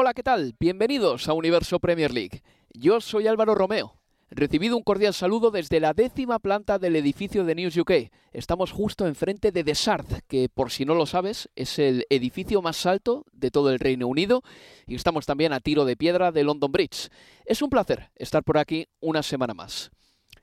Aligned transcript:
Hola, 0.00 0.14
¿qué 0.14 0.22
tal? 0.22 0.54
Bienvenidos 0.60 1.28
a 1.28 1.32
Universo 1.32 1.80
Premier 1.80 2.14
League. 2.14 2.44
Yo 2.72 3.00
soy 3.00 3.26
Álvaro 3.26 3.56
Romeo. 3.56 3.96
Recibido 4.30 4.76
un 4.76 4.84
cordial 4.84 5.12
saludo 5.12 5.50
desde 5.50 5.80
la 5.80 5.92
décima 5.92 6.38
planta 6.38 6.78
del 6.78 6.94
edificio 6.94 7.44
de 7.44 7.56
News 7.56 7.76
UK. 7.76 7.90
Estamos 8.30 8.70
justo 8.70 9.08
enfrente 9.08 9.50
de 9.50 9.64
The 9.64 9.74
Shard, 9.74 10.22
que 10.28 10.48
por 10.48 10.70
si 10.70 10.84
no 10.84 10.94
lo 10.94 11.04
sabes 11.04 11.48
es 11.56 11.80
el 11.80 12.06
edificio 12.10 12.62
más 12.62 12.86
alto 12.86 13.24
de 13.32 13.50
todo 13.50 13.72
el 13.72 13.80
Reino 13.80 14.06
Unido 14.06 14.44
y 14.86 14.94
estamos 14.94 15.26
también 15.26 15.52
a 15.52 15.58
tiro 15.58 15.84
de 15.84 15.96
piedra 15.96 16.30
de 16.30 16.44
London 16.44 16.70
Bridge. 16.70 17.08
Es 17.44 17.60
un 17.60 17.68
placer 17.68 18.12
estar 18.14 18.44
por 18.44 18.58
aquí 18.58 18.86
una 19.00 19.24
semana 19.24 19.52
más. 19.52 19.90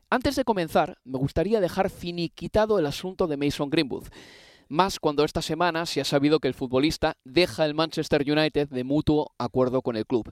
Antes 0.10 0.36
de 0.36 0.44
comenzar, 0.44 0.98
me 1.06 1.18
gustaría 1.18 1.62
dejar 1.62 1.90
finiquitado 1.90 2.78
el 2.78 2.88
asunto 2.88 3.26
de 3.26 3.38
Mason 3.38 3.70
Greenwood. 3.70 4.08
Más 4.76 5.00
cuando 5.00 5.24
esta 5.24 5.42
semana 5.42 5.86
se 5.86 6.02
ha 6.02 6.04
sabido 6.04 6.42
que 6.42 6.50
el 6.50 6.54
futbolista 6.54 7.16
deja 7.24 7.64
el 7.64 7.76
Manchester 7.76 8.30
United 8.30 8.68
de 8.68 8.84
mutuo 8.84 9.34
acuerdo 9.38 9.82
con 9.82 9.96
el 9.96 10.06
club. 10.06 10.30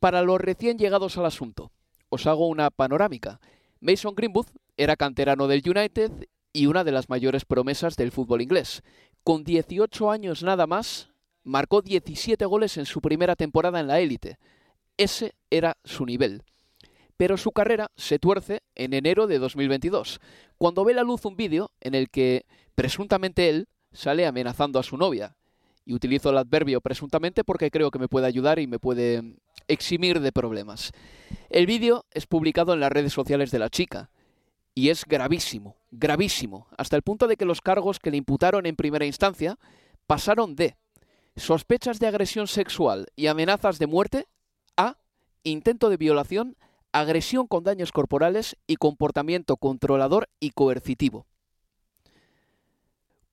Para 0.00 0.22
los 0.22 0.40
recién 0.40 0.78
llegados 0.78 1.18
al 1.18 1.26
asunto, 1.26 1.70
os 2.08 2.26
hago 2.26 2.48
una 2.48 2.70
panorámica. 2.70 3.40
Mason 3.78 4.14
Greenwood 4.14 4.46
era 4.78 4.96
canterano 4.96 5.48
del 5.48 5.62
United 5.66 6.28
y 6.54 6.64
una 6.64 6.82
de 6.82 6.92
las 6.92 7.10
mayores 7.10 7.44
promesas 7.44 7.94
del 7.96 8.10
fútbol 8.10 8.40
inglés. 8.40 8.80
Con 9.22 9.44
18 9.44 10.10
años 10.10 10.42
nada 10.42 10.66
más, 10.66 11.10
marcó 11.44 11.82
17 11.82 12.46
goles 12.46 12.78
en 12.78 12.86
su 12.86 13.02
primera 13.02 13.36
temporada 13.36 13.80
en 13.80 13.86
la 13.86 14.00
élite. 14.00 14.38
Ese 14.96 15.34
era 15.50 15.76
su 15.84 16.06
nivel. 16.06 16.42
Pero 17.18 17.36
su 17.36 17.52
carrera 17.52 17.90
se 17.96 18.18
tuerce 18.18 18.62
en 18.74 18.94
enero 18.94 19.26
de 19.26 19.38
2022, 19.38 20.20
cuando 20.56 20.86
ve 20.86 20.94
la 20.94 21.02
luz 21.02 21.26
un 21.26 21.36
vídeo 21.36 21.70
en 21.82 21.94
el 21.94 22.08
que 22.08 22.46
presuntamente 22.74 23.48
él 23.48 23.68
sale 23.92 24.26
amenazando 24.26 24.78
a 24.78 24.82
su 24.82 24.96
novia. 24.96 25.36
Y 25.84 25.94
utilizo 25.94 26.30
el 26.30 26.38
adverbio 26.38 26.80
presuntamente 26.80 27.42
porque 27.42 27.70
creo 27.70 27.90
que 27.90 27.98
me 27.98 28.08
puede 28.08 28.26
ayudar 28.26 28.58
y 28.60 28.68
me 28.68 28.78
puede 28.78 29.36
eximir 29.66 30.20
de 30.20 30.30
problemas. 30.30 30.92
El 31.50 31.66
vídeo 31.66 32.06
es 32.12 32.26
publicado 32.26 32.72
en 32.72 32.80
las 32.80 32.92
redes 32.92 33.12
sociales 33.12 33.50
de 33.50 33.58
la 33.58 33.68
chica 33.68 34.10
y 34.74 34.88
es 34.90 35.04
gravísimo, 35.04 35.76
gravísimo, 35.90 36.68
hasta 36.78 36.96
el 36.96 37.02
punto 37.02 37.26
de 37.26 37.36
que 37.36 37.44
los 37.44 37.60
cargos 37.60 37.98
que 37.98 38.10
le 38.10 38.16
imputaron 38.16 38.64
en 38.66 38.76
primera 38.76 39.04
instancia 39.04 39.58
pasaron 40.06 40.54
de 40.54 40.76
sospechas 41.36 41.98
de 41.98 42.06
agresión 42.06 42.46
sexual 42.46 43.08
y 43.16 43.26
amenazas 43.26 43.78
de 43.78 43.86
muerte 43.86 44.26
a 44.76 44.96
intento 45.42 45.90
de 45.90 45.96
violación, 45.96 46.56
agresión 46.92 47.46
con 47.46 47.64
daños 47.64 47.92
corporales 47.92 48.56
y 48.66 48.76
comportamiento 48.76 49.56
controlador 49.56 50.28
y 50.40 50.50
coercitivo. 50.50 51.26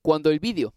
Cuando 0.09 0.31
el 0.31 0.40
vídeo 0.40 0.74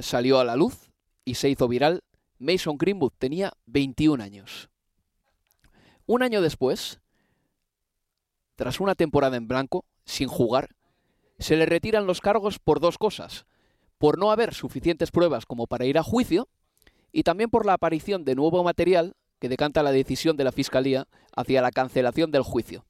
salió 0.00 0.40
a 0.40 0.44
la 0.44 0.56
luz 0.56 0.90
y 1.24 1.36
se 1.36 1.48
hizo 1.48 1.68
viral, 1.68 2.02
Mason 2.40 2.76
Greenwood 2.76 3.12
tenía 3.16 3.52
21 3.66 4.20
años. 4.20 4.68
Un 6.06 6.24
año 6.24 6.42
después, 6.42 7.00
tras 8.56 8.80
una 8.80 8.96
temporada 8.96 9.36
en 9.36 9.46
blanco, 9.46 9.84
sin 10.04 10.26
jugar, 10.26 10.74
se 11.38 11.54
le 11.54 11.66
retiran 11.66 12.08
los 12.08 12.20
cargos 12.20 12.58
por 12.58 12.80
dos 12.80 12.98
cosas. 12.98 13.46
Por 13.96 14.18
no 14.18 14.32
haber 14.32 14.54
suficientes 14.54 15.12
pruebas 15.12 15.46
como 15.46 15.68
para 15.68 15.86
ir 15.86 15.96
a 15.96 16.02
juicio 16.02 16.48
y 17.12 17.22
también 17.22 17.50
por 17.50 17.66
la 17.66 17.74
aparición 17.74 18.24
de 18.24 18.34
nuevo 18.34 18.64
material 18.64 19.14
que 19.38 19.48
decanta 19.48 19.84
la 19.84 19.92
decisión 19.92 20.36
de 20.36 20.42
la 20.42 20.50
Fiscalía 20.50 21.06
hacia 21.36 21.62
la 21.62 21.70
cancelación 21.70 22.32
del 22.32 22.42
juicio. 22.42 22.84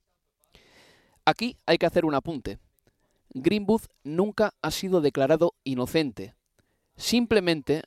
Aquí 1.27 1.59
hay 1.67 1.77
que 1.77 1.84
hacer 1.84 2.06
un 2.06 2.15
apunte. 2.15 2.59
Greenwood 3.34 3.83
nunca 4.05 4.55
ha 4.62 4.71
sido 4.71 5.00
declarado 5.00 5.55
inocente. 5.65 6.37
Simplemente 6.97 7.83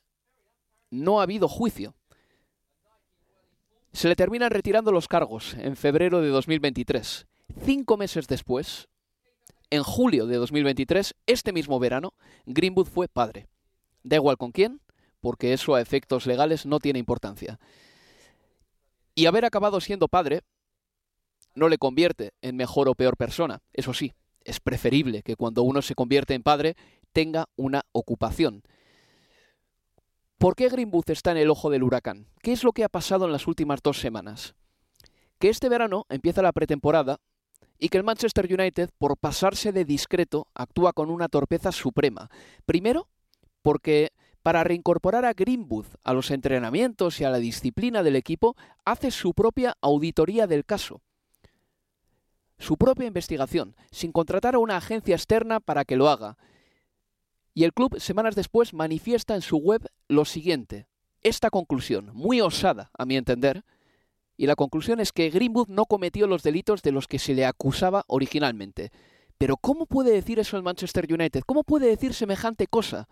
no 0.90 1.20
ha 1.20 1.22
habido 1.22 1.48
juicio. 1.48 1.94
Se 3.92 4.08
le 4.08 4.14
terminan 4.14 4.50
retirando 4.50 4.92
los 4.92 5.08
cargos 5.08 5.54
en 5.54 5.74
febrero 5.74 6.20
de 6.20 6.28
2023. 6.28 7.26
Cinco 7.64 7.96
meses 7.96 8.28
después, 8.28 8.88
en 9.70 9.82
julio 9.82 10.26
de 10.26 10.36
2023, 10.36 11.14
este 11.26 11.52
mismo 11.54 11.78
verano, 11.78 12.12
Greenwood 12.44 12.86
fue 12.86 13.08
padre. 13.08 13.48
Da 14.02 14.16
igual 14.16 14.36
con 14.36 14.52
quién, 14.52 14.82
porque 15.20 15.54
eso 15.54 15.74
a 15.74 15.80
efectos 15.80 16.26
legales 16.26 16.66
no 16.66 16.78
tiene 16.78 16.98
importancia. 16.98 17.58
Y 19.14 19.24
haber 19.24 19.46
acabado 19.46 19.80
siendo 19.80 20.08
padre 20.08 20.42
no 21.54 21.68
le 21.68 21.78
convierte 21.78 22.34
en 22.42 22.56
mejor 22.56 22.88
o 22.88 22.94
peor 22.94 23.16
persona. 23.16 23.62
Eso 23.72 23.94
sí, 23.94 24.12
es 24.48 24.60
preferible 24.60 25.22
que 25.22 25.36
cuando 25.36 25.62
uno 25.62 25.82
se 25.82 25.94
convierte 25.94 26.34
en 26.34 26.42
padre 26.42 26.74
tenga 27.12 27.46
una 27.56 27.82
ocupación. 27.92 28.62
¿Por 30.38 30.54
qué 30.54 30.68
Greenwood 30.68 31.10
está 31.10 31.32
en 31.32 31.36
el 31.36 31.50
ojo 31.50 31.68
del 31.68 31.82
huracán? 31.82 32.26
¿Qué 32.42 32.52
es 32.52 32.64
lo 32.64 32.72
que 32.72 32.84
ha 32.84 32.88
pasado 32.88 33.26
en 33.26 33.32
las 33.32 33.46
últimas 33.46 33.82
dos 33.82 34.00
semanas? 34.00 34.54
Que 35.38 35.48
este 35.48 35.68
verano 35.68 36.06
empieza 36.08 36.42
la 36.42 36.52
pretemporada 36.52 37.20
y 37.78 37.88
que 37.88 37.98
el 37.98 38.04
Manchester 38.04 38.46
United, 38.52 38.90
por 38.98 39.16
pasarse 39.16 39.72
de 39.72 39.84
discreto, 39.84 40.48
actúa 40.54 40.92
con 40.92 41.10
una 41.10 41.28
torpeza 41.28 41.72
suprema. 41.72 42.30
Primero, 42.66 43.08
porque 43.62 44.12
para 44.42 44.64
reincorporar 44.64 45.24
a 45.24 45.34
Greenwood 45.34 45.86
a 46.04 46.12
los 46.14 46.30
entrenamientos 46.30 47.20
y 47.20 47.24
a 47.24 47.30
la 47.30 47.38
disciplina 47.38 48.02
del 48.02 48.16
equipo, 48.16 48.56
hace 48.84 49.10
su 49.10 49.34
propia 49.34 49.76
auditoría 49.80 50.46
del 50.46 50.64
caso. 50.64 51.02
Su 52.58 52.76
propia 52.76 53.06
investigación, 53.06 53.76
sin 53.90 54.12
contratar 54.12 54.54
a 54.54 54.58
una 54.58 54.76
agencia 54.76 55.14
externa 55.14 55.60
para 55.60 55.84
que 55.84 55.96
lo 55.96 56.08
haga, 56.08 56.36
y 57.54 57.64
el 57.64 57.72
club 57.72 57.98
semanas 57.98 58.36
después 58.36 58.72
manifiesta 58.72 59.34
en 59.34 59.42
su 59.42 59.56
web 59.56 59.88
lo 60.06 60.24
siguiente, 60.24 60.86
esta 61.22 61.50
conclusión, 61.50 62.10
muy 62.14 62.40
osada 62.40 62.90
a 62.96 63.04
mi 63.04 63.16
entender, 63.16 63.64
y 64.36 64.46
la 64.46 64.54
conclusión 64.54 65.00
es 65.00 65.10
que 65.10 65.30
Greenwood 65.30 65.68
no 65.68 65.84
cometió 65.86 66.28
los 66.28 66.44
delitos 66.44 66.82
de 66.82 66.92
los 66.92 67.08
que 67.08 67.18
se 67.18 67.34
le 67.34 67.44
acusaba 67.44 68.04
originalmente. 68.06 68.92
Pero 69.36 69.56
¿cómo 69.56 69.86
puede 69.86 70.12
decir 70.12 70.38
eso 70.38 70.56
el 70.56 70.62
Manchester 70.62 71.12
United? 71.12 71.42
¿Cómo 71.44 71.64
puede 71.64 71.88
decir 71.88 72.14
semejante 72.14 72.68
cosa? 72.68 73.08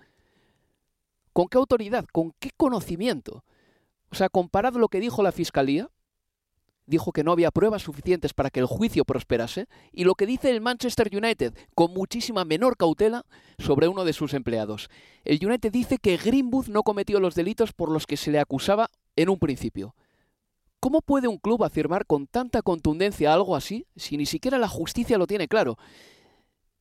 ¿Con 1.33 1.49
qué 1.49 1.59
autoridad? 1.59 2.07
¿Con 2.13 2.33
qué 2.39 2.51
conocimiento? 2.57 3.45
O 4.11 4.15
sea, 4.15 4.29
comparado 4.29 4.79
lo 4.79 4.89
que 4.89 5.01
dijo 5.01 5.25
la 5.25 5.33
Fiscalía, 5.33 5.91
dijo 6.87 7.13
que 7.13 7.25
no 7.25 7.33
había 7.33 7.51
pruebas 7.51 7.83
suficientes 7.83 8.33
para 8.33 8.51
que 8.51 8.61
el 8.61 8.67
juicio 8.67 9.05
prosperase, 9.05 9.67
y 9.93 10.05
lo 10.05 10.15
que 10.15 10.27
dice 10.27 10.51
el 10.51 10.61
Manchester 10.61 11.11
United, 11.13 11.55
con 11.75 11.93
muchísima 11.93 12.45
menor 12.45 12.77
cautela, 12.77 13.25
sobre 13.59 13.89
uno 13.89 14.05
de 14.05 14.13
sus 14.13 14.35
empleados. 14.35 14.89
El 15.25 15.45
United 15.45 15.73
dice 15.73 15.99
que 15.99 16.17
Greenwood 16.17 16.69
no 16.69 16.83
cometió 16.83 17.21
los 17.21 17.35
delitos 17.35 17.73
por 17.73 17.91
los 17.91 18.07
que 18.07 18.17
se 18.17 18.31
le 18.31 18.39
acusaba 18.39 18.91
en 19.17 19.29
un 19.29 19.39
principio. 19.39 19.95
¿Cómo 20.81 21.03
puede 21.03 21.27
un 21.27 21.39
club 21.39 21.65
afirmar 21.65 22.07
con 22.07 22.27
tanta 22.27 22.63
contundencia 22.63 23.33
algo 23.33 23.57
así 23.57 23.87
si 23.97 24.17
ni 24.17 24.27
siquiera 24.27 24.59
la 24.59 24.69
justicia 24.69 25.19
lo 25.19 25.27
tiene 25.27 25.49
claro? 25.49 25.79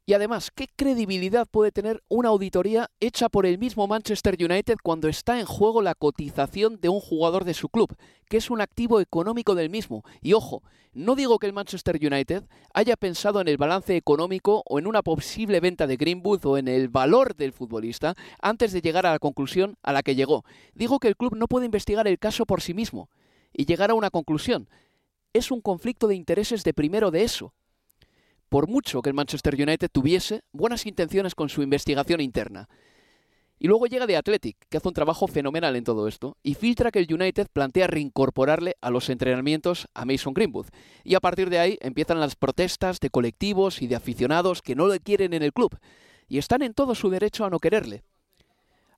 Y 0.07 0.13
además, 0.13 0.51
¿qué 0.53 0.67
credibilidad 0.67 1.47
puede 1.49 1.71
tener 1.71 2.03
una 2.09 2.29
auditoría 2.29 2.91
hecha 2.99 3.27
por 3.27 3.47
el 3.47 3.57
mismo 3.57 3.87
Manchester 3.87 4.37
United 4.39 4.75
cuando 4.83 5.07
está 5.07 5.39
en 5.39 5.47
juego 5.47 5.81
la 5.81 5.95
cotización 5.95 6.79
de 6.79 6.89
un 6.89 6.99
jugador 6.99 7.43
de 7.43 7.55
su 7.55 7.69
club, 7.69 7.95
que 8.29 8.37
es 8.37 8.51
un 8.51 8.61
activo 8.61 8.99
económico 8.99 9.55
del 9.55 9.71
mismo? 9.71 10.03
Y 10.21 10.33
ojo, 10.33 10.61
no 10.93 11.15
digo 11.15 11.39
que 11.39 11.47
el 11.47 11.53
Manchester 11.53 11.97
United 11.99 12.43
haya 12.75 12.95
pensado 12.97 13.41
en 13.41 13.47
el 13.47 13.57
balance 13.57 13.97
económico 13.97 14.61
o 14.67 14.77
en 14.77 14.85
una 14.85 15.01
posible 15.01 15.59
venta 15.59 15.87
de 15.87 15.97
Greenwood 15.97 16.45
o 16.45 16.59
en 16.59 16.67
el 16.67 16.87
valor 16.87 17.35
del 17.35 17.51
futbolista 17.51 18.13
antes 18.39 18.73
de 18.73 18.81
llegar 18.81 19.07
a 19.07 19.11
la 19.11 19.19
conclusión 19.19 19.75
a 19.81 19.91
la 19.91 20.03
que 20.03 20.13
llegó. 20.13 20.45
Digo 20.75 20.99
que 20.99 21.07
el 21.07 21.17
club 21.17 21.35
no 21.35 21.47
puede 21.47 21.65
investigar 21.65 22.07
el 22.07 22.19
caso 22.19 22.45
por 22.45 22.61
sí 22.61 22.75
mismo 22.75 23.09
y 23.51 23.65
llegar 23.65 23.89
a 23.89 23.95
una 23.95 24.11
conclusión. 24.11 24.69
Es 25.33 25.49
un 25.49 25.61
conflicto 25.61 26.07
de 26.07 26.15
intereses 26.15 26.63
de 26.63 26.75
primero 26.75 27.09
de 27.09 27.23
eso 27.23 27.55
por 28.49 28.67
mucho 28.67 29.01
que 29.01 29.09
el 29.09 29.15
Manchester 29.15 29.55
United 29.55 29.89
tuviese 29.91 30.43
buenas 30.51 30.85
intenciones 30.85 31.35
con 31.35 31.49
su 31.49 31.61
investigación 31.61 32.21
interna. 32.21 32.69
Y 33.57 33.67
luego 33.67 33.87
llega 33.87 34.05
de 34.05 34.17
Athletic, 34.17 34.57
que 34.69 34.77
hace 34.77 34.87
un 34.87 34.93
trabajo 34.93 35.27
fenomenal 35.27 35.75
en 35.75 35.85
todo 35.85 36.07
esto, 36.07 36.37
y 36.43 36.55
filtra 36.55 36.91
que 36.91 36.99
el 36.99 37.13
United 37.13 37.47
plantea 37.53 37.87
reincorporarle 37.87 38.75
a 38.81 38.89
los 38.89 39.09
entrenamientos 39.09 39.87
a 39.93 40.05
Mason 40.05 40.33
Greenwood. 40.33 40.67
Y 41.03 41.15
a 41.15 41.21
partir 41.21 41.49
de 41.49 41.59
ahí 41.59 41.77
empiezan 41.81 42.19
las 42.19 42.35
protestas 42.35 42.99
de 42.99 43.09
colectivos 43.09 43.81
y 43.81 43.87
de 43.87 43.95
aficionados 43.95 44.61
que 44.61 44.75
no 44.75 44.87
le 44.87 44.99
quieren 44.99 45.33
en 45.33 45.41
el 45.41 45.53
club, 45.53 45.79
y 46.27 46.37
están 46.37 46.63
en 46.63 46.73
todo 46.73 46.95
su 46.95 47.09
derecho 47.09 47.45
a 47.45 47.49
no 47.49 47.59
quererle. 47.59 48.03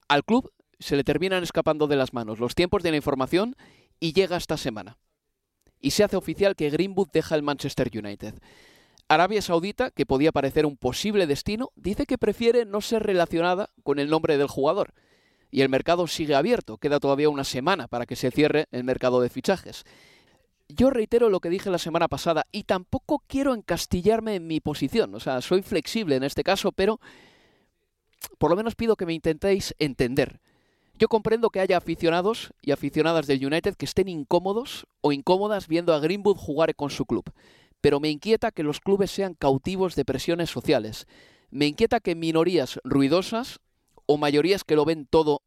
Al 0.07 0.23
club 0.23 0.51
se 0.79 0.95
le 0.95 1.03
terminan 1.03 1.43
escapando 1.43 1.87
de 1.87 1.95
las 1.95 2.13
manos 2.13 2.39
los 2.39 2.55
tiempos 2.55 2.83
de 2.83 2.91
la 2.91 2.97
información 2.97 3.55
y 3.99 4.13
llega 4.13 4.37
esta 4.37 4.57
semana. 4.57 4.97
Y 5.79 5.91
se 5.91 6.03
hace 6.03 6.15
oficial 6.15 6.55
que 6.55 6.69
Greenwood 6.69 7.09
deja 7.11 7.35
el 7.35 7.43
Manchester 7.43 7.89
United. 7.93 8.35
Arabia 9.09 9.41
Saudita, 9.41 9.91
que 9.91 10.05
podía 10.05 10.33
parecer 10.33 10.65
un 10.65 10.75
posible 10.75 11.27
destino, 11.27 11.71
dice 11.75 12.05
que 12.05 12.17
prefiere 12.17 12.65
no 12.65 12.81
ser 12.81 13.03
relacionada 13.03 13.69
con 13.83 13.99
el 13.99 14.09
nombre 14.09 14.37
del 14.37 14.47
jugador. 14.47 14.93
Y 15.49 15.61
el 15.61 15.69
mercado 15.69 16.07
sigue 16.07 16.35
abierto, 16.35 16.77
queda 16.77 16.99
todavía 16.99 17.29
una 17.29 17.45
semana 17.45 17.87
para 17.87 18.05
que 18.05 18.17
se 18.17 18.31
cierre 18.31 18.67
el 18.71 18.83
mercado 18.83 19.21
de 19.21 19.29
fichajes. 19.29 19.85
Yo 20.67 20.89
reitero 20.89 21.29
lo 21.29 21.39
que 21.39 21.49
dije 21.49 21.69
la 21.69 21.77
semana 21.77 22.09
pasada 22.09 22.45
y 22.51 22.63
tampoco 22.63 23.23
quiero 23.27 23.53
encastillarme 23.53 24.35
en 24.35 24.47
mi 24.47 24.59
posición, 24.59 25.15
o 25.15 25.21
sea, 25.21 25.39
soy 25.39 25.61
flexible 25.61 26.17
en 26.17 26.23
este 26.23 26.43
caso, 26.43 26.73
pero 26.73 26.99
por 28.37 28.49
lo 28.49 28.57
menos 28.57 28.75
pido 28.75 28.97
que 28.97 29.05
me 29.05 29.13
intentéis 29.13 29.73
entender. 29.79 30.41
Yo 30.95 31.07
comprendo 31.07 31.49
que 31.51 31.61
haya 31.61 31.77
aficionados 31.77 32.51
y 32.61 32.71
aficionadas 32.71 33.27
del 33.27 33.45
United 33.45 33.75
que 33.75 33.85
estén 33.85 34.09
incómodos 34.09 34.87
o 34.99 35.13
incómodas 35.13 35.69
viendo 35.69 35.93
a 35.93 35.99
Greenwood 35.99 36.35
jugar 36.35 36.75
con 36.75 36.89
su 36.89 37.05
club 37.05 37.31
pero 37.81 37.99
me 37.99 38.09
inquieta 38.09 38.51
que 38.51 38.63
los 38.63 38.79
clubes 38.79 39.11
sean 39.11 39.33
cautivos 39.33 39.95
de 39.95 40.05
presiones 40.05 40.49
sociales. 40.49 41.07
Me 41.49 41.67
inquieta 41.67 41.99
que 41.99 42.15
minorías 42.15 42.79
ruidosas 42.83 43.59
o 44.05 44.17
mayorías 44.17 44.63
que 44.63 44.75
lo 44.75 44.85
ven 44.85 45.05
todo 45.09 45.41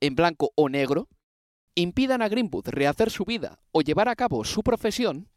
en 0.00 0.14
blanco 0.14 0.52
o 0.54 0.68
negro 0.68 1.08
impidan 1.74 2.22
a 2.22 2.28
Greenwood 2.28 2.68
rehacer 2.68 3.10
su 3.10 3.24
vida 3.24 3.60
o 3.70 3.82
llevar 3.82 4.08
a 4.08 4.16
cabo 4.16 4.44
su 4.44 4.62
profesión, 4.62 5.28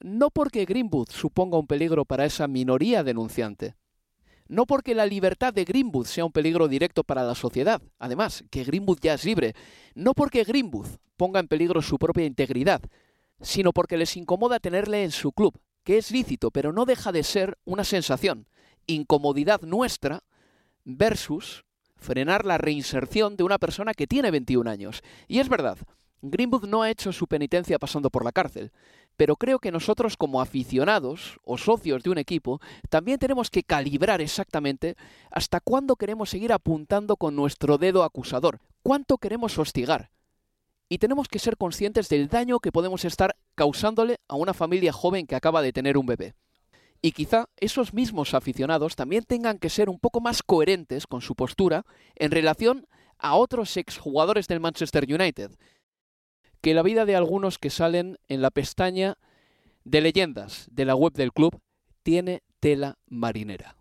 no 0.00 0.30
porque 0.30 0.64
Greenwood 0.64 1.08
suponga 1.10 1.58
un 1.58 1.66
peligro 1.66 2.04
para 2.04 2.24
esa 2.24 2.46
minoría 2.46 3.02
denunciante, 3.02 3.74
no 4.46 4.64
porque 4.64 4.94
la 4.94 5.06
libertad 5.06 5.52
de 5.52 5.64
Greenwood 5.64 6.06
sea 6.06 6.24
un 6.24 6.32
peligro 6.32 6.68
directo 6.68 7.02
para 7.02 7.24
la 7.24 7.34
sociedad, 7.34 7.82
además, 7.98 8.44
que 8.50 8.64
Greenwood 8.64 8.98
ya 9.00 9.14
es 9.14 9.24
libre, 9.24 9.54
no 9.94 10.14
porque 10.14 10.44
Greenwood 10.44 10.86
ponga 11.16 11.40
en 11.40 11.48
peligro 11.48 11.82
su 11.82 11.98
propia 11.98 12.26
integridad, 12.26 12.80
sino 13.40 13.72
porque 13.72 13.96
les 13.96 14.16
incomoda 14.16 14.60
tenerle 14.60 15.02
en 15.02 15.10
su 15.10 15.32
club, 15.32 15.58
que 15.88 15.96
es 15.96 16.10
lícito, 16.10 16.50
pero 16.50 16.70
no 16.70 16.84
deja 16.84 17.12
de 17.12 17.22
ser 17.22 17.56
una 17.64 17.82
sensación, 17.82 18.46
incomodidad 18.86 19.62
nuestra 19.62 20.22
versus 20.84 21.64
frenar 21.96 22.44
la 22.44 22.58
reinserción 22.58 23.38
de 23.38 23.44
una 23.44 23.56
persona 23.56 23.94
que 23.94 24.06
tiene 24.06 24.30
21 24.30 24.70
años. 24.70 25.02
Y 25.28 25.38
es 25.38 25.48
verdad, 25.48 25.78
Greenwood 26.20 26.66
no 26.66 26.82
ha 26.82 26.90
hecho 26.90 27.10
su 27.10 27.26
penitencia 27.26 27.78
pasando 27.78 28.10
por 28.10 28.22
la 28.22 28.32
cárcel, 28.32 28.70
pero 29.16 29.36
creo 29.36 29.60
que 29.60 29.72
nosotros 29.72 30.18
como 30.18 30.42
aficionados 30.42 31.40
o 31.42 31.56
socios 31.56 32.02
de 32.02 32.10
un 32.10 32.18
equipo 32.18 32.60
también 32.90 33.18
tenemos 33.18 33.48
que 33.48 33.62
calibrar 33.62 34.20
exactamente 34.20 34.94
hasta 35.30 35.58
cuándo 35.58 35.96
queremos 35.96 36.28
seguir 36.28 36.52
apuntando 36.52 37.16
con 37.16 37.34
nuestro 37.34 37.78
dedo 37.78 38.04
acusador, 38.04 38.60
cuánto 38.82 39.16
queremos 39.16 39.58
hostigar, 39.58 40.10
y 40.90 40.98
tenemos 40.98 41.28
que 41.28 41.38
ser 41.38 41.56
conscientes 41.56 42.10
del 42.10 42.28
daño 42.28 42.60
que 42.60 42.72
podemos 42.72 43.06
estar 43.06 43.36
causándole 43.58 44.20
a 44.28 44.36
una 44.36 44.54
familia 44.54 44.92
joven 44.92 45.26
que 45.26 45.34
acaba 45.34 45.62
de 45.62 45.72
tener 45.72 45.98
un 45.98 46.06
bebé. 46.06 46.36
Y 47.02 47.10
quizá 47.10 47.48
esos 47.56 47.92
mismos 47.92 48.32
aficionados 48.32 48.94
también 48.94 49.24
tengan 49.24 49.58
que 49.58 49.68
ser 49.68 49.90
un 49.90 49.98
poco 49.98 50.20
más 50.20 50.44
coherentes 50.44 51.08
con 51.08 51.22
su 51.22 51.34
postura 51.34 51.84
en 52.14 52.30
relación 52.30 52.86
a 53.18 53.34
otros 53.34 53.76
exjugadores 53.76 54.46
del 54.46 54.60
Manchester 54.60 55.12
United, 55.12 55.50
que 56.60 56.72
la 56.72 56.84
vida 56.84 57.04
de 57.04 57.16
algunos 57.16 57.58
que 57.58 57.70
salen 57.70 58.16
en 58.28 58.42
la 58.42 58.52
pestaña 58.52 59.18
de 59.82 60.02
leyendas 60.02 60.68
de 60.70 60.84
la 60.84 60.94
web 60.94 61.12
del 61.14 61.32
club 61.32 61.60
tiene 62.04 62.44
tela 62.60 62.96
marinera. 63.08 63.74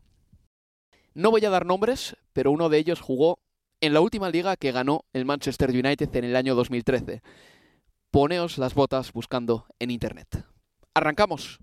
No 1.13 1.29
voy 1.29 1.45
a 1.45 1.51
dar 1.51 1.67
nombres, 1.67 2.17
pero 2.33 2.49
uno 2.49 2.69
de 2.69 2.79
ellos 2.79 2.99
jugó 2.99 3.37
en 3.79 3.93
la 3.93 4.01
última 4.01 4.31
liga 4.31 4.55
que 4.55 4.71
ganó 4.71 5.05
el 5.13 5.25
Manchester 5.25 5.69
United 5.69 6.15
en 6.15 6.23
el 6.23 6.35
año 6.35 6.55
2013. 6.55 7.21
Poneos 8.17 8.57
las 8.57 8.73
botas 8.73 9.13
buscando 9.13 9.67
en 9.77 9.91
Internet. 9.91 10.43
Arrancamos. 10.95 11.59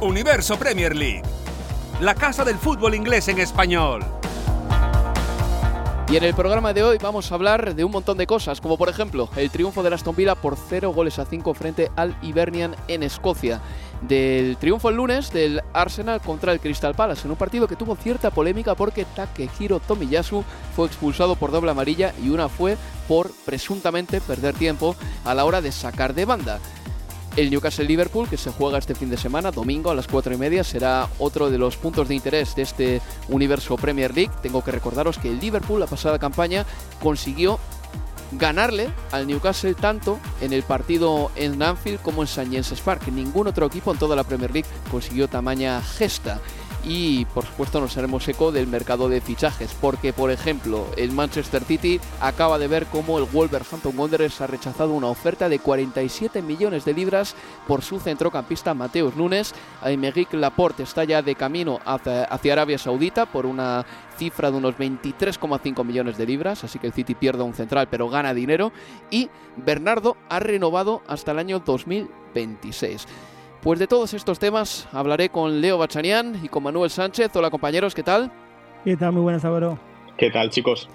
Universo 0.00 0.58
Premier 0.58 0.96
League, 0.96 1.20
la 2.00 2.14
casa 2.14 2.42
del 2.42 2.56
fútbol 2.56 2.94
inglés 2.94 3.28
en 3.28 3.40
español. 3.40 4.02
Y 6.08 6.16
en 6.16 6.24
el 6.24 6.34
programa 6.34 6.72
de 6.72 6.82
hoy 6.82 6.96
vamos 6.96 7.30
a 7.30 7.34
hablar 7.34 7.74
de 7.74 7.84
un 7.84 7.92
montón 7.92 8.16
de 8.16 8.26
cosas, 8.26 8.62
como 8.62 8.78
por 8.78 8.88
ejemplo 8.88 9.28
el 9.36 9.50
triunfo 9.50 9.82
de 9.82 9.94
Aston 9.94 10.16
Villa 10.16 10.34
por 10.36 10.56
0 10.56 10.94
goles 10.94 11.18
a 11.18 11.26
5 11.26 11.52
frente 11.52 11.90
al 11.96 12.16
Hibernian 12.22 12.76
en 12.88 13.02
Escocia, 13.02 13.60
del 14.02 14.56
triunfo 14.56 14.88
el 14.88 14.96
lunes 14.96 15.32
del 15.32 15.62
Arsenal 15.72 16.20
contra 16.20 16.52
el 16.52 16.60
Crystal 16.60 16.94
Palace, 16.94 17.22
en 17.24 17.30
un 17.30 17.36
partido 17.36 17.68
que 17.68 17.76
tuvo 17.76 17.96
cierta 17.96 18.30
polémica 18.30 18.74
porque 18.74 19.04
Takehiro 19.04 19.80
Tomiyasu 19.80 20.44
fue 20.74 20.86
expulsado 20.86 21.36
por 21.36 21.52
doble 21.52 21.70
amarilla 21.70 22.12
y 22.22 22.30
una 22.30 22.48
fue 22.48 22.76
por 23.08 23.30
presuntamente 23.44 24.20
perder 24.20 24.54
tiempo 24.54 24.96
a 25.24 25.34
la 25.34 25.44
hora 25.44 25.60
de 25.60 25.72
sacar 25.72 26.14
de 26.14 26.24
banda. 26.24 26.58
El 27.34 27.48
Newcastle 27.50 27.86
Liverpool, 27.86 28.28
que 28.28 28.36
se 28.36 28.50
juega 28.50 28.76
este 28.76 28.94
fin 28.94 29.08
de 29.08 29.16
semana, 29.16 29.50
domingo 29.50 29.90
a 29.90 29.94
las 29.94 30.06
4 30.06 30.34
y 30.34 30.36
media, 30.36 30.62
será 30.64 31.08
otro 31.18 31.48
de 31.48 31.56
los 31.56 31.78
puntos 31.78 32.06
de 32.06 32.14
interés 32.14 32.54
de 32.54 32.62
este 32.62 33.00
universo 33.28 33.76
Premier 33.76 34.14
League. 34.14 34.32
Tengo 34.42 34.62
que 34.62 34.70
recordaros 34.70 35.16
que 35.16 35.30
el 35.30 35.40
Liverpool, 35.40 35.80
la 35.80 35.86
pasada 35.86 36.18
campaña, 36.18 36.66
consiguió 37.02 37.58
ganarle 38.32 38.90
al 39.10 39.26
Newcastle 39.26 39.74
tanto 39.74 40.18
en 40.40 40.52
el 40.52 40.62
partido 40.62 41.30
en 41.36 41.62
Anfield 41.62 42.00
como 42.00 42.22
en 42.22 42.28
St. 42.28 42.46
James 42.46 42.80
Park. 42.80 43.08
Ningún 43.08 43.46
otro 43.46 43.66
equipo 43.66 43.92
en 43.92 43.98
toda 43.98 44.16
la 44.16 44.24
Premier 44.24 44.52
League 44.52 44.68
consiguió 44.90 45.28
tamaña 45.28 45.80
gesta 45.82 46.40
y 46.84 47.24
por 47.26 47.46
supuesto 47.46 47.80
nos 47.80 47.96
haremos 47.96 48.26
eco 48.28 48.52
del 48.52 48.66
mercado 48.66 49.08
de 49.08 49.20
fichajes 49.20 49.74
porque 49.80 50.12
por 50.12 50.30
ejemplo 50.30 50.86
el 50.96 51.12
Manchester 51.12 51.62
City 51.64 52.00
acaba 52.20 52.58
de 52.58 52.68
ver 52.68 52.86
cómo 52.86 53.18
el 53.18 53.24
Wolverhampton 53.24 53.96
Wanderers 53.96 54.40
ha 54.40 54.46
rechazado 54.46 54.92
una 54.92 55.08
oferta 55.08 55.48
de 55.48 55.58
47 55.58 56.42
millones 56.42 56.84
de 56.84 56.94
libras 56.94 57.34
por 57.68 57.82
su 57.82 58.00
centrocampista 58.00 58.74
Mateus 58.74 59.16
Nunes 59.16 59.54
Aymeric 59.80 60.32
Laporte 60.34 60.82
está 60.82 61.04
ya 61.04 61.22
de 61.22 61.34
camino 61.34 61.78
hacia, 61.84 62.24
hacia 62.24 62.52
Arabia 62.52 62.78
Saudita 62.78 63.26
por 63.26 63.46
una 63.46 63.84
cifra 64.16 64.50
de 64.50 64.56
unos 64.56 64.76
23,5 64.76 65.84
millones 65.84 66.16
de 66.16 66.26
libras, 66.26 66.64
así 66.64 66.78
que 66.78 66.86
el 66.86 66.92
City 66.92 67.14
pierde 67.14 67.42
un 67.42 67.54
central 67.54 67.88
pero 67.90 68.08
gana 68.08 68.34
dinero 68.34 68.72
y 69.10 69.30
Bernardo 69.56 70.16
ha 70.28 70.38
renovado 70.40 71.02
hasta 71.06 71.32
el 71.32 71.38
año 71.38 71.60
2026. 71.60 73.06
Pues 73.62 73.78
de 73.78 73.86
todos 73.86 74.12
estos 74.12 74.40
temas 74.40 74.88
hablaré 74.90 75.28
con 75.28 75.60
Leo 75.60 75.78
Bachanian 75.78 76.40
y 76.42 76.48
con 76.48 76.64
Manuel 76.64 76.90
Sánchez. 76.90 77.30
Hola 77.36 77.48
compañeros, 77.48 77.94
¿qué 77.94 78.02
tal? 78.02 78.32
¿Qué 78.84 78.96
tal? 78.96 79.12
Muy 79.12 79.22
buenas, 79.22 79.44
Álvaro. 79.44 79.78
¿Qué 80.16 80.30
tal, 80.32 80.50
chicos? 80.50 80.88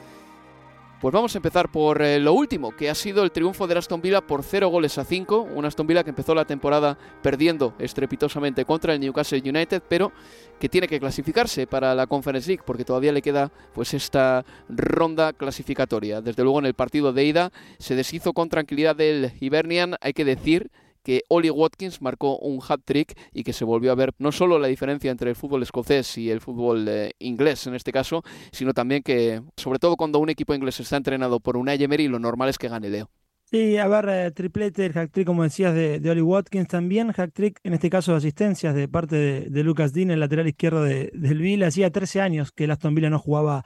Pues 1.00 1.14
vamos 1.14 1.34
a 1.34 1.38
empezar 1.38 1.72
por 1.72 2.02
eh, 2.02 2.20
lo 2.20 2.34
último, 2.34 2.76
que 2.76 2.90
ha 2.90 2.96
sido 2.96 3.24
el 3.24 3.32
triunfo 3.32 3.68
de 3.68 3.78
Aston 3.78 4.02
Villa 4.02 4.20
por 4.20 4.44
0 4.44 4.68
goles 4.68 4.98
a 4.98 5.06
5. 5.06 5.48
Un 5.56 5.64
Aston 5.64 5.88
Villa 5.88 6.04
que 6.04 6.10
empezó 6.10 6.36
la 6.36 6.44
temporada 6.44 6.98
perdiendo 7.22 7.74
estrepitosamente 7.80 8.66
contra 8.66 8.94
el 8.94 9.00
Newcastle 9.00 9.42
United, 9.46 9.84
pero 9.88 10.12
que 10.60 10.68
tiene 10.68 10.90
que 10.90 11.00
clasificarse 11.00 11.68
para 11.68 11.96
la 11.96 12.06
Conference 12.08 12.50
League 12.50 12.64
porque 12.66 12.84
todavía 12.84 13.14
le 13.14 13.22
queda 13.22 13.50
pues 13.74 13.94
esta 13.94 14.44
ronda 14.68 15.32
clasificatoria. 15.32 16.20
Desde 16.20 16.44
luego 16.44 16.60
en 16.60 16.66
el 16.66 16.74
partido 16.74 17.14
de 17.14 17.24
ida 17.24 17.52
se 17.80 17.96
deshizo 17.96 18.34
con 18.34 18.50
tranquilidad 18.50 18.98
del 18.98 19.32
Hibernian, 19.40 19.96
hay 20.02 20.12
que 20.12 20.26
decir 20.26 20.70
que 21.08 21.24
Oli 21.30 21.50
Watkins 21.50 22.02
marcó 22.02 22.38
un 22.38 22.60
hat-trick 22.68 23.18
y 23.32 23.46
que 23.46 23.54
se 23.54 23.64
volvió 23.64 23.94
a 23.94 23.96
ver 23.96 24.14
no 24.20 24.34
solo 24.34 24.60
la 24.60 24.68
diferencia 24.68 25.10
entre 25.10 25.30
el 25.30 25.38
fútbol 25.38 25.64
escocés 25.64 26.18
y 26.18 26.30
el 26.30 26.42
fútbol 26.42 26.86
eh, 26.90 27.14
inglés 27.20 27.66
en 27.66 27.76
este 27.76 27.94
caso, 27.94 28.24
sino 28.52 28.74
también 28.74 29.04
que, 29.04 29.42
sobre 29.56 29.80
todo 29.80 29.96
cuando 29.96 30.20
un 30.20 30.30
equipo 30.30 30.54
inglés 30.54 30.82
está 30.82 30.98
entrenado 30.98 31.40
por 31.40 31.56
un 31.56 31.70
Emery, 31.70 32.10
lo 32.10 32.20
normal 32.20 32.50
es 32.50 32.58
que 32.58 32.68
gane 32.68 32.90
Leo. 32.90 33.10
Sí, 33.46 33.78
a 33.78 33.88
ver, 33.88 34.10
eh, 34.10 34.32
triplete, 34.32 34.86
el 34.86 34.92
hack 34.92 35.10
trick, 35.14 35.26
como 35.26 35.44
decías, 35.44 35.74
de, 35.74 36.02
Oli 36.10 36.20
Watkins 36.20 36.68
también, 36.68 37.14
hack 37.14 37.32
trick, 37.32 37.62
en 37.64 37.74
este 37.74 37.90
caso 37.90 38.12
de 38.12 38.18
asistencias 38.18 38.76
de 38.76 38.90
parte 38.90 39.50
de, 39.50 39.64
Lucas 39.64 39.94
Dean, 39.94 40.12
el 40.12 40.20
lateral 40.20 40.50
izquierdo 40.50 40.84
de, 40.84 41.10
del. 41.14 41.64
Hacía 41.64 41.90
13 41.90 42.20
años 42.20 42.52
que 42.52 42.66
el 42.66 42.72
Aston 42.72 42.94
Villa 42.96 43.10
no 43.10 43.20
jugaba 43.20 43.64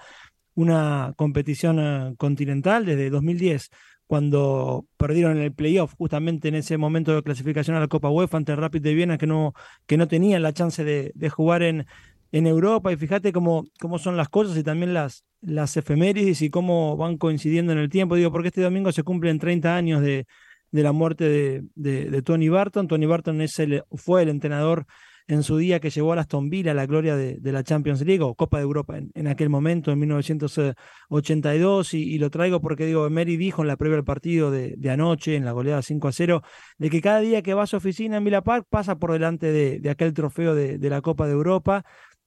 una 0.53 1.13
competición 1.17 1.79
eh, 1.79 2.13
continental, 2.17 2.85
desde 2.85 3.09
2010, 3.09 3.71
cuando 4.11 4.87
perdieron 4.97 5.37
el 5.37 5.53
playoff, 5.53 5.93
justamente 5.97 6.49
en 6.49 6.55
ese 6.55 6.77
momento 6.77 7.15
de 7.15 7.23
clasificación 7.23 7.77
a 7.77 7.79
la 7.79 7.87
Copa 7.87 8.09
UEFA 8.09 8.39
ante 8.39 8.51
el 8.51 8.57
Rapid 8.57 8.81
de 8.81 8.93
Viena, 8.93 9.17
que 9.17 9.25
no, 9.25 9.53
que 9.85 9.95
no 9.95 10.09
tenían 10.09 10.43
la 10.43 10.51
chance 10.51 10.83
de, 10.83 11.13
de 11.15 11.29
jugar 11.29 11.63
en, 11.63 11.85
en 12.33 12.45
Europa. 12.45 12.91
Y 12.91 12.97
fíjate 12.97 13.31
cómo, 13.31 13.63
cómo 13.79 13.99
son 13.99 14.17
las 14.17 14.27
cosas 14.27 14.57
y 14.57 14.63
también 14.63 14.93
las, 14.93 15.23
las 15.39 15.77
efemérides 15.77 16.41
y 16.41 16.49
cómo 16.49 16.97
van 16.97 17.15
coincidiendo 17.17 17.71
en 17.71 17.77
el 17.77 17.87
tiempo. 17.87 18.15
Digo, 18.17 18.33
porque 18.33 18.49
este 18.49 18.59
domingo 18.59 18.91
se 18.91 19.03
cumplen 19.03 19.39
30 19.39 19.77
años 19.77 20.01
de, 20.01 20.27
de 20.71 20.83
la 20.83 20.91
muerte 20.91 21.29
de, 21.29 21.63
de, 21.75 22.21
Tony 22.21 22.49
Barton. 22.49 22.89
Tony 22.89 23.05
Barton 23.05 23.39
es 23.39 23.59
el, 23.59 23.85
fue 23.93 24.23
el 24.23 24.27
entrenador 24.27 24.87
en 25.31 25.43
su 25.43 25.57
día 25.57 25.79
que 25.79 25.89
llevó 25.89 26.11
a 26.11 26.19
Aston 26.19 26.49
Villa 26.49 26.73
la 26.73 26.85
gloria 26.85 27.15
de, 27.15 27.39
la 27.41 27.63
Champions 27.63 28.01
League 28.01 28.21
o 28.21 28.35
Copa 28.35 28.57
de 28.57 28.63
Europa 28.63 28.97
en, 28.97 29.27
aquel 29.27 29.49
momento, 29.49 29.91
en 29.91 29.99
1982. 29.99 31.93
Y, 31.93 32.03
y, 32.03 32.17
lo 32.17 32.29
traigo 32.29 32.59
porque, 32.59 32.85
digo, 32.85 33.07
Emery 33.07 33.37
dijo 33.37 33.61
en 33.61 33.69
la 33.69 33.77
previa 33.77 33.95
del 33.95 34.03
partido 34.03 34.51
de, 34.51 34.77
anoche, 34.89 35.37
en 35.37 35.45
la 35.45 35.53
goleada 35.53 35.81
5 35.81 36.07
a 36.09 36.11
0, 36.11 36.41
de 36.77 36.89
que 36.89 37.01
cada 37.01 37.21
día 37.21 37.41
que 37.41 37.53
va 37.53 37.63
a 37.63 37.67
su 37.67 37.77
oficina 37.77 38.17
en 38.17 38.25
Villa 38.25 38.41
Park 38.41 38.67
pasa 38.69 38.99
por 38.99 39.13
delante 39.13 39.53
de, 39.53 39.89
aquel 39.89 40.13
trofeo 40.13 40.53
de, 40.53 40.77
la 40.89 41.01
Copa 41.01 41.27
de 41.27 41.31
Europa. 41.31 41.85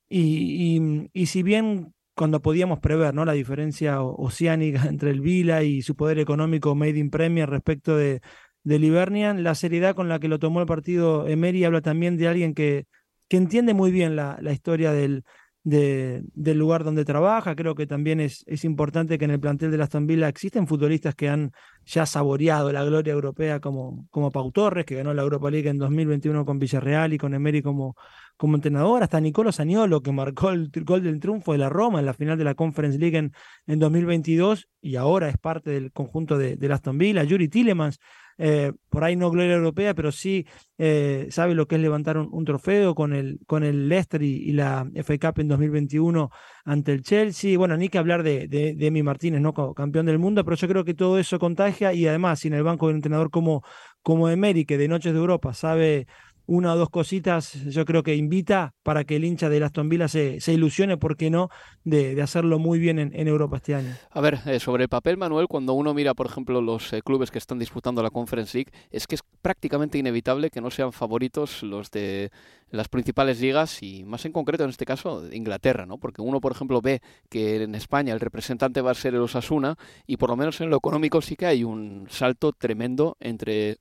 Y, 0.09 0.79
y, 0.79 1.11
y, 1.13 1.27
si 1.27 1.43
bien 1.43 1.93
cuando 2.15 2.41
podíamos 2.41 2.79
prever 2.79 3.13
¿no? 3.15 3.27
la 3.27 3.33
diferencia 3.33 4.01
oceánica 4.03 4.85
entre 4.89 5.11
el 5.11 5.21
Vila 5.21 5.63
y 5.63 5.83
su 5.83 5.95
poder 5.95 6.19
económico 6.19 6.75
Made 6.75 6.99
in 6.99 7.11
Premier 7.11 7.51
respecto 7.51 7.97
de, 7.97 8.23
de 8.65 8.79
Livernian, 8.79 9.45
la 9.45 9.55
seriedad 9.55 9.95
con 9.95 10.09
la 10.09 10.19
que 10.19 10.29
lo 10.29 10.39
tomó 10.39 10.61
el 10.61 10.67
partido 10.67 11.29
Emery 11.29 11.65
habla 11.65 11.83
también 11.83 12.17
de 12.17 12.29
alguien 12.29 12.55
que, 12.55 12.87
que 13.29 13.37
entiende 13.37 13.75
muy 13.75 13.93
bien 13.93 14.17
la, 14.17 14.39
la 14.41 14.53
historia 14.53 14.93
del, 14.93 15.25
del 15.65 16.59
lugar 16.59 16.85
donde 16.85 17.05
trabaja. 17.05 17.57
Creo 17.57 17.75
que 17.75 17.87
también 17.87 18.21
es, 18.21 18.45
es 18.47 18.65
importante 18.65 19.19
que 19.19 19.25
en 19.25 19.33
el 19.33 19.41
plantel 19.41 19.71
de 19.71 19.83
Aston 19.83 20.07
Villa 20.07 20.29
existen 20.29 20.67
futbolistas 20.67 21.15
que 21.15 21.29
han 21.29 21.53
ya 21.85 22.07
saboreado 22.07 22.71
la 22.71 22.85
gloria 22.85 23.13
europea 23.13 23.61
como, 23.61 24.07
como 24.11 24.31
Pau 24.31 24.53
Torres, 24.53 24.85
que 24.85 24.97
ganó 24.97 25.15
la 25.15 25.23
Europa 25.23 25.51
League 25.51 25.69
en 25.69 25.79
2021 25.79 26.45
con 26.45 26.59
Villarreal 26.59 27.15
y 27.15 27.19
con 27.19 27.35
Emery 27.35 27.63
como, 27.63 27.97
como 28.37 28.57
entrenador, 28.57 29.03
hasta 29.03 29.21
Nicolo 29.21 29.53
Saniolo, 29.53 30.03
que 30.03 30.13
marcó 30.13 30.51
el 30.51 30.71
gol 30.85 31.03
del 31.03 31.19
triunfo 31.19 31.53
de 31.53 31.59
la 31.59 31.71
Roma 31.71 31.99
en 31.99 32.07
la 32.07 32.15
final 32.15 32.37
de 32.37 32.45
la 32.45 32.55
Conference 32.55 32.99
League 32.99 33.17
en, 33.17 33.33
en 33.67 33.79
2022 33.79 34.69
y 34.83 34.97
ahora 34.97 35.29
es 35.29 35.39
parte 35.39 35.71
del 35.71 35.93
conjunto 35.93 36.37
de, 36.37 36.57
de 36.57 36.73
Aston 36.73 36.99
Villa, 36.99 37.25
Yuri 37.25 37.49
Tillemans, 37.49 37.99
eh, 38.39 38.73
por 38.89 39.05
ahí 39.05 39.17
no 39.17 39.31
gloria 39.31 39.55
europea, 39.55 39.95
pero 39.95 40.13
sí 40.13 40.47
eh, 40.79 41.29
sabe 41.31 41.55
lo 41.55 41.67
que 41.67 41.77
es 41.77 41.81
levantar 41.81 42.19
un, 42.19 42.45
trofeo 42.45 42.95
con 42.95 43.13
el, 43.13 43.39
con 43.47 43.63
el 43.63 43.89
Leicester 43.89 44.23
y, 44.23 44.53
la 44.53 44.89
FA 45.03 45.19
Cup 45.19 45.41
en 45.41 45.49
2021 45.49 46.31
ante 46.65 46.93
el 46.93 47.03
Chelsea. 47.03 47.59
Bueno, 47.59 47.77
ni 47.77 47.89
que 47.89 47.99
hablar 47.99 48.23
de, 48.23 48.49
de, 48.49 48.77
Emi 48.87 49.03
Martínez, 49.03 49.41
¿no? 49.41 49.53
campeón 49.75 50.07
del 50.07 50.19
mundo, 50.19 50.45
pero 50.45 50.57
yo 50.57 50.69
creo 50.69 50.85
que 50.85 50.95
todo 50.95 51.19
eso 51.19 51.39
contagia 51.39 51.93
y 51.93 52.07
además, 52.07 52.41
sin 52.41 52.55
el 52.55 52.63
banco 52.63 52.87
de 52.87 52.91
un 52.91 52.97
entrenador 52.97 53.31
como, 53.31 53.63
como 54.03 54.29
Emery, 54.29 54.65
que 54.65 54.79
de 54.79 54.89
Noches 54.89 55.13
de 55.13 55.19
Europa 55.19 55.55
sabe 55.55 56.07
una 56.47 56.75
o 56.75 56.77
dos 56.77 56.91
cositas, 56.91 57.55
yo 57.65 57.85
creo 57.85 58.03
que 58.03 58.17
invita 58.17 58.75
para 58.83 59.05
que 59.05 59.17
el 59.17 59.25
hincha 59.25 59.49
de 59.49 59.65
Aston 59.65 59.89
Villa 59.89 60.09
se, 60.09 60.41
se 60.41 60.53
ilusione, 60.53 60.97
¿por 60.97 61.17
qué 61.17 61.31
no?, 61.31 61.49
de, 61.85 62.21
hacerlo 62.23 62.59
muy 62.59 62.79
bien 62.79 62.99
en, 62.99 63.29
Europa 63.29 63.57
este 63.57 63.75
año. 63.75 63.95
A 64.11 64.21
ver, 64.21 64.41
eh, 64.47 64.61
sobre 64.61 64.85
el 64.85 64.89
papel, 64.89 65.17
Manuel, 65.17 65.47
cuando 65.49 65.73
uno 65.73 65.95
mira, 65.95 66.15
por 66.15 66.27
ejemplo, 66.27 66.61
los 66.61 66.93
eh, 66.93 67.03
clubes 67.03 67.31
que 67.31 67.39
están 67.39 67.59
disputando 67.59 68.03
la 68.03 68.11
Conference 68.11 68.57
League, 68.57 68.73
es 68.91 69.07
que 69.07 69.15
es 69.15 69.23
prácticamente 69.43 69.99
inevitable 69.99 70.51
que 70.51 70.61
no 70.61 70.71
sean 70.71 70.93
favoritos 70.93 71.63
los 71.63 71.91
de 71.91 72.31
las 72.71 72.89
principales 72.89 73.41
ligas 73.41 73.83
y 73.83 74.05
más 74.05 74.25
en 74.25 74.33
concreto 74.33 74.65
en 74.65 74.71
este 74.71 74.85
caso 74.85 75.33
Inglaterra, 75.33 75.87
¿no? 75.87 75.99
Porque 75.99 76.23
uno, 76.23 76.41
por 76.41 76.53
ejemplo, 76.53 76.81
ve 76.81 77.01
que 77.29 77.63
en 77.63 77.75
España 77.75 78.13
el 78.13 78.21
representante 78.21 78.81
va 78.81 78.91
a 78.91 78.95
ser 78.95 79.15
el 79.15 79.21
Osasuna 79.21 79.77
y 80.07 80.17
por 80.17 80.31
lo 80.31 80.37
menos 80.37 80.61
en 80.61 80.71
lo 80.71 80.77
económico 80.77 81.23
sí 81.23 81.37
que 81.37 81.47
hay 81.47 81.65
un 81.65 82.07
salto 82.11 82.53
tremendo 82.53 83.17
entre 83.21 83.79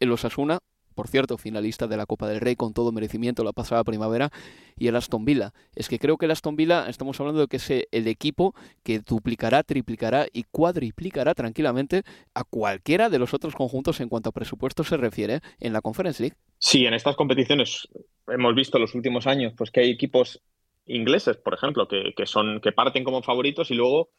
el 0.00 0.12
Osasuna 0.12 0.60
por 0.96 1.06
cierto, 1.08 1.38
finalista 1.38 1.86
de 1.86 1.96
la 1.96 2.06
Copa 2.06 2.26
del 2.26 2.40
Rey 2.40 2.56
con 2.56 2.72
todo 2.72 2.90
merecimiento 2.90 3.44
la 3.44 3.52
pasada 3.52 3.84
primavera, 3.84 4.30
y 4.76 4.88
el 4.88 4.96
Aston 4.96 5.24
Villa. 5.24 5.52
Es 5.74 5.88
que 5.88 5.98
creo 5.98 6.16
que 6.16 6.24
el 6.24 6.32
Aston 6.32 6.56
Villa, 6.56 6.88
estamos 6.88 7.20
hablando 7.20 7.42
de 7.42 7.46
que 7.46 7.58
es 7.58 7.70
el 7.70 8.08
equipo 8.08 8.54
que 8.82 8.98
duplicará, 8.98 9.62
triplicará 9.62 10.26
y 10.32 10.44
cuadriplicará 10.50 11.34
tranquilamente 11.34 12.02
a 12.34 12.44
cualquiera 12.44 13.10
de 13.10 13.18
los 13.18 13.34
otros 13.34 13.54
conjuntos 13.54 14.00
en 14.00 14.08
cuanto 14.08 14.30
a 14.30 14.32
presupuesto 14.32 14.82
se 14.82 14.96
refiere 14.96 15.40
en 15.60 15.72
la 15.72 15.82
Conference 15.82 16.22
League. 16.22 16.36
Sí, 16.58 16.86
en 16.86 16.94
estas 16.94 17.14
competiciones 17.14 17.86
hemos 18.28 18.54
visto 18.54 18.78
los 18.78 18.94
últimos 18.94 19.26
años 19.26 19.52
pues 19.56 19.70
que 19.70 19.80
hay 19.80 19.90
equipos 19.90 20.40
ingleses, 20.86 21.36
por 21.36 21.54
ejemplo, 21.54 21.86
que, 21.88 22.26
son, 22.26 22.60
que 22.60 22.72
parten 22.72 23.04
como 23.04 23.22
favoritos 23.22 23.70
y 23.70 23.74
luego 23.74 24.10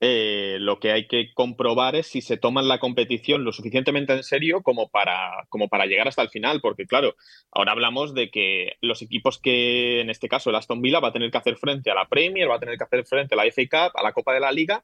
eh, 0.00 0.58
lo 0.60 0.80
que 0.80 0.92
hay 0.92 1.06
que 1.06 1.32
comprobar 1.34 1.94
es 1.94 2.08
si 2.08 2.20
se 2.20 2.36
toman 2.36 2.68
la 2.68 2.78
competición 2.78 3.44
lo 3.44 3.52
suficientemente 3.52 4.12
en 4.12 4.22
serio 4.22 4.62
como 4.62 4.88
para, 4.88 5.46
como 5.48 5.68
para 5.68 5.86
llegar 5.86 6.08
hasta 6.08 6.22
el 6.22 6.30
final, 6.30 6.60
porque 6.60 6.86
claro, 6.86 7.14
ahora 7.52 7.72
hablamos 7.72 8.12
de 8.14 8.30
que 8.30 8.72
los 8.80 9.02
equipos 9.02 9.38
que, 9.38 10.00
en 10.00 10.10
este 10.10 10.28
caso 10.28 10.50
el 10.50 10.56
Aston 10.56 10.82
Villa, 10.82 11.00
va 11.00 11.08
a 11.08 11.12
tener 11.12 11.30
que 11.30 11.38
hacer 11.38 11.56
frente 11.56 11.90
a 11.90 11.94
la 11.94 12.08
Premier, 12.08 12.50
va 12.50 12.56
a 12.56 12.60
tener 12.60 12.76
que 12.76 12.84
hacer 12.84 13.04
frente 13.06 13.34
a 13.34 13.38
la 13.38 13.50
FA 13.50 13.62
Cup, 13.62 13.98
a 13.98 14.02
la 14.02 14.12
Copa 14.12 14.34
de 14.34 14.40
la 14.40 14.52
Liga 14.52 14.82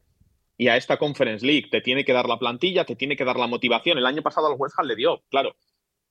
y 0.56 0.68
a 0.68 0.76
esta 0.76 0.96
Conference 0.96 1.44
League. 1.44 1.68
Te 1.70 1.80
tiene 1.80 2.04
que 2.04 2.12
dar 2.12 2.26
la 2.26 2.38
plantilla, 2.38 2.84
te 2.84 2.96
tiene 2.96 3.16
que 3.16 3.24
dar 3.24 3.36
la 3.36 3.46
motivación. 3.46 3.98
El 3.98 4.06
año 4.06 4.22
pasado 4.22 4.46
al 4.46 4.56
West 4.58 4.78
Ham 4.78 4.86
le 4.86 4.96
dio, 4.96 5.22
claro. 5.28 5.56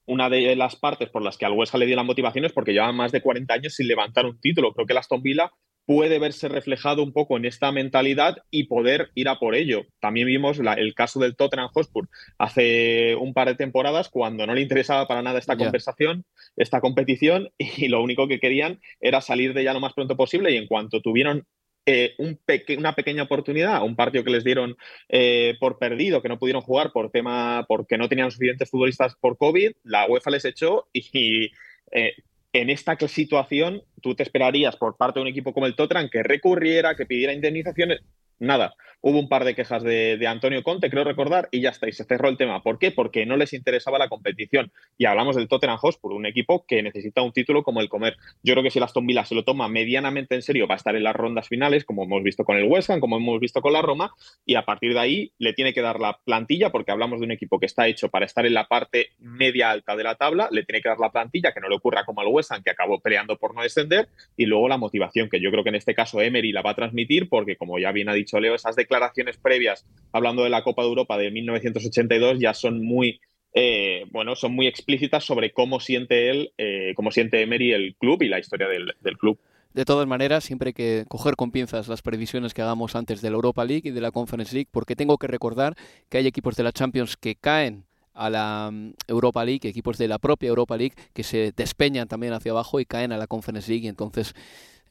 Una 0.05 0.27
de 0.27 0.55
las 0.55 0.75
partes 0.75 1.09
por 1.09 1.21
las 1.21 1.37
que 1.37 1.45
al 1.45 1.53
West 1.53 1.73
Ham 1.73 1.81
le 1.81 1.85
dio 1.85 1.95
la 1.95 2.03
motivación 2.03 2.45
es 2.45 2.51
porque 2.51 2.73
lleva 2.73 2.91
más 2.91 3.11
de 3.11 3.21
40 3.21 3.53
años 3.53 3.75
sin 3.75 3.87
levantar 3.87 4.25
un 4.25 4.39
título. 4.41 4.73
Creo 4.73 4.87
que 4.87 4.93
el 4.93 4.97
Aston 4.97 5.21
Villa 5.21 5.51
puede 5.89 6.19
verse 6.19 6.48
reflejado 6.50 7.01
un 7.01 7.12
poco 7.12 7.36
en 7.36 7.46
esta 7.46 7.72
mentalidad 7.72 8.43
y 8.51 8.65
poder 8.65 9.10
ir 9.15 9.27
a 9.27 9.39
por 9.39 9.55
ello. 9.55 9.88
También 10.00 10.27
vimos 10.27 10.60
el 10.60 10.93
caso 10.93 11.19
del 11.19 11.36
Tottenham 11.36 11.72
Hotspur 11.74 12.08
hace 12.38 13.15
un 13.15 13.34
par 13.34 13.48
de 13.48 13.55
temporadas 13.55 14.08
cuando 14.08 14.46
no 14.46 14.53
le 14.53 14.62
interesaba 14.62 15.08
para 15.08 15.24
nada 15.24 15.39
esta 15.39 15.58
conversación, 15.58 16.25
esta 16.58 16.79
competición 16.79 17.50
y 17.58 17.88
lo 17.88 18.03
único 18.03 18.27
que 18.27 18.39
querían 18.39 18.79
era 19.01 19.19
salir 19.19 19.55
de 19.55 19.62
ella 19.62 19.74
lo 19.74 19.79
más 19.79 19.93
pronto 19.93 20.15
posible 20.15 20.51
y 20.51 20.58
en 20.58 20.67
cuanto 20.67 21.01
tuvieron 21.01 21.48
eh, 21.88 22.13
un 22.19 22.39
una 22.77 22.93
pequeña 22.93 23.24
oportunidad, 23.24 23.84
un 23.84 23.96
partido 23.96 24.24
que 24.24 24.29
les 24.29 24.43
dieron 24.43 24.77
eh, 25.08 25.55
por 25.60 25.79
perdido, 25.79 26.22
que 26.22 26.29
no 26.29 26.38
pudieron 26.38 26.62
jugar 26.62 26.91
por 26.91 27.10
tema, 27.10 27.65
porque 27.67 27.98
no 27.98 28.08
tenían 28.08 28.29
suficientes 28.29 28.69
futbolistas 28.69 29.15
por 29.19 29.39
COVID, 29.39 29.72
la 29.86 30.05
UEFA 30.05 30.29
les 30.29 30.46
echó 30.46 30.88
y, 30.93 31.50
eh, 31.91 32.13
en 32.53 32.69
esta 32.69 32.98
situación 33.08 33.84
tú 33.99 34.15
te 34.15 34.23
esperarías 34.23 34.75
por 34.75 34.97
parte 34.97 35.19
de 35.19 35.23
un 35.23 35.27
equipo 35.29 35.53
como 35.53 35.65
el 35.65 35.75
Tottenham 35.75 36.09
que 36.09 36.23
recurriera, 36.23 36.95
que 36.95 37.05
pidiera 37.05 37.33
indemnizaciones. 37.33 38.01
Nada, 38.39 38.74
hubo 39.01 39.19
un 39.19 39.29
par 39.29 39.43
de 39.43 39.55
quejas 39.55 39.84
de, 39.84 40.25
Antonio 40.27 40.63
Conte, 40.63 40.89
creo 40.89 41.03
recordar, 41.03 41.50
y 41.51 41.62
ya 41.62 41.69
está, 41.69 41.88
y 41.89 41.91
se 41.91 42.03
cerró 42.03 42.29
el 42.29 42.38
tema. 42.38 42.62
¿Por 42.62 42.79
qué? 42.79 42.91
Porque 42.91 43.25
no 43.25 43.38
les 43.38 43.53
interesaba 43.53 44.00
la 44.00 44.10
competición. 44.10 44.72
Y 44.98 45.05
hablamos 45.05 45.36
del 45.36 45.48
Tottenham 45.48 45.77
Hotspur, 45.77 46.13
un 46.13 46.25
equipo 46.25 46.65
que 46.67 46.84
necesita 46.84 47.22
un 47.22 47.31
título 47.31 47.63
como 47.63 47.81
el 47.81 47.89
Comer. 47.89 48.15
Yo 48.43 48.53
creo 48.53 48.63
que 48.63 48.72
si 48.72 48.79
el 48.79 48.84
Aston 48.84 49.05
Villa 49.05 49.25
se 49.25 49.36
lo 49.36 49.43
toma 49.43 49.67
medianamente 49.67 50.36
en 50.36 50.41
serio, 50.41 50.67
va 50.67 50.75
a 50.75 50.77
estar 50.77 50.96
en 50.96 51.03
las 51.03 51.15
rondas 51.15 51.48
finales, 51.48 51.86
como 51.86 52.03
hemos 52.03 52.24
visto 52.24 52.43
con 52.43 52.58
el 52.58 52.65
West 52.65 52.89
Ham, 52.89 53.00
como 53.00 53.17
hemos 53.17 53.39
visto 53.39 53.62
con 53.62 53.74
la 53.74 53.81
Roma, 53.81 54.13
y 54.46 54.55
a 54.55 54.63
partir 54.63 54.93
de 54.93 55.00
ahí 55.00 55.34
le 55.38 55.53
tiene 55.53 55.74
que 55.74 55.81
dar 55.81 56.00
la 56.00 56.19
plantilla, 56.24 56.72
porque 56.72 56.91
hablamos 56.91 57.19
de 57.19 57.25
un 57.25 57.31
equipo 57.31 57.60
que 57.60 57.65
está 57.65 57.88
hecho 57.88 58.10
para 58.10 58.25
estar 58.25 58.46
en 58.46 58.53
la 58.53 58.67
parte 58.67 59.10
media 59.19 59.72
alta 59.72 59.96
de 59.96 60.03
la 60.03 60.15
tabla, 60.15 60.50
le 60.51 60.63
tiene 60.63 60.81
que 60.81 60.89
dar 60.89 61.00
la 61.00 61.12
plantilla, 61.12 61.51
que 61.53 61.60
no 61.60 61.69
le 61.69 61.75
ocurra 61.75 62.05
como 62.05 62.22
al 62.22 62.27
West 62.27 62.51
Ham, 62.51 62.63
que 62.63 62.72
acabó 62.72 63.00
peleando 63.00 63.38
por 63.38 63.55
no 63.55 63.63
descender, 63.63 64.10
y 64.38 64.46
luego 64.46 64.67
la 64.67 64.77
motivación, 64.77 65.29
que 65.29 65.41
yo 65.41 65.51
creo 65.51 65.63
que 65.63 65.69
en 65.69 65.75
este 65.75 65.96
caso 65.96 66.22
Emery 66.22 66.51
la 66.51 66.62
va 66.62 66.72
a 66.72 66.75
transmitir, 66.75 67.29
porque 67.29 67.55
como 67.55 67.79
ya 67.79 67.91
bien 67.91 68.10
ha 68.10 68.13
dicho 68.13 68.28
Leo, 68.38 68.53
esas 68.53 68.75
declaraciones 68.75 69.38
previas, 69.38 69.86
hablando 70.12 70.43
de 70.43 70.50
la 70.50 70.63
Copa 70.63 70.83
de 70.83 70.89
Europa 70.89 71.17
de 71.17 71.31
1982, 71.31 72.39
ya 72.39 72.53
son 72.53 72.83
muy, 72.83 73.19
eh, 73.53 74.05
bueno, 74.12 74.36
son 74.36 74.53
muy 74.53 74.67
explícitas 74.67 75.24
sobre 75.24 75.51
cómo 75.51 75.79
siente 75.79 76.29
él, 76.29 76.51
eh, 76.57 76.93
cómo 76.95 77.12
siente 77.12 77.41
Emery 77.41 77.71
el 77.71 77.95
club 77.95 78.21
y 78.21 78.27
la 78.27 78.39
historia 78.39 78.67
del, 78.67 79.17
club. 79.17 79.39
De 79.74 79.86
todas 79.86 80.07
maneras, 80.07 80.43
siempre 80.43 80.69
hay 80.69 80.74
que 80.74 81.05
coger 81.07 81.36
con 81.36 81.51
pinzas 81.51 81.88
las 81.88 82.01
previsiones 82.01 82.53
que 82.53 82.62
hagamos 82.62 82.95
antes 82.95 83.21
de 83.21 83.29
la 83.29 83.36
Europa 83.36 83.65
League 83.65 83.89
y 83.89 83.91
de 83.91 84.01
la 84.01 84.12
Conference 84.12 84.53
League, 84.53 84.69
porque 84.71 84.95
tengo 84.95 85.17
que 85.17 85.27
recordar 85.27 85.75
que 86.09 86.17
hay 86.17 86.27
equipos 86.27 86.55
de 86.55 86.63
la 86.63 86.71
Champions 86.71 87.17
que 87.17 87.36
caen 87.36 87.86
a 88.19 88.29
la 88.29 88.69
mm, 88.71 88.93
Europa 89.07 89.43
League, 89.45 89.67
equipos 89.67 89.98
de 89.98 90.07
la 90.07 90.19
propia 90.19 90.50
Europa 90.50 90.75
League 90.75 90.95
que 91.13 91.24
se 91.24 91.53
despeñan 91.55 92.07
también 92.07 92.33
hacia 92.33 92.51
abajo 92.51 92.79
y 92.79 92.86
caen 92.86 93.12
a 93.13 93.17
la 93.17 93.27
Conference 93.27 93.71
League 93.71 93.86
y 93.86 93.89
entonces 93.89 94.36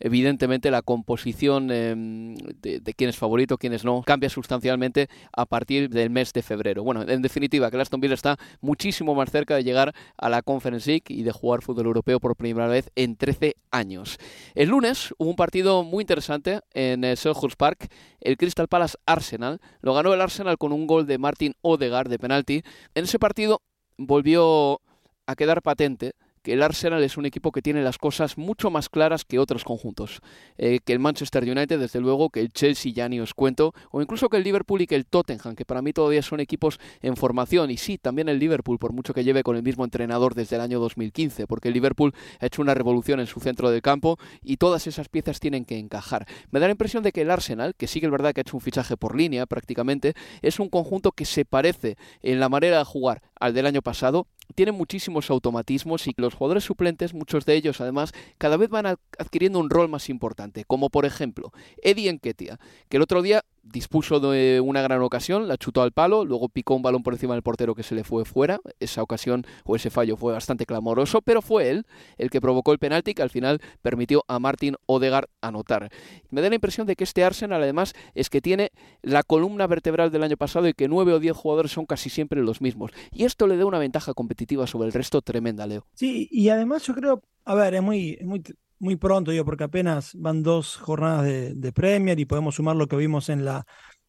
evidentemente 0.00 0.70
la 0.70 0.82
composición 0.82 1.70
em, 1.70 2.34
de, 2.34 2.94
quién 2.96 3.10
es 3.10 3.16
favorito, 3.16 3.58
quién 3.58 3.72
es 3.72 3.84
no, 3.84 4.02
cambia 4.02 4.28
sustancialmente 4.28 5.08
a 5.32 5.46
partir 5.46 5.88
del 5.88 6.10
mes 6.10 6.32
de 6.32 6.42
febrero. 6.42 6.82
Bueno, 6.82 7.02
en 7.02 7.22
definitiva, 7.22 7.70
que 7.70 7.80
Aston 7.80 8.00
Villa 8.00 8.14
está 8.14 8.36
muchísimo 8.60 9.14
más 9.14 9.30
cerca 9.30 9.56
de 9.56 9.64
llegar 9.64 9.94
a 10.16 10.28
la 10.28 10.42
Conference 10.42 10.88
League 10.88 11.04
y 11.08 11.22
de 11.22 11.32
jugar 11.32 11.62
fútbol 11.62 11.86
europeo 11.86 12.20
por 12.20 12.36
primera 12.36 12.68
vez 12.68 12.90
en 12.96 13.16
13 13.16 13.56
años. 13.70 14.18
El 14.54 14.70
lunes 14.70 15.14
hubo 15.18 15.30
un 15.30 15.36
partido 15.36 15.82
muy 15.84 16.02
interesante 16.02 16.60
en 16.72 17.04
el 17.04 17.16
Selhurst 17.16 17.56
Park, 17.56 17.88
el 18.20 18.36
Crystal 18.36 18.68
Palace 18.68 18.98
Arsenal. 19.06 19.60
Lo 19.80 19.94
ganó 19.94 20.12
el 20.14 20.20
Arsenal 20.20 20.58
con 20.58 20.72
un 20.72 20.86
gol 20.86 21.06
de 21.06 21.18
Martin 21.18 21.54
Odegaard 21.62 22.08
de 22.08 22.18
penalti. 22.18 22.62
En 22.94 23.04
ese 23.04 23.18
partido 23.18 23.62
volvió 23.96 24.80
a 25.26 25.34
quedar 25.36 25.62
patente 25.62 26.14
que 26.42 26.54
el 26.54 26.62
Arsenal 26.62 27.02
es 27.02 27.16
un 27.16 27.26
equipo 27.26 27.52
que 27.52 27.62
tiene 27.62 27.82
las 27.82 27.98
cosas 27.98 28.38
mucho 28.38 28.70
más 28.70 28.88
claras 28.88 29.24
que 29.24 29.38
otros 29.38 29.64
conjuntos. 29.64 30.20
Eh, 30.56 30.80
que 30.84 30.92
el 30.92 30.98
Manchester 30.98 31.44
United, 31.44 31.78
desde 31.78 32.00
luego, 32.00 32.30
que 32.30 32.40
el 32.40 32.52
Chelsea 32.52 32.92
ya 32.92 33.08
ni 33.08 33.20
os 33.20 33.34
cuento, 33.34 33.74
o 33.90 34.02
incluso 34.02 34.28
que 34.28 34.36
el 34.36 34.44
Liverpool 34.44 34.82
y 34.82 34.86
que 34.86 34.94
el 34.94 35.06
Tottenham, 35.06 35.54
que 35.54 35.64
para 35.64 35.82
mí 35.82 35.92
todavía 35.92 36.22
son 36.22 36.40
equipos 36.40 36.78
en 37.02 37.16
formación. 37.16 37.70
Y 37.70 37.76
sí, 37.76 37.98
también 37.98 38.28
el 38.28 38.38
Liverpool, 38.38 38.78
por 38.78 38.92
mucho 38.92 39.14
que 39.14 39.24
lleve 39.24 39.42
con 39.42 39.56
el 39.56 39.62
mismo 39.62 39.84
entrenador 39.84 40.34
desde 40.34 40.56
el 40.56 40.62
año 40.62 40.80
2015, 40.80 41.46
porque 41.46 41.68
el 41.68 41.74
Liverpool 41.74 42.14
ha 42.40 42.46
hecho 42.46 42.62
una 42.62 42.74
revolución 42.74 43.20
en 43.20 43.26
su 43.26 43.40
centro 43.40 43.70
del 43.70 43.82
campo 43.82 44.18
y 44.42 44.56
todas 44.56 44.86
esas 44.86 45.08
piezas 45.08 45.40
tienen 45.40 45.64
que 45.64 45.78
encajar. 45.78 46.26
Me 46.50 46.60
da 46.60 46.66
la 46.66 46.72
impresión 46.72 47.02
de 47.02 47.12
que 47.12 47.22
el 47.22 47.30
Arsenal, 47.30 47.74
que 47.74 47.86
sí 47.86 48.00
que 48.00 48.06
es 48.06 48.12
verdad 48.12 48.32
que 48.32 48.40
ha 48.40 48.42
hecho 48.42 48.56
un 48.56 48.60
fichaje 48.60 48.96
por 48.96 49.16
línea 49.16 49.46
prácticamente, 49.46 50.14
es 50.42 50.60
un 50.60 50.68
conjunto 50.68 51.12
que 51.12 51.24
se 51.24 51.44
parece 51.44 51.96
en 52.22 52.40
la 52.40 52.48
manera 52.48 52.78
de 52.78 52.84
jugar 52.84 53.22
al 53.40 53.54
del 53.54 53.66
año 53.66 53.82
pasado 53.82 54.26
tiene 54.54 54.72
muchísimos 54.72 55.30
automatismos 55.30 56.06
y 56.06 56.14
los 56.16 56.34
jugadores 56.34 56.64
suplentes, 56.64 57.14
muchos 57.14 57.44
de 57.44 57.54
ellos 57.54 57.80
además, 57.80 58.12
cada 58.38 58.56
vez 58.56 58.68
van 58.70 58.86
adquiriendo 58.86 59.58
un 59.58 59.70
rol 59.70 59.88
más 59.88 60.08
importante, 60.08 60.64
como 60.64 60.90
por 60.90 61.04
ejemplo 61.04 61.52
Eddie 61.82 62.10
Enketia, 62.10 62.58
que 62.88 62.96
el 62.96 63.02
otro 63.02 63.22
día 63.22 63.44
dispuso 63.72 64.20
de 64.20 64.60
una 64.60 64.82
gran 64.82 65.02
ocasión, 65.02 65.48
la 65.48 65.56
chutó 65.56 65.82
al 65.82 65.92
palo, 65.92 66.24
luego 66.24 66.48
picó 66.48 66.74
un 66.74 66.82
balón 66.82 67.02
por 67.02 67.14
encima 67.14 67.34
del 67.34 67.42
portero 67.42 67.74
que 67.74 67.82
se 67.82 67.94
le 67.94 68.04
fue 68.04 68.24
fuera. 68.24 68.60
Esa 68.80 69.02
ocasión 69.02 69.44
o 69.64 69.76
ese 69.76 69.90
fallo 69.90 70.16
fue 70.16 70.32
bastante 70.32 70.66
clamoroso, 70.66 71.22
pero 71.22 71.42
fue 71.42 71.70
él 71.70 71.86
el 72.16 72.30
que 72.30 72.40
provocó 72.40 72.72
el 72.72 72.78
penalti 72.78 73.14
que 73.14 73.22
al 73.22 73.30
final 73.30 73.60
permitió 73.82 74.24
a 74.28 74.38
Martin 74.38 74.76
Odegaard 74.86 75.28
anotar. 75.40 75.90
Me 76.30 76.40
da 76.40 76.48
la 76.48 76.54
impresión 76.54 76.86
de 76.86 76.96
que 76.96 77.04
este 77.04 77.24
Arsenal 77.24 77.62
además 77.62 77.94
es 78.14 78.30
que 78.30 78.40
tiene 78.40 78.70
la 79.02 79.22
columna 79.22 79.66
vertebral 79.66 80.10
del 80.10 80.22
año 80.22 80.36
pasado 80.36 80.68
y 80.68 80.74
que 80.74 80.88
nueve 80.88 81.12
o 81.12 81.20
diez 81.20 81.36
jugadores 81.36 81.72
son 81.72 81.86
casi 81.86 82.10
siempre 82.10 82.42
los 82.42 82.60
mismos. 82.60 82.92
Y 83.12 83.24
esto 83.24 83.46
le 83.46 83.56
da 83.56 83.66
una 83.66 83.78
ventaja 83.78 84.14
competitiva 84.14 84.66
sobre 84.66 84.86
el 84.86 84.92
resto 84.92 85.22
tremenda, 85.22 85.66
Leo. 85.66 85.86
Sí, 85.94 86.28
y 86.30 86.48
además 86.48 86.84
yo 86.84 86.94
creo, 86.94 87.22
a 87.44 87.54
ver, 87.54 87.74
es 87.74 87.82
muy, 87.82 88.16
es 88.20 88.26
muy 88.26 88.42
muy 88.78 88.96
pronto, 88.96 89.30
digo, 89.30 89.44
porque 89.44 89.64
apenas 89.64 90.12
van 90.14 90.42
dos 90.42 90.76
jornadas 90.76 91.24
de, 91.24 91.72
Premier 91.72 92.18
y 92.18 92.24
podemos 92.24 92.54
sumar 92.54 92.76
lo 92.76 92.86
que 92.86 92.96
vimos 92.96 93.28
en 93.28 93.44
la, 93.44 93.66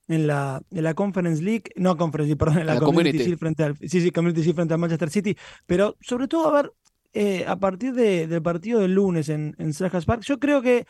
en 0.07 0.27
la, 0.27 0.61
en 0.71 0.83
la 0.83 0.93
Conference 0.93 1.41
League, 1.41 1.65
no 1.75 1.97
Conference 1.97 2.27
League, 2.27 2.37
perdón, 2.37 2.59
en 2.59 2.67
la, 2.67 2.79
Community, 2.79 3.35
frente 3.35 3.63
al, 3.63 3.77
sí, 3.77 4.01
sí, 4.01 4.11
Community 4.11 4.53
frente 4.53 4.73
al 4.73 4.79
Manchester 4.79 5.09
City, 5.09 5.35
pero 5.65 5.97
sobre 6.01 6.27
todo, 6.27 6.47
a 6.47 6.61
ver, 6.61 6.71
eh, 7.13 7.43
a 7.47 7.55
partir 7.57 7.93
de, 7.93 8.27
del 8.27 8.41
partido 8.41 8.79
del 8.79 8.93
lunes 8.93 9.29
en, 9.29 9.55
en 9.57 9.73
Selhurst 9.73 10.07
Park, 10.07 10.21
yo 10.23 10.39
creo 10.39 10.61
que 10.61 10.85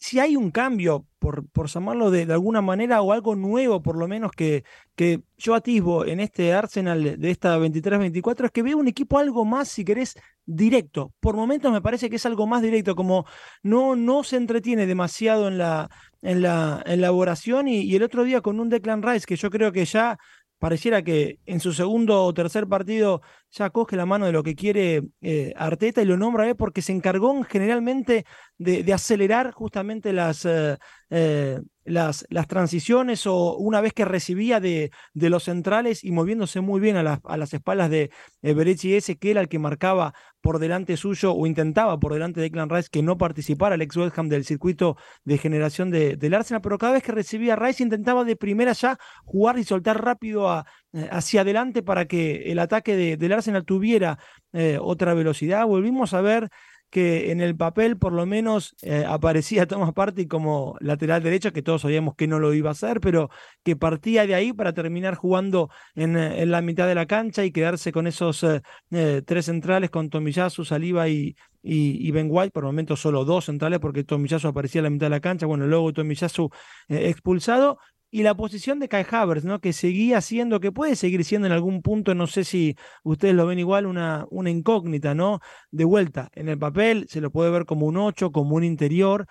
si 0.00 0.18
hay 0.18 0.34
un 0.34 0.50
cambio, 0.50 1.06
por, 1.18 1.46
por 1.50 1.68
llamarlo 1.68 2.10
de, 2.10 2.22
alguna 2.32 2.62
manera, 2.62 3.02
o 3.02 3.12
algo 3.12 3.36
nuevo 3.36 3.82
por 3.82 3.98
lo 3.98 4.08
menos 4.08 4.32
que, 4.32 4.64
que 4.96 5.20
yo 5.36 5.54
atisbo 5.54 6.06
en 6.06 6.20
este 6.20 6.54
Arsenal 6.54 7.20
de, 7.20 7.30
esta 7.30 7.58
23-24, 7.58 8.46
es 8.46 8.50
que 8.50 8.62
veo 8.62 8.78
un 8.78 8.88
equipo 8.88 9.18
algo 9.18 9.44
más, 9.44 9.68
si 9.68 9.84
querés, 9.84 10.14
directo. 10.46 11.12
Por 11.20 11.36
momentos 11.36 11.70
me 11.70 11.82
parece 11.82 12.08
que 12.08 12.16
es 12.16 12.24
algo 12.24 12.46
más 12.46 12.62
directo, 12.62 12.96
como 12.96 13.26
no, 13.62 13.94
no 13.94 14.24
se 14.24 14.36
entretiene 14.36 14.86
demasiado 14.86 15.48
en 15.48 15.58
la, 15.58 15.90
en 16.22 16.40
la 16.40 16.82
elaboración 16.86 17.68
y, 17.68 17.82
y 17.82 17.94
el 17.94 18.02
otro 18.02 18.24
día 18.24 18.40
con 18.40 18.58
un 18.58 18.70
Declan 18.70 19.02
Rice 19.02 19.26
que 19.26 19.36
yo 19.36 19.50
creo 19.50 19.70
que 19.70 19.84
ya 19.84 20.18
pareciera 20.60 21.02
que 21.02 21.40
en 21.46 21.58
su 21.58 21.72
segundo 21.72 22.22
o 22.22 22.34
tercer 22.34 22.68
partido 22.68 23.22
ya 23.50 23.70
coge 23.70 23.96
la 23.96 24.06
mano 24.06 24.26
de 24.26 24.32
lo 24.32 24.42
que 24.44 24.54
quiere 24.54 25.02
eh, 25.22 25.52
Arteta 25.56 26.02
y 26.02 26.04
lo 26.04 26.16
nombra 26.16 26.54
porque 26.54 26.82
se 26.82 26.92
encargó 26.92 27.42
generalmente 27.44 28.26
de, 28.58 28.92
acelerar 28.92 29.52
justamente 29.52 30.12
las, 30.12 30.44
eh, 30.44 30.76
eh, 31.08 31.60
las, 31.90 32.26
transiciones 32.48 33.26
o 33.26 33.56
una 33.56 33.80
vez 33.80 33.92
que 33.92 34.04
recibía 34.04 34.60
de, 34.60 34.90
los 35.14 35.44
centrales 35.44 36.04
y 36.04 36.12
moviéndose 36.12 36.60
muy 36.60 36.80
bien 36.80 36.96
a, 36.96 37.02
las, 37.02 37.54
espaldas 37.54 37.90
de 37.90 38.10
Berechi 38.42 38.94
ese 38.94 39.18
que 39.18 39.30
era 39.30 39.40
el 39.40 39.48
que 39.48 39.58
marcaba 39.58 40.14
por 40.40 40.58
delante 40.58 40.96
suyo 40.96 41.32
o 41.34 41.46
intentaba 41.46 41.98
por 41.98 42.14
delante 42.14 42.40
de 42.40 42.44
Declan 42.44 42.70
Rice 42.70 42.88
que 42.90 43.02
no 43.02 43.18
participara 43.18 43.74
el 43.74 43.82
ex 43.82 43.96
West 43.96 44.16
del 44.16 44.44
circuito 44.44 44.96
de 45.24 45.38
generación 45.38 45.90
de, 45.90 46.16
del 46.16 46.34
Arsenal, 46.34 46.62
pero 46.62 46.78
cada 46.78 46.94
vez 46.94 47.02
que 47.02 47.12
recibía 47.12 47.56
Rice 47.56 47.82
intentaba 47.82 48.24
de 48.24 48.36
primera 48.36 48.72
ya 48.72 48.98
jugar 49.24 49.58
y 49.58 49.64
soltar 49.64 50.02
rápido 50.02 50.48
a, 50.48 50.66
hacia 51.10 51.42
adelante 51.42 51.82
para 51.82 52.06
que 52.06 52.50
el 52.50 52.58
ataque 52.58 52.96
de, 52.96 53.16
del 53.16 53.32
Arsenal 53.32 53.64
tuviera 53.64 54.18
eh, 54.52 54.78
otra 54.80 55.14
velocidad. 55.14 55.66
Volvimos 55.66 56.14
a 56.14 56.20
ver 56.20 56.50
que 56.90 57.30
en 57.30 57.40
el 57.40 57.56
papel 57.56 57.96
por 57.96 58.12
lo 58.12 58.26
menos 58.26 58.76
eh, 58.82 59.04
aparecía 59.06 59.66
Thomas 59.68 59.92
Partey 59.92 60.26
como 60.26 60.76
lateral 60.80 61.22
derecho, 61.22 61.52
que 61.52 61.62
todos 61.62 61.82
sabíamos 61.82 62.14
que 62.16 62.26
no 62.26 62.38
lo 62.38 62.52
iba 62.54 62.70
a 62.70 62.72
hacer, 62.72 63.00
pero 63.00 63.30
que 63.62 63.76
partía 63.76 64.26
de 64.26 64.34
ahí 64.34 64.52
para 64.52 64.72
terminar 64.72 65.14
jugando 65.14 65.70
en, 65.94 66.16
eh, 66.16 66.42
en 66.42 66.50
la 66.50 66.60
mitad 66.62 66.86
de 66.86 66.94
la 66.94 67.06
cancha 67.06 67.44
y 67.44 67.52
quedarse 67.52 67.92
con 67.92 68.06
esos 68.06 68.44
tres 68.90 69.44
centrales 69.44 69.90
con 69.90 70.10
Tomiyasu, 70.10 70.64
Saliba 70.64 71.08
y, 71.08 71.36
y, 71.62 72.10
Ben 72.10 72.28
White, 72.30 72.50
por 72.50 72.64
el 72.64 72.68
momento 72.68 72.96
solo 72.96 73.24
dos 73.24 73.46
centrales 73.46 73.78
porque 73.78 74.04
Tomiyasu 74.04 74.48
aparecía 74.48 74.80
en 74.80 74.84
la 74.84 74.90
mitad 74.90 75.06
de 75.06 75.10
la 75.10 75.20
cancha, 75.20 75.46
bueno, 75.46 75.66
luego 75.66 75.92
Tomiyasu 75.92 76.50
expulsado 76.88 77.78
y 78.10 78.22
la 78.22 78.34
posición 78.34 78.80
de 78.80 78.88
Kai 78.88 79.06
Havertz, 79.08 79.44
¿no? 79.44 79.60
Que 79.60 79.72
seguía 79.72 80.20
siendo, 80.20 80.60
que 80.60 80.72
puede 80.72 80.96
seguir 80.96 81.24
siendo 81.24 81.46
en 81.46 81.52
algún 81.52 81.82
punto, 81.82 82.14
no 82.14 82.26
sé 82.26 82.44
si 82.44 82.76
ustedes 83.04 83.34
lo 83.34 83.46
ven 83.46 83.58
igual, 83.58 83.86
una, 83.86 84.26
una 84.30 84.50
incógnita, 84.50 85.14
¿no? 85.14 85.40
De 85.70 85.84
vuelta, 85.84 86.28
en 86.34 86.48
el 86.48 86.58
papel 86.58 87.06
se 87.08 87.20
lo 87.20 87.30
puede 87.30 87.50
ver 87.50 87.66
como 87.66 87.86
un 87.86 87.96
8, 87.96 88.32
como 88.32 88.56
un 88.56 88.64
interior, 88.64 89.26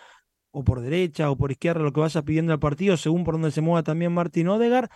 o 0.51 0.63
por 0.63 0.81
derecha 0.81 1.29
o 1.29 1.37
por 1.37 1.51
izquierda, 1.51 1.81
lo 1.81 1.93
que 1.93 2.01
vaya 2.01 2.21
pidiendo 2.21 2.53
el 2.53 2.59
partido, 2.59 2.97
según 2.97 3.23
por 3.23 3.35
donde 3.35 3.51
se 3.51 3.61
mueva 3.61 3.83
también 3.83 4.13
Martín 4.13 4.47
Odegar, 4.47 4.89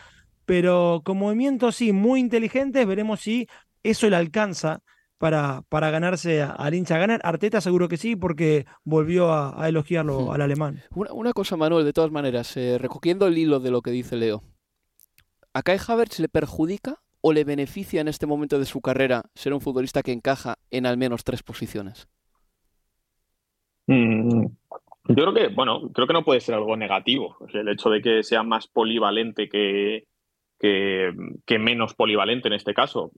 pero 0.45 1.01
con 1.03 1.17
movimientos 1.17 1.75
sí 1.75 1.91
muy 1.91 2.19
inteligentes, 2.19 2.87
veremos 2.87 3.21
si 3.21 3.47
eso 3.83 4.09
le 4.09 4.15
alcanza 4.15 4.81
para, 5.17 5.63
para 5.69 5.91
ganarse 5.91 6.41
al 6.41 6.73
hincha 6.73 6.97
ganar. 6.97 7.21
Arteta 7.23 7.61
seguro 7.61 7.87
que 7.87 7.97
sí, 7.97 8.15
porque 8.15 8.65
volvió 8.83 9.31
a, 9.33 9.67
elogiarlo 9.67 10.27
hmm. 10.27 10.29
al 10.31 10.41
alemán. 10.41 10.81
Una, 10.91 11.33
cosa, 11.33 11.57
Manuel, 11.57 11.85
de 11.85 11.93
todas 11.93 12.11
maneras, 12.11 12.55
eh, 12.57 12.77
recogiendo 12.77 13.27
el 13.27 13.37
hilo 13.37 13.59
de 13.59 13.71
lo 13.71 13.81
que 13.81 13.91
dice 13.91 14.15
Leo, 14.15 14.43
¿a 15.53 15.63
Kai 15.63 15.77
Havertz 15.87 16.19
le 16.19 16.29
perjudica 16.29 17.01
o 17.21 17.31
le 17.31 17.43
beneficia 17.43 18.01
en 18.01 18.07
este 18.07 18.25
momento 18.25 18.59
de 18.59 18.65
su 18.65 18.81
carrera 18.81 19.23
ser 19.33 19.53
un 19.53 19.61
futbolista 19.61 20.03
que 20.03 20.11
encaja 20.11 20.57
en 20.71 20.85
al 20.85 20.97
menos 20.97 21.23
tres 21.23 21.41
posiciones? 21.41 22.07
Mm, 23.87 24.45
yo 25.09 25.15
creo 25.15 25.33
que, 25.33 25.47
bueno, 25.49 25.89
creo 25.93 26.07
que 26.07 26.13
no 26.13 26.23
puede 26.23 26.39
ser 26.39 26.55
algo 26.55 26.77
negativo. 26.77 27.37
El 27.53 27.67
hecho 27.69 27.89
de 27.89 28.01
que 28.01 28.23
sea 28.23 28.43
más 28.43 28.67
polivalente 28.67 29.49
que, 29.49 30.07
que, 30.59 31.59
menos 31.59 31.93
polivalente 31.93 32.47
en 32.47 32.53
este 32.53 32.73
caso. 32.73 33.11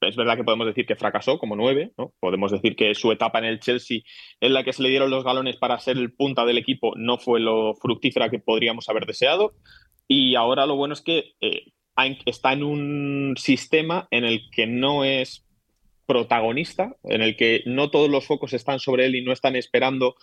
Es 0.00 0.16
verdad 0.16 0.36
que 0.36 0.44
podemos 0.44 0.66
decir 0.66 0.86
que 0.86 0.96
fracasó 0.96 1.38
como 1.38 1.56
nueve. 1.56 1.92
Podemos 2.20 2.52
decir 2.52 2.76
que 2.76 2.94
su 2.94 3.10
etapa 3.10 3.38
en 3.38 3.46
el 3.46 3.60
Chelsea, 3.60 4.00
en 4.40 4.52
la 4.52 4.62
que 4.62 4.72
se 4.72 4.82
le 4.82 4.90
dieron 4.90 5.10
los 5.10 5.24
galones 5.24 5.56
para 5.56 5.78
ser 5.78 5.96
el 5.96 6.12
punta 6.12 6.44
del 6.44 6.58
equipo, 6.58 6.92
no 6.96 7.18
fue 7.18 7.40
lo 7.40 7.74
fructífera 7.74 8.30
que 8.30 8.38
podríamos 8.38 8.88
haber 8.88 9.06
deseado. 9.06 9.54
Y 10.06 10.36
ahora 10.36 10.66
lo 10.66 10.76
bueno 10.76 10.94
es 10.94 11.02
que 11.02 11.32
eh, 11.40 11.72
está 12.26 12.52
en 12.52 12.62
un 12.62 13.34
sistema 13.36 14.06
en 14.10 14.24
el 14.24 14.42
que 14.50 14.66
no 14.66 15.04
es 15.04 15.44
protagonista, 16.06 16.96
en 17.04 17.20
el 17.20 17.36
que 17.36 17.62
no 17.66 17.90
todos 17.90 18.08
los 18.08 18.26
focos 18.26 18.52
están 18.52 18.78
sobre 18.78 19.06
él 19.06 19.16
y 19.16 19.22
no 19.22 19.32
están 19.32 19.56
esperando 19.56 20.14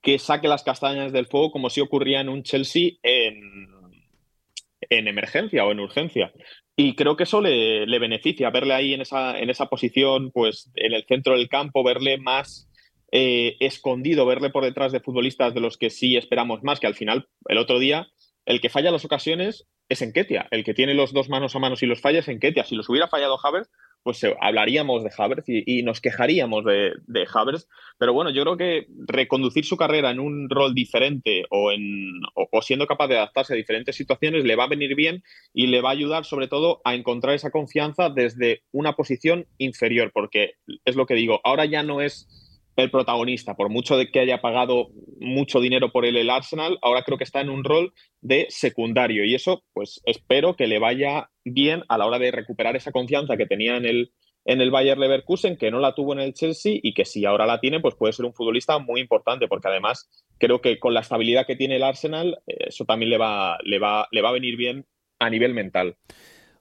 que 0.00 0.18
saque 0.18 0.48
las 0.48 0.64
castañas 0.64 1.12
del 1.12 1.26
fuego 1.26 1.52
como 1.52 1.70
si 1.70 1.80
ocurría 1.80 2.20
en 2.20 2.28
un 2.28 2.42
Chelsea 2.42 2.92
en 3.02 5.08
emergencia 5.08 5.64
o 5.64 5.72
en 5.72 5.80
urgencia. 5.80 6.32
Y 6.80 6.94
creo 6.94 7.16
que 7.16 7.24
eso 7.24 7.40
le, 7.40 7.98
beneficia, 7.98 8.50
verle 8.50 8.72
ahí 8.72 8.94
en 8.94 9.00
esa, 9.00 9.36
en 9.36 9.50
esa 9.50 9.66
posición, 9.66 10.30
pues 10.30 10.70
en 10.76 10.92
el 10.92 11.04
centro 11.06 11.36
del 11.36 11.48
campo, 11.48 11.82
verle 11.82 12.18
más 12.18 12.70
eh, 13.10 13.56
escondido, 13.58 14.24
verle 14.26 14.50
por 14.50 14.62
detrás 14.62 14.92
de 14.92 15.00
futbolistas 15.00 15.54
de 15.54 15.60
los 15.60 15.76
que 15.76 15.90
sí 15.90 16.16
esperamos 16.16 16.62
más, 16.62 16.78
que 16.78 16.86
al 16.86 16.94
final, 16.94 17.26
el 17.48 17.58
otro 17.58 17.80
día, 17.80 18.06
el 18.46 18.60
que 18.60 18.68
falla 18.68 18.92
las 18.92 19.04
ocasiones 19.04 19.66
es 19.88 20.02
Enketia. 20.02 20.46
El 20.52 20.62
que 20.62 20.72
tiene 20.72 20.94
los 20.94 21.12
dos 21.12 21.28
manos 21.28 21.56
a 21.56 21.58
manos 21.58 21.82
y 21.82 21.86
los 21.86 22.00
falla 22.00 22.20
es 22.20 22.28
Enketia. 22.28 22.62
Si 22.62 22.76
los 22.76 22.88
hubiera 22.88 23.08
fallado 23.08 23.44
Havertz, 23.44 23.70
pues 24.08 24.24
eh, 24.24 24.34
hablaríamos 24.40 25.04
de 25.04 25.10
Havertz 25.14 25.44
y, 25.50 25.82
nos 25.82 26.00
quejaríamos 26.00 26.64
de, 26.64 27.26
Havertz. 27.30 27.68
Pero 27.98 28.14
bueno, 28.14 28.30
yo 28.30 28.40
creo 28.42 28.56
que 28.56 28.86
reconducir 29.06 29.66
su 29.66 29.76
carrera 29.76 30.10
en 30.10 30.18
un 30.18 30.48
rol 30.48 30.74
diferente 30.74 31.44
o, 31.50 31.72
en, 31.72 32.12
o, 32.34 32.62
siendo 32.62 32.86
capaz 32.86 33.08
de 33.08 33.18
adaptarse 33.18 33.52
a 33.52 33.56
diferentes 33.56 33.96
situaciones 33.96 34.46
le 34.46 34.56
va 34.56 34.64
a 34.64 34.68
venir 34.68 34.94
bien 34.94 35.22
y 35.52 35.66
le 35.66 35.82
va 35.82 35.90
a 35.90 35.92
ayudar 35.92 36.24
sobre 36.24 36.48
todo 36.48 36.80
a 36.86 36.94
encontrar 36.94 37.34
esa 37.34 37.50
confianza 37.50 38.08
desde 38.08 38.62
una 38.72 38.94
posición 38.94 39.44
inferior, 39.58 40.10
porque 40.14 40.54
es 40.86 40.96
lo 40.96 41.04
que 41.04 41.12
digo, 41.12 41.42
ahora 41.44 41.66
ya 41.66 41.82
no 41.82 42.00
es 42.00 42.47
el 42.82 42.90
protagonista. 42.90 43.54
Por 43.54 43.68
mucho 43.68 43.96
de 43.96 44.10
que 44.10 44.20
haya 44.20 44.40
pagado 44.40 44.88
mucho 45.20 45.60
dinero 45.60 45.90
por 45.90 46.04
él 46.04 46.16
el 46.16 46.30
Arsenal, 46.30 46.78
ahora 46.82 47.02
creo 47.02 47.18
que 47.18 47.24
está 47.24 47.40
en 47.40 47.50
un 47.50 47.64
rol 47.64 47.92
de 48.20 48.46
secundario 48.50 49.24
y 49.24 49.34
eso 49.34 49.64
pues 49.72 50.00
espero 50.04 50.56
que 50.56 50.66
le 50.66 50.78
vaya 50.78 51.30
bien 51.44 51.84
a 51.88 51.98
la 51.98 52.06
hora 52.06 52.18
de 52.18 52.30
recuperar 52.30 52.76
esa 52.76 52.92
confianza 52.92 53.36
que 53.36 53.46
tenía 53.46 53.76
en 53.76 53.84
el, 53.84 54.12
en 54.44 54.60
el 54.60 54.70
Bayer 54.70 54.98
Leverkusen, 54.98 55.56
que 55.56 55.70
no 55.70 55.80
la 55.80 55.94
tuvo 55.94 56.12
en 56.12 56.20
el 56.20 56.34
Chelsea 56.34 56.78
y 56.82 56.94
que 56.94 57.04
si 57.04 57.24
ahora 57.24 57.46
la 57.46 57.60
tiene, 57.60 57.80
pues 57.80 57.94
puede 57.94 58.12
ser 58.12 58.24
un 58.24 58.34
futbolista 58.34 58.78
muy 58.78 59.00
importante, 59.00 59.48
porque 59.48 59.68
además 59.68 60.08
creo 60.38 60.60
que 60.60 60.78
con 60.78 60.94
la 60.94 61.00
estabilidad 61.00 61.46
que 61.46 61.56
tiene 61.56 61.76
el 61.76 61.82
Arsenal, 61.82 62.40
eh, 62.46 62.66
eso 62.68 62.84
también 62.84 63.10
le 63.10 63.18
va, 63.18 63.58
le 63.62 63.78
va, 63.78 64.08
le 64.10 64.22
va 64.22 64.30
a 64.30 64.32
venir 64.32 64.56
bien 64.56 64.86
a 65.18 65.30
nivel 65.30 65.54
mental. 65.54 65.96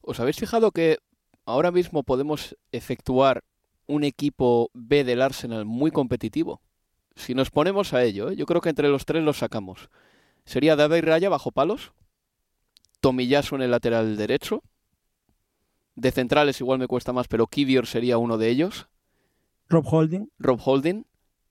¿Os 0.01 0.19
habéis 0.19 0.37
fijado 0.37 0.71
que 0.71 0.97
ahora 1.45 1.71
mismo 1.71 2.03
podemos 2.03 2.57
efectuar 2.71 3.43
un 3.87 4.03
equipo 4.03 4.69
B 4.73 5.03
del 5.03 5.21
Arsenal 5.21 5.65
muy 5.65 5.91
competitivo. 5.91 6.61
Si 7.15 7.33
nos 7.33 7.49
ponemos 7.49 7.93
a 7.93 8.03
ello, 8.03 8.29
¿eh? 8.29 8.35
yo 8.35 8.45
creo 8.45 8.61
que 8.61 8.69
entre 8.69 8.89
los 8.89 9.05
tres 9.05 9.23
los 9.23 9.37
sacamos. 9.37 9.89
Sería 10.45 10.75
David 10.75 11.03
Raya 11.03 11.29
bajo 11.29 11.51
palos, 11.51 11.93
Tomiyasu 13.01 13.55
en 13.55 13.63
el 13.63 13.71
lateral 13.71 14.17
derecho, 14.17 14.61
de 15.95 16.11
centrales 16.11 16.61
igual 16.61 16.79
me 16.79 16.87
cuesta 16.87 17.11
más, 17.11 17.27
pero 17.27 17.47
Kivior 17.47 17.87
sería 17.87 18.17
uno 18.17 18.37
de 18.37 18.49
ellos. 18.49 18.87
Rob 19.67 19.85
Holding. 19.91 20.29
Rob 20.37 20.59
Holding 20.63 21.05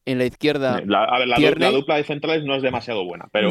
en 0.07 0.18
la 0.18 0.25
izquierda. 0.25 0.81
La, 0.87 1.05
a 1.05 1.18
ver, 1.18 1.59
la, 1.59 1.70
dupla 1.70 1.96
de 1.96 2.05
centrales 2.05 2.44
no 2.44 2.55
es 2.55 2.62
demasiado 2.62 3.05
buena, 3.05 3.29
pero. 3.33 3.51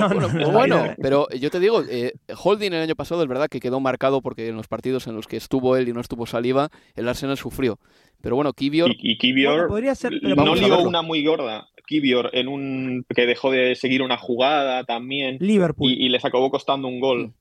bueno, 0.52 0.96
pero 1.02 1.28
yo 1.38 1.52
te 1.52 1.60
digo, 1.60 1.84
eh, 1.90 2.14
Holding 2.44 2.74
el 2.74 2.82
año 2.82 2.96
pasado 2.96 3.22
es 3.22 3.28
verdad 3.28 3.50
que 3.50 3.60
quedó 3.60 3.82
marcado 3.82 4.22
porque 4.22 4.48
en 4.48 4.56
los 4.56 4.68
partidos 4.68 5.06
en 5.08 5.16
los 5.16 5.28
que 5.28 5.36
estuvo 5.36 5.76
él 5.76 5.90
y 5.90 5.94
no 5.94 6.00
estuvo 6.00 6.26
Saliva, 6.26 6.70
el 6.96 7.10
Arsenal 7.10 7.38
sufrió. 7.38 7.78
Pero 8.26 8.38
bueno, 8.38 8.54
Kivior. 8.54 8.92
Y, 8.98 9.20
Kivior 9.20 9.70
no 9.70 10.56
lió 10.56 10.80
una 10.80 11.04
muy 11.04 11.24
gorda. 11.24 11.70
Kivior 11.86 12.32
en 12.34 12.48
un 12.48 13.06
que 13.08 13.28
dejó 13.28 13.52
de 13.52 13.76
seguir 13.76 14.02
una 14.02 14.18
jugada 14.18 14.84
también. 14.84 15.38
Liverpool. 15.40 15.92
Y, 15.92 16.10
les 16.10 16.26
acabó 16.26 16.50
costando 16.50 16.88
un 16.88 17.00
gol. 17.00 17.36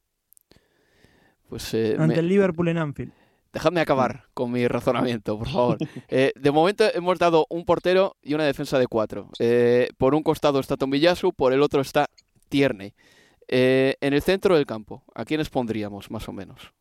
Pues, 1.49 1.73
eh, 1.73 1.97
Ante 1.99 2.21
el 2.21 2.29
Liverpool 2.29 2.69
en 2.69 2.77
Anfield. 2.77 3.13
Dejadme 3.51 3.81
acabar 3.81 4.25
con 4.35 4.53
mi 4.53 4.69
razonamiento, 4.69 5.39
por 5.39 5.49
favor. 5.49 5.79
Eh, 6.11 6.33
de 6.37 6.51
momento 6.51 6.85
hemos 6.93 7.19
dado 7.19 7.47
un 7.49 7.65
portero 7.65 8.17
y 8.23 8.35
una 8.35 8.45
defensa 8.45 8.79
de 8.79 8.87
cuatro. 8.87 9.31
Eh, 9.39 9.89
por 9.97 10.15
un 10.15 10.23
costado 10.23 10.61
está 10.61 10.77
Tomiyasu, 10.77 11.33
por 11.33 11.55
el 11.55 11.63
otro 11.63 11.81
está 11.81 12.11
Tierney. 12.51 12.93
Eh, 13.49 13.95
en 14.03 14.13
el 14.13 14.21
centro 14.21 14.55
del 14.55 14.67
campo, 14.67 15.03
¿a 15.15 15.25
quiénes 15.25 15.49
pondríamos 15.49 16.11
más 16.11 16.29
o 16.29 16.33
menos? 16.35 16.75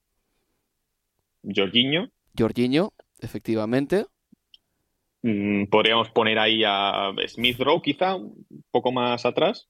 Jorginho. 1.41 2.09
Jorginho, 2.37 2.92
efectivamente. 3.23 4.05
Mm, 5.21 5.65
podríamos 5.65 6.09
poner 6.09 6.37
ahí 6.37 6.63
a 6.65 7.11
Smith 7.27 7.59
Rowe, 7.59 7.81
quizá, 7.81 8.15
un 8.15 8.45
poco 8.71 8.91
más 8.91 9.25
atrás. 9.25 9.69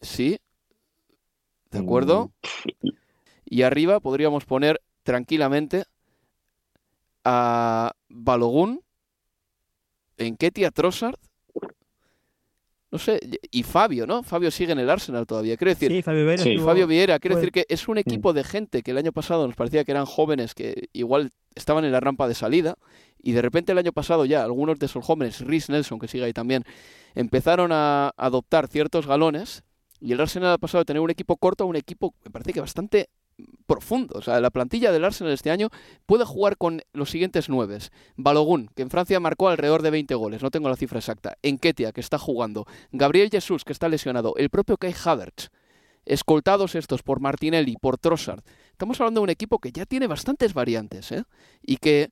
Sí. 0.00 0.38
¿De 1.70 1.78
acuerdo? 1.78 2.32
Mm, 2.82 2.88
y 3.44 3.62
arriba 3.62 4.00
podríamos 4.00 4.44
poner 4.44 4.80
tranquilamente 5.02 5.84
a 7.24 7.92
Balogun, 8.08 8.80
en 10.16 10.36
Ketia 10.36 10.70
Trossard, 10.70 11.16
no 12.90 12.98
sé, 12.98 13.20
y 13.50 13.62
Fabio, 13.62 14.06
¿no? 14.06 14.22
Fabio 14.24 14.50
sigue 14.50 14.72
en 14.72 14.80
el 14.80 14.90
Arsenal 14.90 15.26
todavía. 15.26 15.56
Quiero 15.56 15.70
decir, 15.70 15.90
sí, 15.90 16.02
Fabio 16.02 16.26
Vieira. 16.26 16.64
Fabio 16.64 16.86
Vieira. 16.88 17.18
Quiero 17.20 17.36
decir 17.36 17.52
que 17.52 17.64
es 17.68 17.86
un 17.86 17.98
equipo 17.98 18.32
de 18.32 18.42
gente 18.42 18.82
que 18.82 18.90
el 18.90 18.98
año 18.98 19.12
pasado 19.12 19.46
nos 19.46 19.54
parecía 19.54 19.84
que 19.84 19.92
eran 19.92 20.06
jóvenes 20.06 20.54
que 20.54 20.88
igual 20.92 21.30
estaban 21.54 21.84
en 21.84 21.92
la 21.92 22.00
rampa 22.00 22.26
de 22.26 22.34
salida 22.34 22.76
y 23.22 23.32
de 23.32 23.42
repente 23.42 23.72
el 23.72 23.78
año 23.78 23.92
pasado 23.92 24.24
ya 24.24 24.42
algunos 24.42 24.78
de 24.78 24.86
esos 24.86 25.04
jóvenes, 25.04 25.40
Rhys 25.40 25.68
Nelson, 25.68 25.98
que 26.00 26.08
sigue 26.08 26.24
ahí 26.24 26.32
también, 26.32 26.64
empezaron 27.14 27.70
a 27.72 28.12
adoptar 28.16 28.66
ciertos 28.66 29.06
galones 29.06 29.62
y 30.00 30.12
el 30.12 30.20
Arsenal 30.20 30.54
ha 30.54 30.58
pasado 30.58 30.82
de 30.82 30.86
tener 30.86 31.00
un 31.00 31.10
equipo 31.10 31.36
corto 31.36 31.64
a 31.64 31.66
un 31.66 31.76
equipo, 31.76 32.14
me 32.24 32.30
parece 32.30 32.52
que 32.52 32.60
bastante 32.60 33.10
profundo. 33.66 34.18
O 34.18 34.22
sea, 34.22 34.40
la 34.40 34.50
plantilla 34.50 34.92
del 34.92 35.04
Arsenal 35.04 35.32
este 35.32 35.50
año 35.50 35.68
puede 36.06 36.24
jugar 36.24 36.56
con 36.56 36.82
los 36.92 37.10
siguientes 37.10 37.48
nueve. 37.48 37.78
Balogun, 38.16 38.68
que 38.74 38.82
en 38.82 38.90
Francia 38.90 39.20
marcó 39.20 39.48
alrededor 39.48 39.82
de 39.82 39.90
20 39.90 40.14
goles, 40.14 40.42
no 40.42 40.50
tengo 40.50 40.68
la 40.68 40.76
cifra 40.76 40.98
exacta. 40.98 41.36
Enketia, 41.42 41.92
que 41.92 42.00
está 42.00 42.18
jugando. 42.18 42.66
Gabriel 42.92 43.30
Jesús, 43.30 43.64
que 43.64 43.72
está 43.72 43.88
lesionado. 43.88 44.34
El 44.36 44.50
propio 44.50 44.76
Kai 44.76 44.94
Havertz. 45.04 45.50
Escoltados 46.06 46.74
estos 46.74 47.02
por 47.02 47.20
Martinelli, 47.20 47.76
por 47.80 47.98
Trossard. 47.98 48.42
Estamos 48.72 49.00
hablando 49.00 49.20
de 49.20 49.24
un 49.24 49.30
equipo 49.30 49.58
que 49.58 49.70
ya 49.70 49.84
tiene 49.84 50.06
bastantes 50.06 50.54
variantes, 50.54 51.12
¿eh? 51.12 51.24
Y 51.62 51.76
que 51.76 52.10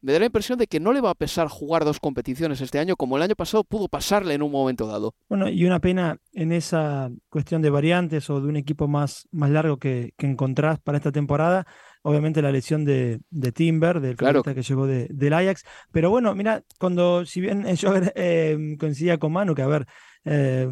me 0.00 0.12
da 0.12 0.18
la 0.18 0.26
impresión 0.26 0.58
de 0.58 0.66
que 0.66 0.80
no 0.80 0.92
le 0.92 1.00
va 1.00 1.10
a 1.10 1.14
pesar 1.14 1.48
jugar 1.48 1.84
dos 1.84 2.00
competiciones 2.00 2.60
este 2.60 2.78
año 2.78 2.96
como 2.96 3.16
el 3.16 3.22
año 3.22 3.34
pasado 3.34 3.64
pudo 3.64 3.88
pasarle 3.88 4.34
en 4.34 4.42
un 4.42 4.52
momento 4.52 4.86
dado. 4.86 5.14
Bueno, 5.28 5.48
y 5.48 5.64
una 5.64 5.80
pena 5.80 6.18
en 6.32 6.52
esa 6.52 7.10
cuestión 7.28 7.62
de 7.62 7.70
variantes 7.70 8.30
o 8.30 8.40
de 8.40 8.48
un 8.48 8.56
equipo 8.56 8.86
más, 8.88 9.28
más 9.30 9.50
largo 9.50 9.78
que, 9.78 10.14
que 10.16 10.26
encontrás 10.26 10.78
para 10.78 10.98
esta 10.98 11.12
temporada, 11.12 11.66
obviamente 12.02 12.42
la 12.42 12.52
lesión 12.52 12.84
de, 12.84 13.20
de 13.30 13.52
Timber, 13.52 14.00
del 14.00 14.16
claro. 14.16 14.42
que 14.42 14.62
llegó 14.62 14.86
de, 14.86 15.08
del 15.10 15.32
Ajax. 15.32 15.64
Pero 15.92 16.10
bueno, 16.10 16.34
mira, 16.34 16.62
cuando, 16.78 17.24
si 17.24 17.40
bien 17.40 17.64
yo 17.76 17.92
eh, 18.14 18.76
coincidía 18.78 19.18
con 19.18 19.32
Manu, 19.32 19.54
que 19.54 19.62
a 19.62 19.66
ver, 19.66 19.86
eh, 20.24 20.68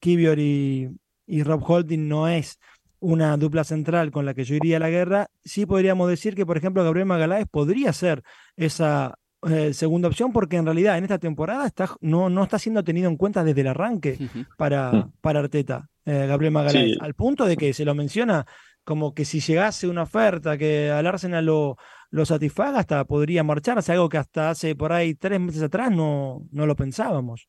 Kivior 0.00 0.38
y, 0.38 0.88
y 1.26 1.42
Rob 1.42 1.62
Holding 1.68 2.08
no 2.08 2.28
es 2.28 2.58
una 3.00 3.36
dupla 3.36 3.64
central 3.64 4.10
con 4.10 4.26
la 4.26 4.34
que 4.34 4.44
yo 4.44 4.56
iría 4.56 4.78
a 4.78 4.80
la 4.80 4.90
guerra, 4.90 5.28
sí 5.44 5.66
podríamos 5.66 6.08
decir 6.08 6.34
que, 6.34 6.46
por 6.46 6.56
ejemplo, 6.56 6.84
Gabriel 6.84 7.06
Magaláes 7.06 7.46
podría 7.48 7.92
ser 7.92 8.22
esa 8.56 9.18
eh, 9.48 9.72
segunda 9.72 10.08
opción, 10.08 10.32
porque 10.32 10.56
en 10.56 10.64
realidad 10.64 10.98
en 10.98 11.04
esta 11.04 11.18
temporada 11.18 11.66
está, 11.66 11.88
no, 12.00 12.28
no 12.28 12.42
está 12.42 12.58
siendo 12.58 12.82
tenido 12.82 13.08
en 13.08 13.16
cuenta 13.16 13.44
desde 13.44 13.60
el 13.60 13.68
arranque 13.68 14.18
para, 14.56 14.92
mm. 14.92 15.12
para 15.20 15.40
Arteta, 15.40 15.88
eh, 16.04 16.26
Gabriel 16.26 16.52
Magaláes, 16.52 16.98
al 17.00 17.14
punto 17.14 17.44
de 17.46 17.56
que 17.56 17.72
se 17.72 17.84
lo 17.84 17.94
menciona 17.94 18.46
como 18.82 19.12
que 19.12 19.24
si 19.24 19.40
llegase 19.40 19.86
una 19.86 20.04
oferta 20.04 20.56
que 20.56 20.90
al 20.90 21.06
Arsenal 21.06 21.44
lo, 21.44 21.76
lo 22.10 22.24
satisfaga, 22.24 22.80
hasta 22.80 23.04
podría 23.04 23.44
marcharse, 23.44 23.92
algo 23.92 24.08
que 24.08 24.16
hasta 24.16 24.50
hace 24.50 24.74
por 24.74 24.92
ahí 24.92 25.14
tres 25.14 25.38
meses 25.38 25.62
atrás 25.62 25.90
no, 25.90 26.46
no 26.50 26.66
lo 26.66 26.74
pensábamos. 26.74 27.48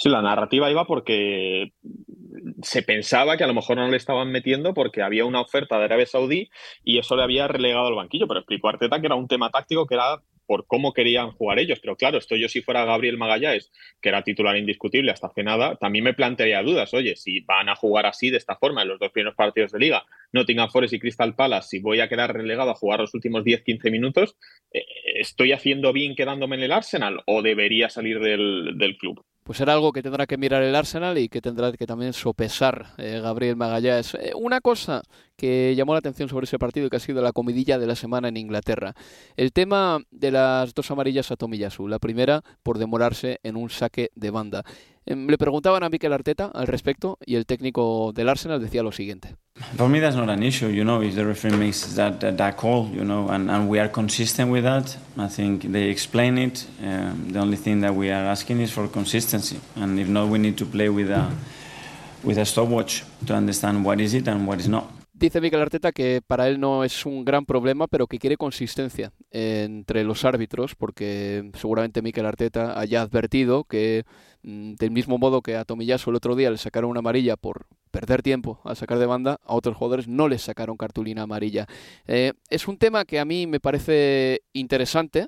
Sí, 0.00 0.08
la 0.08 0.22
narrativa 0.22 0.70
iba 0.70 0.86
porque 0.86 1.72
se 2.62 2.82
pensaba 2.84 3.36
que 3.36 3.42
a 3.42 3.48
lo 3.48 3.54
mejor 3.54 3.78
no 3.78 3.88
le 3.88 3.96
estaban 3.96 4.30
metiendo 4.30 4.72
porque 4.72 5.02
había 5.02 5.24
una 5.24 5.40
oferta 5.40 5.76
de 5.76 5.86
Arabia 5.86 6.06
Saudí 6.06 6.50
y 6.84 6.98
eso 6.98 7.16
le 7.16 7.24
había 7.24 7.48
relegado 7.48 7.88
al 7.88 7.96
banquillo, 7.96 8.28
pero 8.28 8.38
explicó 8.38 8.68
Arteta 8.68 9.00
que 9.00 9.06
era 9.06 9.16
un 9.16 9.26
tema 9.26 9.50
táctico 9.50 9.86
que 9.86 9.96
era 9.96 10.22
por 10.46 10.66
cómo 10.68 10.92
querían 10.92 11.32
jugar 11.32 11.58
ellos. 11.58 11.80
Pero 11.80 11.96
claro, 11.96 12.16
esto 12.18 12.36
yo 12.36 12.48
si 12.48 12.62
fuera 12.62 12.84
Gabriel 12.84 13.18
Magallanes, 13.18 13.72
que 14.00 14.08
era 14.08 14.22
titular 14.22 14.56
indiscutible 14.56 15.10
hasta 15.10 15.26
hace 15.26 15.42
nada, 15.42 15.76
también 15.76 16.04
me 16.04 16.14
plantearía 16.14 16.62
dudas. 16.62 16.94
Oye, 16.94 17.16
si 17.16 17.40
van 17.40 17.68
a 17.68 17.74
jugar 17.74 18.06
así, 18.06 18.30
de 18.30 18.38
esta 18.38 18.56
forma, 18.56 18.82
en 18.82 18.88
los 18.88 19.00
dos 19.00 19.10
primeros 19.10 19.34
partidos 19.34 19.72
de 19.72 19.80
liga, 19.80 20.04
Nottingham 20.32 20.70
Forest 20.70 20.94
y 20.94 21.00
Crystal 21.00 21.34
Palace, 21.34 21.68
si 21.68 21.78
voy 21.80 22.00
a 22.00 22.08
quedar 22.08 22.32
relegado 22.32 22.70
a 22.70 22.74
jugar 22.74 23.00
los 23.00 23.14
últimos 23.14 23.44
10-15 23.44 23.90
minutos, 23.90 24.36
eh, 24.72 24.84
¿estoy 25.16 25.52
haciendo 25.52 25.92
bien 25.92 26.14
quedándome 26.14 26.56
en 26.56 26.62
el 26.62 26.72
Arsenal 26.72 27.20
o 27.26 27.42
debería 27.42 27.90
salir 27.90 28.18
del, 28.20 28.78
del 28.78 28.96
club? 28.96 29.24
Pues 29.48 29.56
será 29.56 29.72
algo 29.72 29.92
que 29.92 30.02
tendrá 30.02 30.26
que 30.26 30.36
mirar 30.36 30.62
el 30.62 30.74
Arsenal 30.74 31.16
y 31.16 31.30
que 31.30 31.40
tendrá 31.40 31.72
que 31.72 31.86
también 31.86 32.12
sopesar 32.12 32.88
eh, 32.98 33.18
Gabriel 33.22 33.56
Magallanes. 33.56 34.12
Eh, 34.12 34.32
una 34.36 34.60
cosa 34.60 35.00
que 35.38 35.74
llamó 35.74 35.94
la 35.94 36.00
atención 36.00 36.28
sobre 36.28 36.44
ese 36.44 36.58
partido 36.58 36.86
y 36.86 36.90
que 36.90 36.96
ha 36.96 37.00
sido 37.00 37.22
la 37.22 37.32
comidilla 37.32 37.78
de 37.78 37.86
la 37.86 37.96
semana 37.96 38.28
en 38.28 38.36
Inglaterra. 38.36 38.92
El 39.38 39.54
tema 39.54 40.00
de 40.10 40.32
las 40.32 40.74
dos 40.74 40.90
amarillas 40.90 41.30
a 41.30 41.36
Tomiyasu. 41.36 41.88
La 41.88 41.98
primera 41.98 42.42
por 42.62 42.76
demorarse 42.76 43.40
en 43.42 43.56
un 43.56 43.70
saque 43.70 44.10
de 44.14 44.30
banda. 44.30 44.64
Em, 45.10 45.26
le 45.26 45.38
preguntaban 45.38 45.82
a 45.82 45.88
Mikel 45.88 46.12
Arteta 46.12 46.50
al 46.54 46.66
respecto 46.66 47.16
y 47.24 47.36
el 47.36 47.46
técnico 47.46 48.12
del 48.14 48.28
Arsenal 48.28 48.60
decía 48.60 48.82
lo 48.82 48.92
siguiente. 48.92 49.36
For 49.76 49.88
me, 49.88 50.00
that's 50.00 50.14
not 50.14 50.28
an 50.28 50.42
issue, 50.42 50.68
you 50.68 50.84
know, 50.84 51.02
if 51.02 51.14
the 51.14 51.24
referee 51.24 51.56
makes 51.56 51.94
that, 51.94 52.20
that, 52.20 52.36
that 52.36 52.56
call, 52.56 52.90
you 52.92 53.04
know, 53.04 53.28
and, 53.30 53.68
we 53.68 53.80
are 53.80 53.90
consistent 53.90 54.52
with 54.52 54.64
that. 54.64 54.98
I 55.16 55.28
think 55.28 55.62
they 55.72 55.88
explain 55.88 56.36
it. 56.36 56.66
Um, 56.82 57.32
the 57.32 57.40
only 57.40 57.56
thing 57.56 57.80
that 57.80 57.94
we 57.94 58.10
are 58.10 58.26
asking 58.26 58.60
is 58.60 58.70
for 58.70 58.86
consistency, 58.86 59.58
and 59.76 59.98
if 59.98 60.08
not, 60.08 60.28
we 60.28 60.38
need 60.38 60.58
to 60.58 60.66
play 60.66 60.90
with 60.90 61.10
a, 61.10 61.32
with 62.22 62.36
a 62.36 62.44
stopwatch 62.44 63.02
to 63.26 63.34
understand 63.34 63.84
what 63.84 64.00
is 64.00 64.12
it 64.12 64.28
and 64.28 64.46
what 64.46 64.60
is 64.60 64.68
not. 64.68 64.97
Dice 65.18 65.40
Miguel 65.40 65.62
Arteta 65.62 65.90
que 65.90 66.22
para 66.24 66.46
él 66.46 66.60
no 66.60 66.84
es 66.84 67.04
un 67.04 67.24
gran 67.24 67.44
problema, 67.44 67.88
pero 67.88 68.06
que 68.06 68.20
quiere 68.20 68.36
consistencia 68.36 69.12
entre 69.32 70.04
los 70.04 70.24
árbitros, 70.24 70.76
porque 70.76 71.50
seguramente 71.54 72.02
Mikel 72.02 72.24
Arteta 72.24 72.78
haya 72.78 73.02
advertido 73.02 73.64
que 73.64 74.04
mm, 74.44 74.74
del 74.74 74.92
mismo 74.92 75.18
modo 75.18 75.42
que 75.42 75.56
a 75.56 75.64
Tomillaso 75.64 76.10
el 76.10 76.16
otro 76.16 76.36
día 76.36 76.52
le 76.52 76.56
sacaron 76.56 76.90
una 76.90 77.00
amarilla 77.00 77.36
por 77.36 77.66
perder 77.90 78.22
tiempo 78.22 78.60
al 78.64 78.76
sacar 78.76 79.00
de 79.00 79.06
banda, 79.06 79.40
a 79.44 79.56
otros 79.56 79.76
jugadores 79.76 80.06
no 80.06 80.28
les 80.28 80.42
sacaron 80.42 80.76
cartulina 80.76 81.22
amarilla. 81.22 81.66
Eh, 82.06 82.34
es 82.48 82.68
un 82.68 82.78
tema 82.78 83.04
que 83.04 83.18
a 83.18 83.24
mí 83.24 83.48
me 83.48 83.58
parece 83.58 84.42
interesante. 84.52 85.26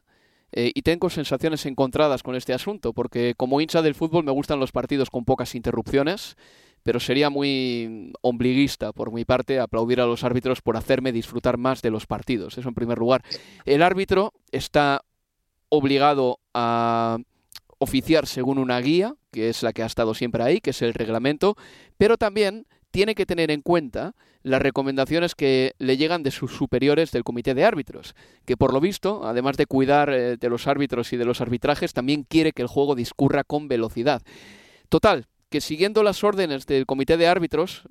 Eh, 0.52 0.72
y 0.74 0.82
tengo 0.82 1.08
sensaciones 1.10 1.64
encontradas 1.64 2.24
con 2.24 2.34
este 2.34 2.52
asunto, 2.52 2.92
porque 2.92 3.34
como 3.36 3.60
hincha 3.60 3.82
del 3.82 3.94
fútbol 3.94 4.24
me 4.24 4.32
gustan 4.32 4.58
los 4.58 4.72
partidos 4.72 5.08
con 5.08 5.24
pocas 5.24 5.54
interrupciones 5.54 6.36
pero 6.82 7.00
sería 7.00 7.30
muy 7.30 8.12
ombliguista 8.20 8.92
por 8.92 9.12
mi 9.12 9.24
parte 9.24 9.60
aplaudir 9.60 10.00
a 10.00 10.06
los 10.06 10.24
árbitros 10.24 10.62
por 10.62 10.76
hacerme 10.76 11.12
disfrutar 11.12 11.58
más 11.58 11.82
de 11.82 11.90
los 11.90 12.06
partidos. 12.06 12.58
Eso 12.58 12.68
en 12.68 12.74
primer 12.74 12.98
lugar. 12.98 13.22
El 13.64 13.82
árbitro 13.82 14.32
está 14.50 15.02
obligado 15.68 16.40
a 16.54 17.18
oficiar 17.78 18.26
según 18.26 18.58
una 18.58 18.80
guía, 18.80 19.14
que 19.32 19.48
es 19.48 19.62
la 19.62 19.72
que 19.72 19.82
ha 19.82 19.86
estado 19.86 20.14
siempre 20.14 20.42
ahí, 20.42 20.60
que 20.60 20.70
es 20.70 20.82
el 20.82 20.94
reglamento, 20.94 21.56
pero 21.96 22.18
también 22.18 22.66
tiene 22.90 23.14
que 23.14 23.26
tener 23.26 23.50
en 23.50 23.62
cuenta 23.62 24.14
las 24.42 24.60
recomendaciones 24.62 25.34
que 25.34 25.74
le 25.78 25.96
llegan 25.96 26.22
de 26.22 26.30
sus 26.30 26.52
superiores 26.56 27.12
del 27.12 27.24
comité 27.24 27.54
de 27.54 27.64
árbitros, 27.64 28.14
que 28.44 28.56
por 28.56 28.72
lo 28.72 28.80
visto, 28.80 29.26
además 29.26 29.56
de 29.56 29.66
cuidar 29.66 30.10
eh, 30.10 30.36
de 30.36 30.48
los 30.48 30.66
árbitros 30.66 31.12
y 31.12 31.16
de 31.16 31.24
los 31.24 31.40
arbitrajes, 31.40 31.92
también 31.92 32.24
quiere 32.24 32.52
que 32.52 32.62
el 32.62 32.68
juego 32.68 32.94
discurra 32.94 33.44
con 33.44 33.68
velocidad. 33.68 34.22
Total, 34.88 35.26
que 35.50 35.60
siguiendo 35.60 36.02
las 36.02 36.24
órdenes 36.24 36.66
del 36.66 36.86
comité 36.86 37.16
de 37.16 37.26
árbitros, 37.26 37.82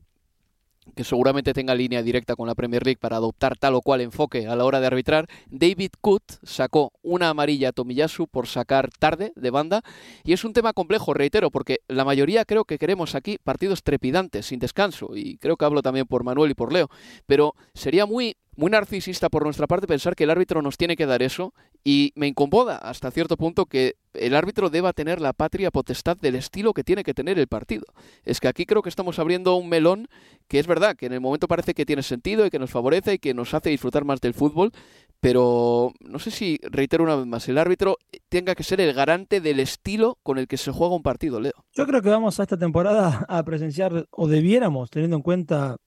que 0.95 1.03
seguramente 1.03 1.53
tenga 1.53 1.75
línea 1.75 2.01
directa 2.01 2.35
con 2.35 2.47
la 2.47 2.55
Premier 2.55 2.83
League 2.83 2.99
para 2.99 3.17
adoptar 3.17 3.57
tal 3.57 3.75
o 3.75 3.81
cual 3.81 4.01
enfoque 4.01 4.47
a 4.47 4.55
la 4.55 4.65
hora 4.65 4.79
de 4.79 4.87
arbitrar, 4.87 5.27
David 5.49 5.91
Coot 6.01 6.23
sacó 6.43 6.93
una 7.01 7.29
amarilla 7.29 7.69
a 7.69 7.71
Tomiyasu 7.71 8.27
por 8.27 8.47
sacar 8.47 8.89
tarde 8.97 9.31
de 9.35 9.49
banda. 9.49 9.81
Y 10.23 10.33
es 10.33 10.43
un 10.43 10.53
tema 10.53 10.73
complejo, 10.73 11.13
reitero, 11.13 11.51
porque 11.51 11.79
la 11.87 12.05
mayoría 12.05 12.45
creo 12.45 12.65
que 12.65 12.77
queremos 12.77 13.15
aquí 13.15 13.37
partidos 13.43 13.83
trepidantes, 13.83 14.47
sin 14.47 14.59
descanso, 14.59 15.15
y 15.15 15.37
creo 15.37 15.57
que 15.57 15.65
hablo 15.65 15.81
también 15.81 16.07
por 16.07 16.23
Manuel 16.23 16.51
y 16.51 16.55
por 16.55 16.73
Leo, 16.73 16.89
pero 17.27 17.55
sería 17.73 18.05
muy 18.05 18.35
muy 18.59 18.71
narcisista 18.71 19.29
por 19.29 19.45
nuestra 19.45 19.67
parte 19.67 19.87
pensar 19.87 20.17
que 20.17 20.25
el 20.25 20.29
árbitro 20.29 20.61
nos 20.61 20.75
tiene 20.75 20.97
que 20.97 21.05
dar 21.05 21.23
eso 21.23 21.53
y 21.83 22.11
me 22.15 22.27
incomoda 22.27 22.77
hasta 22.77 23.11
cierto 23.11 23.37
punto 23.37 23.65
que 23.65 23.95
el 24.13 24.35
árbitro 24.35 24.69
deba 24.69 24.93
tener 24.93 25.21
la 25.21 25.33
patria 25.33 25.71
potestad 25.71 26.17
del 26.17 26.35
estilo 26.35 26.73
que 26.73 26.83
tiene 26.83 27.03
que 27.03 27.13
tener 27.13 27.39
el 27.39 27.47
partido. 27.47 27.85
Es 28.23 28.39
que 28.39 28.47
aquí 28.47 28.65
creo 28.65 28.81
que 28.81 28.89
estamos 28.89 29.19
abriendo 29.19 29.55
un 29.55 29.69
melón 29.69 30.07
que 30.47 30.59
es 30.59 30.67
verdad, 30.67 30.95
que 30.95 31.05
en 31.05 31.13
el 31.13 31.21
momento 31.21 31.47
parece 31.47 31.73
que 31.73 31.85
tiene 31.85 32.03
sentido 32.03 32.45
y 32.45 32.49
que 32.49 32.59
nos 32.59 32.71
favorece 32.71 33.13
y 33.13 33.19
que 33.19 33.33
nos 33.33 33.53
hace 33.53 33.69
disfrutar 33.69 34.03
más 34.03 34.19
del 34.19 34.33
fútbol, 34.33 34.71
pero 35.19 35.93
no 35.99 36.19
sé 36.19 36.31
si, 36.31 36.59
reitero 36.63 37.03
una 37.03 37.15
vez 37.15 37.25
más, 37.25 37.47
el 37.49 37.57
árbitro 37.57 37.97
tenga 38.29 38.55
que 38.55 38.63
ser 38.63 38.81
el 38.81 38.93
garante 38.93 39.41
del 39.41 39.59
estilo 39.59 40.17
con 40.23 40.37
el 40.37 40.47
que 40.47 40.57
se 40.57 40.71
juega 40.71 40.95
un 40.95 41.03
partido, 41.03 41.39
Leo. 41.39 41.65
Yo 41.73 41.85
creo 41.85 42.01
que 42.01 42.09
vamos 42.09 42.39
a 42.39 42.43
esta 42.43 42.57
temporada 42.57 43.25
a 43.29 43.43
presenciar, 43.43 44.07
o 44.11 44.27
debiéramos, 44.27 44.89
teniendo 44.89 45.17
en 45.17 45.23
cuenta 45.23 45.77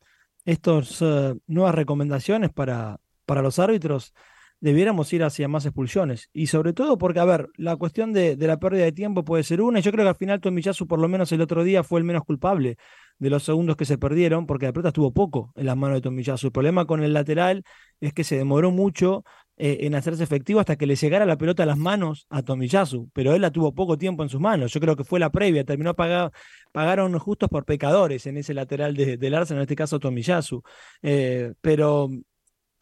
estas 0.44 1.00
eh, 1.02 1.34
nuevas 1.46 1.74
recomendaciones 1.74 2.50
para, 2.50 2.98
para 3.26 3.42
los 3.42 3.58
árbitros, 3.58 4.12
debiéramos 4.62 5.12
ir 5.12 5.24
hacia 5.24 5.48
más 5.48 5.66
expulsiones. 5.66 6.30
Y 6.32 6.46
sobre 6.46 6.72
todo 6.72 6.96
porque, 6.96 7.18
a 7.18 7.24
ver, 7.24 7.48
la 7.56 7.76
cuestión 7.76 8.12
de, 8.12 8.36
la 8.38 8.58
pérdida 8.58 8.84
de 8.84 8.92
tiempo 8.92 9.24
puede 9.24 9.42
ser 9.42 9.60
una. 9.60 9.80
Y 9.80 9.82
yo 9.82 9.90
creo 9.90 10.04
que 10.04 10.10
al 10.10 10.16
final 10.16 10.40
Tomiyasu, 10.40 10.86
por 10.86 11.00
lo 11.00 11.08
menos 11.08 11.32
el 11.32 11.40
otro 11.40 11.64
día, 11.64 11.82
fue 11.82 11.98
el 11.98 12.04
menos 12.04 12.22
culpable 12.24 12.76
de 13.18 13.30
los 13.30 13.42
segundos 13.42 13.76
que 13.76 13.84
se 13.84 13.98
perdieron, 13.98 14.46
porque 14.46 14.66
la 14.66 14.72
pelota 14.72 14.88
estuvo 14.88 15.12
poco 15.12 15.52
en 15.56 15.66
las 15.66 15.76
manos 15.76 15.96
de 15.96 16.02
Tomiyasu. 16.02 16.46
El 16.46 16.52
problema 16.52 16.86
con 16.86 17.02
el 17.02 17.12
lateral 17.12 17.64
es 18.00 18.12
que 18.12 18.22
se 18.22 18.36
demoró 18.36 18.70
mucho 18.70 19.24
eh, 19.56 19.78
en 19.80 19.96
hacerse 19.96 20.22
efectivo 20.22 20.60
hasta 20.60 20.76
que 20.76 20.86
le 20.86 20.94
llegara 20.94 21.26
la 21.26 21.36
pelota 21.36 21.64
a 21.64 21.66
las 21.66 21.76
manos 21.76 22.26
a 22.30 22.42
Tomiyasu, 22.42 23.10
pero 23.12 23.34
él 23.34 23.42
la 23.42 23.50
tuvo 23.50 23.74
poco 23.74 23.98
tiempo 23.98 24.22
en 24.22 24.28
sus 24.28 24.40
manos. 24.40 24.72
Yo 24.72 24.78
creo 24.78 24.94
que 24.94 25.04
fue 25.04 25.18
la 25.18 25.30
previa, 25.30 25.64
terminó 25.64 25.94
pagado, 25.94 26.30
pagaron 26.70 27.18
justos 27.18 27.48
por 27.48 27.64
pecadores 27.64 28.26
en 28.26 28.36
ese 28.36 28.54
lateral 28.54 28.94
de, 28.94 29.16
del 29.16 29.34
Arsenal, 29.34 29.58
en 29.58 29.62
este 29.62 29.76
caso 29.76 29.98
Tomiyasu. 29.98 30.62
Eh, 31.02 31.52
pero, 31.60 32.08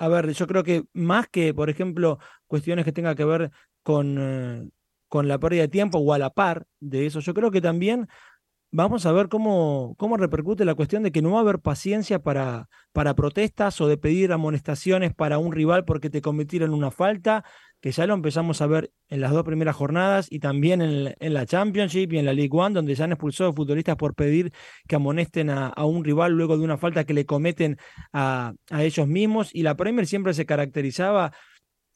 a 0.00 0.08
ver, 0.08 0.32
yo 0.32 0.46
creo 0.46 0.64
que 0.64 0.84
más 0.94 1.28
que, 1.28 1.52
por 1.52 1.68
ejemplo, 1.68 2.18
cuestiones 2.46 2.86
que 2.86 2.92
tengan 2.92 3.14
que 3.14 3.24
ver 3.26 3.50
con, 3.82 4.16
eh, 4.18 4.70
con 5.08 5.28
la 5.28 5.38
pérdida 5.38 5.62
de 5.62 5.68
tiempo 5.68 5.98
o 5.98 6.14
a 6.14 6.18
la 6.18 6.30
par 6.30 6.64
de 6.80 7.04
eso, 7.04 7.20
yo 7.20 7.34
creo 7.34 7.50
que 7.50 7.60
también 7.60 8.08
vamos 8.70 9.04
a 9.04 9.12
ver 9.12 9.28
cómo, 9.28 9.94
cómo 9.98 10.16
repercute 10.16 10.64
la 10.64 10.74
cuestión 10.74 11.02
de 11.02 11.12
que 11.12 11.20
no 11.20 11.32
va 11.32 11.38
a 11.38 11.40
haber 11.42 11.58
paciencia 11.58 12.18
para, 12.22 12.70
para 12.92 13.14
protestas 13.14 13.78
o 13.82 13.88
de 13.88 13.98
pedir 13.98 14.32
amonestaciones 14.32 15.14
para 15.14 15.36
un 15.36 15.52
rival 15.52 15.84
porque 15.84 16.08
te 16.08 16.22
cometieron 16.22 16.72
una 16.72 16.90
falta, 16.90 17.44
que 17.80 17.92
ya 17.92 18.06
lo 18.06 18.14
empezamos 18.14 18.60
a 18.60 18.66
ver 18.66 18.92
en 19.08 19.20
las 19.20 19.32
dos 19.32 19.44
primeras 19.44 19.74
jornadas 19.76 20.26
y 20.30 20.38
también 20.38 20.82
en, 20.82 21.14
en 21.18 21.34
la 21.34 21.46
Championship 21.46 22.12
y 22.12 22.18
en 22.18 22.26
la 22.26 22.32
League 22.32 22.50
One, 22.52 22.74
donde 22.74 22.94
ya 22.94 23.04
han 23.04 23.12
expulsado 23.12 23.52
futbolistas 23.52 23.96
por 23.96 24.14
pedir 24.14 24.52
que 24.86 24.96
amonesten 24.96 25.50
a, 25.50 25.68
a, 25.68 25.84
un 25.86 26.04
rival 26.04 26.32
luego 26.32 26.58
de 26.58 26.64
una 26.64 26.76
falta 26.76 27.04
que 27.04 27.14
le 27.14 27.26
cometen 27.26 27.78
a, 28.12 28.52
a 28.70 28.84
ellos 28.84 29.08
mismos. 29.08 29.54
Y 29.54 29.62
la 29.62 29.76
Premier 29.76 30.06
siempre 30.06 30.34
se 30.34 30.46
caracterizaba 30.46 31.32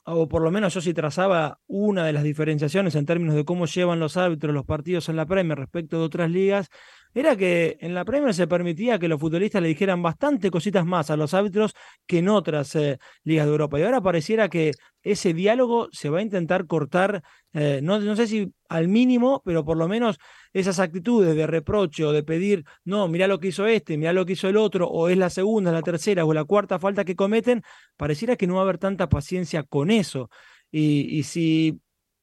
o 0.07 0.29
por 0.29 0.43
lo 0.43 0.51
menos 0.51 0.75
yo 0.75 0.81
sí 0.81 0.93
trazaba 0.93 1.61
una 1.67 2.05
de 2.05 2.13
las 2.13 2.25
diferenciaciones 2.25 2.95
en 2.95 3.07
términos 3.07 3.35
de 3.35 3.45
cómo 3.45 3.67
llevan 3.67 4.01
los 4.01 4.17
árbitros 4.17 4.55
los 4.55 4.67
partidos 4.67 5.09
en 5.09 5.17
la 5.17 5.27
Premier 5.27 5.59
respecto 5.59 5.99
de 5.99 6.05
otras 6.05 6.31
ligas, 6.31 6.69
era 7.15 7.37
que 7.37 7.77
en 7.81 7.95
la 7.95 8.05
Premier 8.05 8.35
se 8.35 8.49
permitía 8.49 8.99
que 8.99 9.09
los 9.09 9.21
futbolistas 9.21 9.63
le 9.63 9.69
dijeran 9.69 10.03
bastante 10.03 10.51
cositas 10.51 10.85
más 10.85 11.11
a 11.11 11.17
los 11.17 11.33
árbitros 11.33 11.75
que 12.07 12.19
en 12.19 12.29
otras 12.29 12.75
eh, 12.75 12.99
ligas 13.23 13.47
de 13.47 13.53
Europa. 13.53 13.79
Y 13.79 13.83
ahora 13.85 14.01
pareciera 14.01 14.49
que 14.49 14.73
ese 15.03 15.33
diálogo 15.33 15.89
se 15.93 16.11
va 16.11 16.19
a 16.19 16.23
intentar 16.23 16.67
cortar, 16.67 17.23
eh, 17.53 17.81
no, 17.83 18.01
no, 18.01 18.17
sé 18.17 18.27
si 18.27 18.53
al 18.69 18.89
mínimo, 18.89 19.43
pero 19.45 19.65
por 19.65 19.77
lo 19.77 19.87
menos 19.87 20.19
esas 20.53 20.81
actitudes 20.81 21.37
de 21.37 21.47
reproche 21.47 22.05
o 22.05 22.13
de 22.13 22.25
pedir, 22.25 22.65
no, 22.85 23.07
mira 23.07 23.29
lo 23.29 23.39
que 23.39 23.49
hizo 23.49 23.67
este, 23.67 23.97
mira 23.97 24.13
lo 24.13 24.27
que 24.27 24.33
hizo 24.33 24.49
el 24.49 24.57
otro, 24.57 24.89
o 24.89 25.09
es 25.09 25.17
la 25.17 25.31
segunda, 25.31 25.71
la 25.71 25.83
tercera 25.83 26.25
o 26.25 26.35
la 26.35 26.45
cuarta 26.45 26.79
falta 26.79 27.05
que 27.05 27.15
cometen, 27.15 27.63
pareciera 27.97 28.37
que 28.37 28.47
no 28.47 28.55
va 28.55 28.61
a 28.61 28.65
haber 28.65 28.79
tanta 28.79 29.09
paciencia 29.09 29.63
con 29.63 29.91
eso. 29.91 30.31
Y, 30.71 31.19
y 31.19 31.23
si 31.23 31.81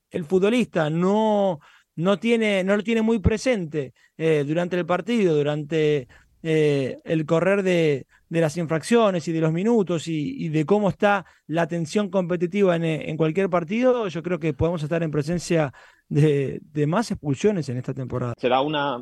el 0.10 0.25
futbolista 0.25 0.89
no 0.89 1.60
no, 1.95 2.19
tiene, 2.19 2.63
no 2.63 2.75
lo 2.75 2.84
tiene 2.84 3.01
muy 3.01 3.19
presente 3.19 3.93
eh, 4.17 4.43
durante 4.45 4.77
el 4.77 4.86
partido, 4.86 5.36
durante 5.36 6.08
eh, 6.43 6.97
el 7.04 7.25
correr 7.25 7.63
de, 7.63 8.08
de, 8.30 8.41
las 8.41 8.58
infracciones 8.58 9.27
y 9.27 9.32
de 9.32 9.41
los 9.41 9.51
minutos 9.51 10.08
y, 10.08 10.49
de 10.49 10.65
cómo 10.65 10.89
está 10.89 11.25
la 11.47 11.67
tensión 11.67 12.10
competitiva 12.10 12.75
en, 12.75 12.86
en, 12.86 13.17
cualquier 13.17 13.49
partido, 13.49 14.08
yo 14.08 14.23
creo 14.23 14.39
que 14.39 14.54
podemos 14.54 14.82
estar 14.82 15.04
en 15.04 15.12
presencia 15.12 15.73
de, 16.10 16.60
de 16.62 16.88
más 16.88 17.12
expulsiones 17.12 17.69
en 17.69 17.77
esta 17.77 17.93
temporada. 17.93 18.34
Será 18.38 18.62
una, 18.62 18.99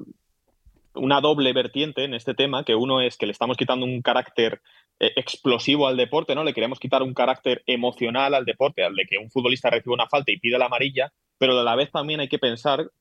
una 0.95 1.21
doble 1.21 1.53
vertiente 1.53 2.03
en 2.03 2.13
este 2.13 2.33
tema, 2.33 2.63
que 2.63 2.75
uno 2.75 3.01
es 3.01 3.17
que 3.17 3.25
le 3.25 3.31
estamos 3.31 3.57
quitando 3.57 3.85
un 3.85 4.01
carácter 4.01 4.61
eh, 4.99 5.11
explosivo 5.15 5.87
al 5.87 5.97
deporte, 5.97 6.35
¿no? 6.35 6.43
Le 6.43 6.53
queremos 6.53 6.79
quitar 6.79 7.01
un 7.03 7.13
carácter 7.13 7.63
emocional 7.65 8.33
al 8.33 8.45
deporte, 8.45 8.83
al 8.83 8.95
de 8.95 9.05
que 9.05 9.17
un 9.17 9.29
futbolista 9.29 9.69
reciba 9.69 9.93
una 9.93 10.07
falta 10.07 10.31
y 10.31 10.39
pide 10.39 10.57
la 10.57 10.65
amarilla, 10.65 11.11
pero 11.39 11.59
a 11.59 11.63
la 11.63 11.75
vez 11.75 11.91
también 11.91 12.19
hay 12.19 12.27
que 12.27 12.37
pensar 12.37 12.91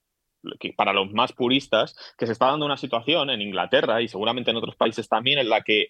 que 0.61 0.73
para 0.73 0.93
los 0.93 1.13
más 1.13 1.33
puristas, 1.33 1.95
que 2.17 2.27
se 2.27 2.33
está 2.33 2.47
dando 2.47 2.65
una 2.65 2.77
situación 2.77 3.29
en 3.29 3.43
Inglaterra 3.43 4.01
y 4.01 4.09
seguramente 4.09 4.51
en 4.51 4.57
otros 4.57 4.77
países 4.77 5.09
también 5.09 5.39
en 5.39 5.49
la 5.49 5.63
que 5.63 5.89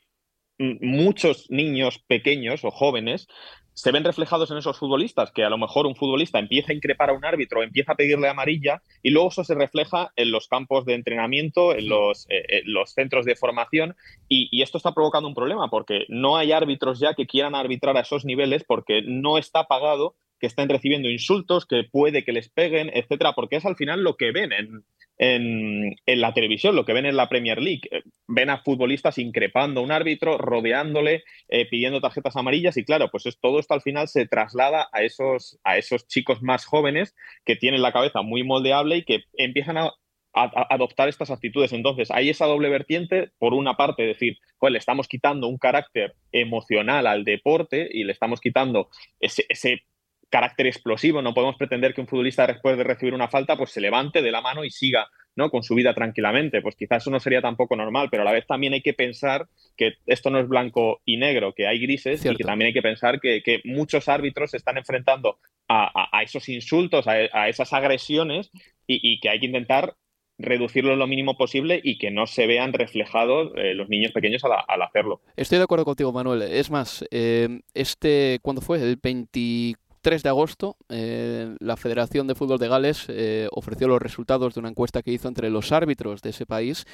muchos 0.59 1.51
niños 1.51 2.01
pequeños 2.09 2.65
o 2.65 2.71
jóvenes 2.71 3.29
se 3.75 3.93
ven 3.93 4.03
reflejados 4.03 4.51
en 4.51 4.57
esos 4.57 4.77
futbolistas, 4.77 5.31
que 5.31 5.45
a 5.45 5.51
lo 5.51 5.57
mejor 5.57 5.87
un 5.87 5.95
futbolista 5.95 6.41
empieza 6.41 6.73
a 6.73 6.75
increpar 6.75 7.11
a 7.11 7.13
un 7.13 7.25
árbitro, 7.25 7.63
empieza 7.63 7.93
a 7.93 7.95
pedirle 7.95 8.29
amarilla 8.29 8.83
y 9.05 9.11
luego 9.11 9.29
eso 9.29 9.45
se 9.45 9.55
refleja 9.55 10.11
en 10.17 10.33
los 10.33 10.49
campos 10.49 10.85
de 10.85 10.95
entrenamiento, 10.95 11.73
en 11.73 11.89
los, 11.89 12.27
eh, 12.29 12.63
los 12.65 12.91
centros 12.93 13.25
de 13.25 13.37
formación 13.37 13.95
y, 14.27 14.49
y, 14.51 14.63
esto 14.63 14.79
está 14.79 14.95
provocando 14.95 15.29
un 15.29 15.37
problema 15.37 15.71
porque 15.71 16.07
no 16.09 16.37
hay 16.37 16.51
árbitros 16.51 16.99
ya 16.99 17.15
que 17.15 17.29
quieran 17.29 17.55
arbitrar 17.55 17.97
a 17.97 18.01
esos 18.01 18.25
niveles 18.25 18.65
porque 18.65 19.03
no 19.03 19.39
está 19.39 19.69
pagado 19.69 20.17
que 20.39 20.47
estén 20.47 20.69
recibiendo 20.69 21.09
insultos, 21.09 21.67
que 21.67 21.85
puede 21.85 22.25
que 22.25 22.33
les 22.33 22.49
peguen, 22.49 22.91
etcétera, 22.95 23.33
porque 23.35 23.57
es 23.57 23.67
al 23.67 23.77
final 23.77 24.03
lo 24.03 24.17
que 24.17 24.33
ven 24.33 24.53
en, 24.53 24.85
en, 25.19 26.21
la 26.21 26.33
televisión, 26.33 26.77
lo 26.77 26.85
que 26.85 26.93
ven 26.93 27.07
en 27.07 27.17
la 27.17 27.29
Premier 27.29 27.61
League. 27.61 27.83
Eh, 27.91 28.03
ven 28.27 28.51
a 28.51 28.63
futbolistas 28.63 29.19
increpando 29.19 29.81
a 29.81 29.85
un 29.85 29.93
árbitro, 29.93 30.39
rodeándole, 30.39 31.25
eh, 31.49 31.67
pidiendo 31.69 32.01
tarjetas 32.01 32.37
amarillas 32.37 32.77
y 32.77 32.85
claro, 32.85 33.11
pues 33.11 33.27
es, 33.27 33.39
todo 33.41 33.59
esto 33.59 33.75
al 33.75 33.83
final 33.83 34.09
se 34.09 34.27
traslada 34.27 34.89
a 34.93 35.03
esos, 35.03 35.59
a 35.65 35.77
esos 35.77 36.07
chicos 36.07 36.43
más 36.43 36.65
jóvenes 36.65 37.15
que 37.45 37.57
tienen 37.57 37.83
la 37.83 37.93
cabeza 37.93 38.23
muy 38.23 38.45
moldeable 38.45 38.99
y 38.99 39.05
que 39.05 39.25
empiezan 39.35 39.79
a, 39.79 39.93
adoptar 40.35 41.09
estas 41.09 41.33
actitudes. 41.33 41.73
Entonces, 41.73 42.13
hay 42.13 42.29
esa 42.29 42.47
doble 42.47 42.69
vertiente, 42.69 43.31
por 43.39 43.55
una 43.55 43.75
parte, 43.75 44.05
decir, 44.05 44.39
pues 44.59 44.73
le 44.73 44.79
estamos 44.79 45.09
quitando 45.09 45.49
un 45.49 45.59
carácter 45.59 46.15
emocional 46.31 47.09
al 47.09 47.25
deporte 47.25 47.89
y 47.91 48.05
le 48.05 48.13
estamos 48.13 48.41
quitando 48.41 48.89
ese 49.19 49.83
carácter 50.31 50.67
explosivo. 50.67 51.23
No 51.23 51.35
podemos 51.35 51.57
pretender 51.57 51.95
que 51.95 52.01
un 52.01 52.07
futbolista 52.07 52.47
después 52.47 52.77
de 52.77 52.85
recibir 52.85 53.15
una 53.15 53.29
falta 53.29 53.57
pues 53.57 53.71
se 53.71 53.81
levante 53.81 54.23
de 54.23 54.31
la 54.31 54.41
mano 54.41 54.65
y 54.65 54.71
siga 54.71 55.09
¿no? 55.37 55.51
con 55.51 55.63
su 55.63 55.75
vida 55.75 55.95
tranquilamente. 55.95 56.61
Pues 56.61 56.75
quizás 56.75 57.03
eso 57.03 57.11
no 57.11 57.21
sería 57.21 57.41
tampoco 57.41 57.77
normal, 57.77 58.09
pero 58.11 58.23
a 58.23 58.27
la 58.27 58.33
vez 58.33 58.47
también 58.47 58.73
hay 58.73 58.83
que 58.83 58.93
pensar 58.93 59.47
que 59.77 59.95
esto 60.07 60.31
no 60.31 60.41
es 60.41 60.49
blanco 60.49 61.01
y 61.05 61.17
negro, 61.17 61.55
que 61.55 61.67
hay 61.67 61.79
grises 61.79 62.21
Cierto. 62.21 62.35
y 62.35 62.39
que 62.39 62.45
también 62.45 62.67
hay 62.67 62.75
que 62.75 62.83
pensar 62.83 63.21
que, 63.21 63.43
que 63.43 63.61
muchos 63.65 64.09
árbitros 64.09 64.51
se 64.51 64.57
están 64.57 64.77
enfrentando 64.79 65.39
a, 65.69 65.85
a, 65.85 66.19
a 66.19 66.23
esos 66.23 66.49
insultos, 66.49 67.07
a, 67.07 67.13
a 67.33 67.49
esas 67.49 67.73
agresiones 67.73 68.51
y, 68.87 69.01
y, 69.03 69.21
que 69.21 69.29
hay 69.29 69.39
que 69.39 69.47
intentar 69.47 69.95
reducirlo 70.39 70.97
lo 70.97 71.07
mínimo 71.07 71.37
posible 71.37 71.81
y 71.83 71.99
que 71.99 72.11
no 72.11 72.27
se 72.27 72.47
vean 72.47 72.73
reflejados 72.73 73.53
eh, 73.57 73.75
los 73.75 73.89
niños 73.89 74.13
pequeños 74.13 74.45
al, 74.45 74.53
al, 74.67 74.83
hacerlo. 74.83 75.21
Estoy 75.37 75.59
de 75.59 75.65
acuerdo 75.65 75.85
contigo, 75.85 76.13
Manuel. 76.13 76.43
Es 76.43 76.71
más, 76.71 77.05
eh, 77.11 77.61
este, 77.75 78.39
¿cuándo 78.43 78.61
fue? 78.61 78.81
El 78.81 78.99
24 79.03 79.88
3 80.01 80.23
de 80.23 80.29
agosto, 80.29 80.77
eh, 80.89 81.55
la 81.61 81.77
Federación 81.77 82.27
de 82.27 82.35
Fútbol 82.35 82.59
de 82.59 82.69
Gales 82.69 83.05
eh, 83.09 83.49
ofreció 83.53 83.89
los 83.89 84.01
resultados 84.01 84.55
de 84.55 84.61
una 84.61 84.69
encuesta 84.71 85.03
que 85.03 85.13
hizo 85.13 85.29
entre 85.29 85.51
los 85.51 85.73
árbitros 85.73 86.23
de 86.23 86.31
ese 86.31 86.47
país 86.47 86.85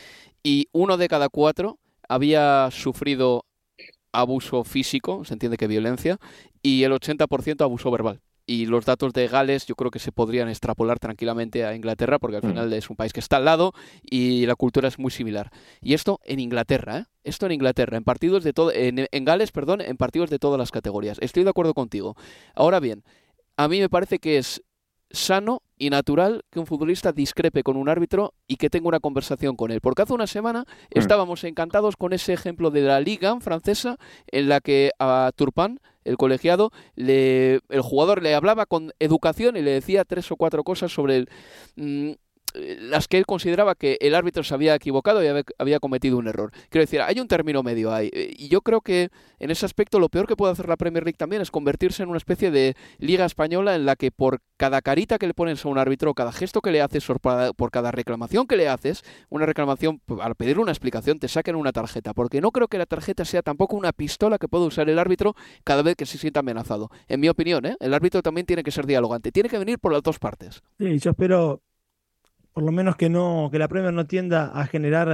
y 0.43 0.69
uno 0.73 0.97
de 0.97 1.09
cada 1.09 1.29
cuatro 1.29 1.79
había 2.09 2.69
sufrido 2.71 3.45
abuso 4.13 4.63
físico, 4.65 5.25
se 5.25 5.33
entiende 5.35 5.57
que 5.57 5.67
violencia, 5.67 6.19
y 6.63 6.85
el 6.85 6.93
80% 6.93 7.63
abuso 7.65 7.91
verbal. 7.91 8.21
y 8.47 8.67
los 8.67 8.85
datos 8.85 9.15
de 9.15 9.27
Gales 9.27 9.65
yo 9.65 9.75
creo 9.75 9.91
que 9.91 9.99
se 9.99 10.13
podrían 10.13 10.51
extrapolar 10.51 10.99
tranquilamente 10.99 11.65
a 11.65 11.75
Inglaterra 11.75 12.19
porque 12.19 12.37
al 12.37 12.43
Mm. 12.43 12.49
final 12.49 12.73
es 12.75 12.91
un 12.91 12.97
país 12.97 13.15
que 13.15 13.21
está 13.21 13.39
al 13.39 13.47
lado 13.47 13.73
y 14.03 14.45
la 14.45 14.55
cultura 14.55 14.87
es 14.87 14.99
muy 14.99 15.11
similar. 15.11 15.51
Y 15.81 15.95
esto 15.95 16.21
en 16.25 16.41
Inglaterra, 16.41 16.99
¿eh? 16.99 17.05
Esto 17.25 17.47
en 17.47 17.53
Inglaterra, 17.53 17.97
en 17.97 18.05
partidos 18.05 18.45
de 18.45 18.53
todo, 18.53 18.71
en, 18.73 19.07
en 19.11 19.25
Gales, 19.25 19.51
perdón, 19.51 19.81
en 19.81 19.97
partidos 19.97 20.31
de 20.31 20.39
todas 20.39 20.59
las 20.59 20.71
categorías. 20.71 21.19
Estoy 21.21 21.45
de 21.45 21.51
acuerdo 21.51 21.75
contigo. 21.75 22.17
Ahora 22.55 22.81
bien, 22.81 23.03
a 23.57 23.69
mí 23.69 23.81
me 23.81 23.89
parece 23.89 24.19
que 24.19 24.39
es 24.39 24.63
sano 25.11 25.63
y 25.77 25.91
natural 25.91 26.45
que 26.51 26.61
un 26.61 26.67
futbolista 26.67 27.13
discrepe 27.13 27.63
con 27.63 27.77
un 27.77 27.89
árbitro 27.89 28.35
y 28.47 28.57
que 28.57 28.71
tenga 28.71 28.89
una 28.89 29.01
conversación 29.01 29.57
con 29.57 29.71
él. 29.71 29.81
Porque 29.81 30.03
hace 30.03 30.13
una 30.13 30.27
semana 30.27 30.67
estábamos 30.91 31.45
encantados 31.45 31.97
con 31.97 32.13
ese 32.13 32.33
ejemplo 32.33 32.71
de 32.71 32.83
la 32.83 33.01
liga 33.01 33.39
francesa 33.41 33.97
en 34.27 34.49
la 34.49 34.61
que 34.61 34.91
a 34.99 35.33
Turpin, 35.35 35.81
el 36.05 36.17
colegiado, 36.17 36.71
le, 36.95 37.61
el 37.69 37.81
jugador 37.81 38.23
le 38.23 38.35
hablaba 38.35 38.67
con 38.67 38.93
educación 38.99 39.57
y 39.57 39.63
le 39.63 39.71
decía 39.71 40.05
tres 40.05 40.31
o 40.31 40.37
cuatro 40.37 40.63
cosas 40.63 40.93
sobre 40.93 41.17
el, 41.17 41.29
mm, 41.77 42.13
las 42.55 43.09
que 43.09 43.19
él 43.19 43.27
consideraba 43.27 43.75
que 43.75 43.99
el 44.01 44.15
árbitro 44.15 44.43
se 44.43 44.55
había 44.55 44.75
equivocado 44.75 45.23
y 45.23 45.27
había, 45.59 45.81
cometido 45.81 46.19
un 46.19 46.29
error. 46.29 46.51
Quiero 46.71 46.83
decir, 46.85 47.01
hay 47.01 47.21
un 47.21 47.29
término 47.29 47.63
medio 47.63 47.93
ahí. 47.93 48.11
eh, 48.13 48.33
Y 48.37 48.49
yo 48.49 48.61
creo 48.61 48.81
que 48.81 49.11
en 49.39 49.51
ese 49.51 49.67
aspecto 49.67 49.99
lo 49.99 50.09
peor 50.09 50.27
que 50.27 50.37
puede 50.37 50.53
hacer 50.53 50.69
la 50.69 50.77
Premier 50.77 51.05
League 51.05 51.17
también 51.19 51.43
es 51.43 51.51
convertirse 51.51 52.03
en 52.03 52.09
una 52.09 52.19
especie 52.19 52.51
de 52.51 52.77
liga 52.99 53.25
española 53.25 53.75
en 53.75 53.85
la 53.87 53.97
que 53.97 54.11
por 54.11 54.41
cada 54.57 54.81
carita 54.83 55.19
que 55.19 55.27
le 55.27 55.35
pones 55.35 55.65
a 55.65 55.69
un 55.69 55.79
árbitro, 55.79 56.15
cada 56.15 56.33
gesto 56.33 56.61
que 56.61 56.71
le 56.71 56.81
haces, 56.81 57.05
por 57.05 57.71
cada, 57.71 57.91
reclamación 57.91 58.47
que 58.47 58.57
le 58.57 58.69
haces, 58.69 59.03
una 59.29 59.47
reclamación, 59.47 59.99
p- 60.01 60.15
al 60.21 60.35
pedir 60.37 60.59
una 60.59 60.71
explicación, 60.73 61.19
te 61.19 61.29
saquen 61.29 61.57
una 61.57 61.73
tarjeta. 61.73 62.15
Porque 62.15 62.41
no 62.41 62.51
creo 62.51 62.69
que 62.69 62.79
la 62.79 62.87
tarjeta 62.87 63.25
sea 63.25 63.43
tampoco 63.43 63.77
una 63.77 63.93
pistola 63.93 64.39
que 64.39 64.49
pueda 64.49 64.65
usar 64.65 64.89
el 64.89 64.99
árbitro 64.99 65.35
cada 65.65 65.83
vez 65.83 65.97
que 65.97 66.07
se 66.07 66.19
sienta 66.19 66.41
amenazado. 66.41 66.91
En 67.09 67.21
mi 67.21 67.29
opinión, 67.29 67.67
¿eh? 67.67 67.77
el 67.81 67.93
árbitro 67.95 68.23
también 68.23 68.47
tiene 68.47 68.63
que 68.63 68.71
ser 68.71 68.87
dialogante. 68.87 69.33
Tiene 69.33 69.49
que 69.49 69.59
venir 69.59 69.79
por 69.79 69.93
las 69.93 70.03
dos 70.03 70.19
partes. 70.19 70.63
Sí, 70.79 70.99
yo 70.99 71.11
espero 71.11 71.61
por 72.55 72.65
lo 72.65 72.73
menos 72.73 72.97
que 72.97 73.11
no, 73.11 73.51
que 73.53 73.59
la 73.59 73.69
Premier 73.69 73.93
no 73.93 74.07
tienda 74.07 74.47
a 74.55 74.67
generar 74.67 75.09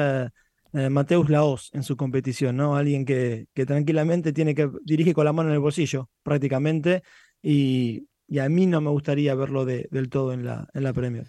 eh, 0.74 0.79
eh, 0.79 0.88
Mateus 0.90 1.29
Laos 1.29 1.70
en 1.72 1.83
su 1.83 1.96
competición, 1.96 2.57
¿no? 2.57 2.76
Alguien 2.76 3.05
que, 3.05 3.46
que 3.55 3.66
tranquilamente 3.66 4.33
tiene 4.33 4.55
que 4.55 4.70
dirige 4.85 5.14
con 5.14 5.24
la 5.24 5.33
mano 5.33 5.48
en 5.48 5.55
el 5.55 5.61
bolsillo, 5.61 6.09
prácticamente, 6.22 7.03
y, 7.42 8.07
y 8.29 8.38
a 8.38 8.48
mí 8.48 8.66
no 8.66 8.81
me 8.81 8.90
gustaría 8.90 9.35
verlo 9.35 9.64
de- 9.64 9.88
del 9.90 10.09
todo 10.09 10.33
en 10.33 10.44
la, 10.44 10.68
en 10.74 10.85
la 10.85 10.92
Premier. 10.92 11.26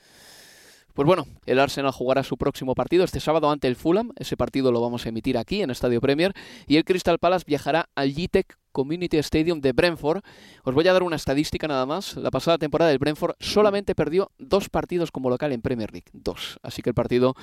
Pues 0.94 1.06
bueno, 1.08 1.26
el 1.46 1.58
Arsenal 1.58 1.94
jugará 1.94 2.22
su 2.22 2.38
próximo 2.38 2.76
partido 2.76 3.06
este 3.06 3.22
sábado 3.22 3.50
ante 3.50 3.70
el 3.70 3.78
Fulham. 3.78 4.12
Ese 4.18 4.36
partido 4.36 4.74
lo 4.74 4.82
vamos 4.82 5.06
a 5.06 5.10
emitir 5.10 5.38
aquí 5.38 5.62
en 5.62 5.70
Estadio 5.72 6.02
Premier. 6.02 6.34
Y 6.68 6.76
el 6.76 6.84
Crystal 6.84 7.18
Palace 7.18 7.46
viajará 7.48 7.90
al 7.96 8.12
GTEC 8.14 8.58
Community 8.72 9.18
Stadium 9.18 9.62
de 9.62 9.74
Brentford. 9.74 10.22
Os 10.64 10.74
voy 10.74 10.88
a 10.88 10.94
dar 10.94 11.04
una 11.04 11.16
estadística 11.16 11.68
nada 11.68 11.86
más. 11.86 12.16
La 12.16 12.32
pasada 12.32 12.58
temporada 12.58 12.92
el 12.92 13.00
Brentford 13.00 13.36
solamente 13.40 13.96
perdió 13.96 14.32
dos 14.38 14.70
partidos 14.70 15.12
como 15.12 15.30
local 15.30 15.52
en 15.52 15.62
Premier 15.62 15.92
League. 15.92 16.08
Dos. 16.14 16.60
Así 16.64 16.82
que 16.82 16.90
el 16.90 16.96
partido 16.96 17.36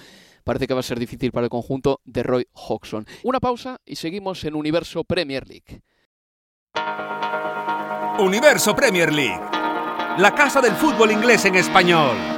parece 0.45 0.67
que 0.67 0.75
va 0.75 0.81
a 0.81 0.85
ser 0.85 0.99
difícil 0.99 1.33
para 1.33 1.45
el 1.45 1.51
conjunto 1.51 2.01
de 2.05 2.23
Roy 2.23 2.47
Hodgson. 2.53 3.07
Una 3.23 3.41
pausa 3.41 3.81
y 3.85 3.97
seguimos 3.97 4.45
en 4.45 4.55
Universo 4.55 5.05
Premier 5.05 5.47
League. 5.47 5.83
Universo 8.19 8.75
Premier 8.75 9.13
League. 9.13 9.41
La 10.19 10.35
casa 10.35 10.61
del 10.61 10.73
fútbol 10.73 11.13
inglés 11.13 11.45
en 11.45 11.55
español. 11.55 12.38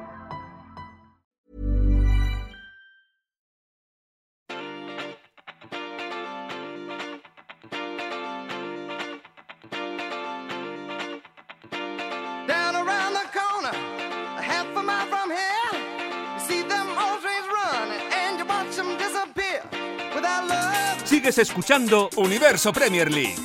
Sigues 21.21 21.37
escuchando 21.37 22.09
Universo 22.15 22.73
Premier 22.73 23.11
League. 23.11 23.35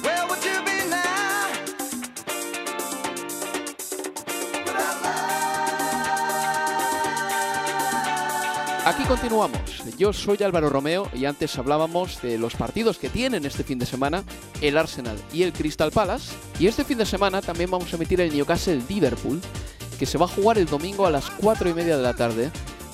Aquí 8.87 9.03
continuamos. 9.05 9.61
Yo 9.99 10.15
soy 10.15 10.43
Álvaro 10.43 10.71
Romeo 10.71 11.11
y 11.13 11.27
antes 11.27 11.59
hablábamos 11.59 12.23
de 12.23 12.39
los 12.39 12.55
partidos 12.55 12.97
que 12.97 13.11
tienen 13.11 13.45
este 13.45 13.63
fin 13.63 13.79
de 13.79 13.85
semana 13.85 14.25
el 14.63 14.79
Arsenal 14.79 15.19
y 15.31 15.43
el 15.43 15.53
Crystal 15.53 15.91
Palace. 15.91 16.35
Y 16.59 16.69
este 16.69 16.83
fin 16.83 16.97
de 16.97 17.05
semana 17.05 17.43
también 17.43 17.71
vamos 17.71 17.93
a 17.93 17.97
emitir 17.97 18.23
el 18.23 18.35
Newcastle 18.35 18.83
Liverpool, 18.89 19.39
que 19.99 20.07
se 20.07 20.17
va 20.17 20.25
a 20.25 20.29
jugar 20.29 20.57
el 20.57 20.65
domingo 20.65 21.07
a 21.07 21.11
las 21.11 21.29
4 21.29 21.69
y 21.69 21.75
media 21.75 21.99
de 21.99 22.03
la 22.03 22.15
tarde. 22.15 22.51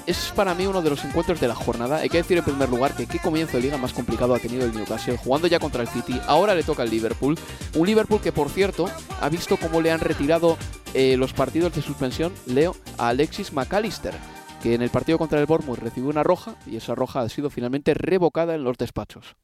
Es 0.06 0.32
para 0.34 0.54
mí 0.54 0.66
uno 0.66 0.82
de 0.82 0.90
los 0.90 1.04
encuentros 1.04 1.40
de 1.40 1.46
la 1.46 1.54
jornada. 1.54 1.98
Hay 1.98 2.08
que 2.08 2.16
decir 2.16 2.36
en 2.36 2.44
primer 2.44 2.68
lugar 2.68 2.96
que 2.96 3.06
qué 3.06 3.20
comienzo 3.20 3.56
de 3.56 3.62
liga 3.62 3.76
más 3.76 3.92
complicado 3.92 4.34
ha 4.34 4.38
tenido 4.40 4.64
el 4.64 4.74
Newcastle, 4.74 5.16
jugando 5.16 5.46
ya 5.46 5.60
contra 5.60 5.82
el 5.82 5.88
City. 5.88 6.20
Ahora 6.26 6.54
le 6.54 6.64
toca 6.64 6.82
al 6.82 6.90
Liverpool. 6.90 7.38
Un 7.76 7.86
Liverpool 7.86 8.20
que, 8.20 8.32
por 8.32 8.50
cierto, 8.50 8.86
ha 9.20 9.28
visto 9.28 9.56
cómo 9.56 9.80
le 9.80 9.92
han 9.92 10.00
retirado 10.00 10.58
eh, 10.94 11.16
los 11.16 11.32
partidos 11.32 11.74
de 11.74 11.82
suspensión, 11.82 12.32
Leo, 12.46 12.74
a 12.98 13.08
Alexis 13.08 13.52
McAllister 13.52 14.14
que 14.62 14.74
en 14.74 14.82
el 14.82 14.90
partido 14.90 15.18
contra 15.18 15.40
el 15.40 15.46
Bournemouth 15.46 15.80
recibió 15.80 16.08
una 16.08 16.22
roja 16.22 16.54
y 16.66 16.76
esa 16.76 16.94
roja 16.94 17.22
ha 17.22 17.28
sido 17.28 17.50
finalmente 17.50 17.94
revocada 17.94 18.54
en 18.54 18.62
los 18.62 18.78
despachos. 18.78 19.36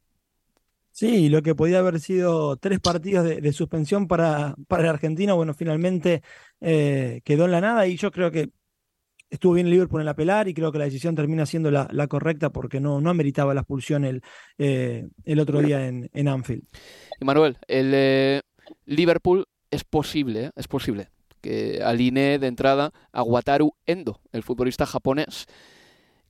Sí, 0.91 1.29
lo 1.29 1.41
que 1.41 1.55
podía 1.55 1.79
haber 1.79 1.99
sido 1.99 2.57
tres 2.57 2.79
partidos 2.79 3.25
de, 3.25 3.53
suspensión 3.53 4.07
para, 4.07 4.55
para 4.67 4.83
el 4.83 4.89
argentino, 4.89 5.35
bueno, 5.35 5.53
finalmente 5.53 6.23
eh, 6.61 7.21
quedó 7.23 7.45
en 7.45 7.51
la 7.51 7.61
nada 7.61 7.87
y 7.87 7.97
yo 7.97 8.11
creo 8.11 8.31
que 8.31 8.49
estuvo 9.29 9.53
bien 9.53 9.67
el 9.67 9.73
Liverpool 9.73 10.01
en 10.01 10.05
la 10.05 10.15
pelar 10.15 10.47
y 10.47 10.53
creo 10.53 10.71
que 10.71 10.79
la 10.79 10.85
decisión 10.85 11.15
termina 11.15 11.45
siendo 11.45 11.71
la, 11.71 12.07
correcta 12.07 12.49
porque 12.51 12.79
no, 12.79 13.01
no 13.01 13.09
ameritaba 13.09 13.53
la 13.53 13.61
expulsión 13.61 14.05
el, 14.05 14.21
eh, 14.57 15.07
el 15.25 15.39
otro 15.39 15.61
día 15.61 15.87
en, 15.87 16.09
en 16.13 16.27
Anfield. 16.27 16.63
Y 17.19 17.25
Manuel, 17.25 17.57
el 17.67 17.91
eh, 17.93 18.41
Liverpool 18.85 19.45
es 19.71 19.83
posible, 19.83 20.45
¿eh? 20.45 20.51
es 20.55 20.67
posible 20.67 21.09
que 21.41 21.81
alinee 21.83 22.39
de 22.39 22.47
entrada 22.47 22.91
a 23.11 23.23
Wataru 23.23 23.73
Endo, 23.85 24.19
el 24.31 24.43
futbolista 24.43 24.85
japonés, 24.85 25.45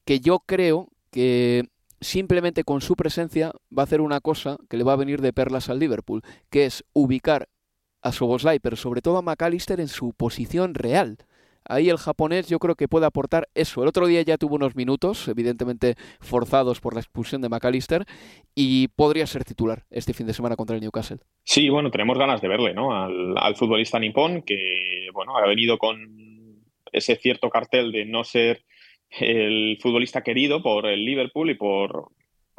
que 0.05 0.19
yo 0.19 0.39
creo 0.45 0.89
que 1.11 1.67
simplemente 2.01 2.63
con 2.63 2.81
su 2.81 2.95
presencia 2.95 3.51
va 3.75 3.83
a 3.83 3.85
hacer 3.85 4.01
una 4.01 4.21
cosa 4.21 4.57
que 4.69 4.77
le 4.77 4.83
va 4.83 4.93
a 4.93 4.97
venir 4.97 5.21
de 5.21 5.33
perlas 5.33 5.69
al 5.69 5.79
Liverpool, 5.79 6.21
que 6.49 6.65
es 6.65 6.83
ubicar 6.93 7.49
a 8.01 8.11
Soboslai, 8.11 8.59
pero 8.59 8.75
sobre 8.75 9.01
todo 9.01 9.17
a 9.17 9.21
McAllister 9.21 9.79
en 9.79 9.87
su 9.87 10.13
posición 10.13 10.73
real 10.73 11.17
ahí 11.69 11.89
el 11.89 11.97
japonés 11.97 12.49
yo 12.49 12.59
creo 12.59 12.75
que 12.75 12.89
puede 12.89 13.05
aportar 13.05 13.47
eso. 13.55 13.81
El 13.81 13.87
otro 13.87 14.07
día 14.07 14.21
ya 14.21 14.37
tuvo 14.37 14.55
unos 14.55 14.75
minutos, 14.75 15.27
evidentemente 15.27 15.95
forzados 16.19 16.81
por 16.81 16.93
la 16.93 16.99
expulsión 16.99 17.41
de 17.41 17.49
McAllister, 17.49 18.05
y 18.53 18.89
podría 18.89 19.25
ser 19.27 19.45
titular 19.45 19.85
este 19.89 20.13
fin 20.13 20.27
de 20.27 20.33
semana 20.33 20.57
contra 20.57 20.75
el 20.75 20.81
Newcastle. 20.81 21.19
Sí, 21.43 21.69
bueno, 21.69 21.91
tenemos 21.91 22.17
ganas 22.17 22.41
de 22.41 22.47
verle, 22.47 22.73
¿no? 22.73 22.91
Al, 22.93 23.55
futbolista 23.55 23.99
nipón, 23.99 24.41
que, 24.41 25.07
bueno, 25.13 25.37
ha 25.37 25.47
venido 25.47 25.77
con 25.77 26.63
ese 26.91 27.15
cierto 27.15 27.49
cartel 27.49 27.91
de 27.91 28.05
no 28.05 28.23
ser 28.23 28.63
el 29.19 29.77
futbolista 29.81 30.21
querido 30.21 30.61
por 30.61 30.85
el 30.85 31.05
Liverpool 31.05 31.49
y 31.49 31.55
por, 31.55 32.09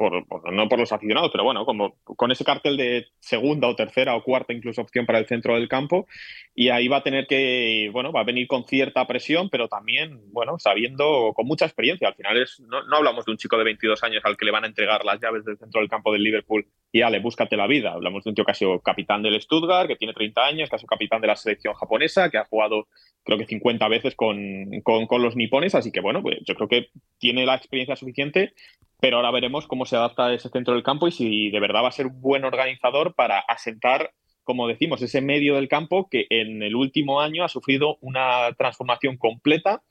no 0.09 0.69
por 0.69 0.79
los 0.79 0.91
aficionados, 0.91 1.31
pero 1.31 1.43
bueno, 1.43 1.65
como 1.65 1.95
con 2.03 2.31
ese 2.31 2.43
cartel 2.43 2.77
de 2.77 3.07
segunda 3.19 3.67
o 3.67 3.75
tercera 3.75 4.15
o 4.15 4.23
cuarta 4.23 4.53
incluso 4.53 4.81
opción 4.81 5.05
para 5.05 5.19
el 5.19 5.27
centro 5.27 5.55
del 5.55 5.67
campo 5.67 6.07
y 6.55 6.69
ahí 6.69 6.87
va 6.87 6.97
a 6.97 7.03
tener 7.03 7.27
que, 7.27 7.89
bueno, 7.93 8.11
va 8.11 8.21
a 8.21 8.25
venir 8.25 8.47
con 8.47 8.65
cierta 8.65 9.05
presión, 9.07 9.49
pero 9.49 9.67
también, 9.67 10.19
bueno, 10.31 10.59
sabiendo, 10.59 11.33
con 11.33 11.45
mucha 11.45 11.65
experiencia. 11.65 12.09
Al 12.09 12.15
final 12.15 12.41
es, 12.41 12.59
no, 12.59 12.77
hablamos 12.95 13.25
de 13.25 13.31
un 13.31 13.37
chico 13.37 13.57
de 13.57 13.63
22 13.63 14.03
años 14.03 14.21
al 14.25 14.37
que 14.37 14.45
le 14.45 14.51
van 14.51 14.63
a 14.63 14.67
entregar 14.67 15.05
las 15.05 15.19
llaves 15.21 15.45
del 15.45 15.57
centro 15.57 15.79
del 15.79 15.89
campo 15.89 16.11
del 16.11 16.23
Liverpool 16.23 16.65
y 16.91 17.01
ale, 17.01 17.19
búscate 17.19 17.55
la 17.55 17.67
vida. 17.67 17.93
Hablamos 17.93 18.23
de 18.23 18.31
un 18.31 18.35
tío 18.35 18.45
que 18.45 18.51
ha 18.51 18.55
sido 18.55 18.79
capitán 18.79 19.21
del 19.21 19.41
Stuttgart, 19.41 19.87
que 19.87 19.95
tiene 19.95 20.13
30 20.13 20.45
años, 20.45 20.69
que 20.69 20.75
ha 20.75 20.79
sido 20.79 20.87
capitán 20.87 21.21
de 21.21 21.27
la 21.27 21.35
selección 21.35 21.73
japonesa, 21.73 22.29
que 22.29 22.37
ha 22.37 22.45
jugado 22.45 22.87
creo 23.23 23.37
que 23.37 23.45
50 23.45 23.87
veces 23.87 24.15
con, 24.15 24.81
con, 24.83 25.05
con 25.05 25.21
los 25.21 25.35
nipones, 25.35 25.75
así 25.75 25.91
que 25.91 26.01
bueno, 26.01 26.21
pues 26.21 26.39
yo 26.43 26.55
creo 26.55 26.67
que 26.67 26.89
tiene 27.19 27.45
la 27.45 27.55
experiencia 27.55 27.95
suficiente 27.95 28.53
pero 29.01 29.17
ahora 29.17 29.31
veremos 29.31 29.67
cómo 29.67 29.85
se 29.85 29.95
adapta 29.97 30.31
ese 30.31 30.49
centro 30.49 30.75
del 30.75 30.83
campo 30.83 31.07
y 31.07 31.11
si 31.11 31.49
de 31.49 31.59
verdad 31.59 31.83
va 31.83 31.89
a 31.89 31.91
ser 31.91 32.05
un 32.05 32.21
buen 32.21 32.45
organizador 32.45 33.15
para 33.15 33.39
asentar, 33.39 34.13
como 34.43 34.67
decimos, 34.67 35.01
ese 35.01 35.21
medio 35.21 35.55
del 35.55 35.67
campo 35.67 36.07
que 36.07 36.27
en 36.29 36.61
el 36.61 36.75
último 36.75 37.19
año 37.19 37.43
ha 37.43 37.49
sufrido 37.49 37.97
una 38.01 38.53
transformación 38.59 39.17
completa 39.17 39.81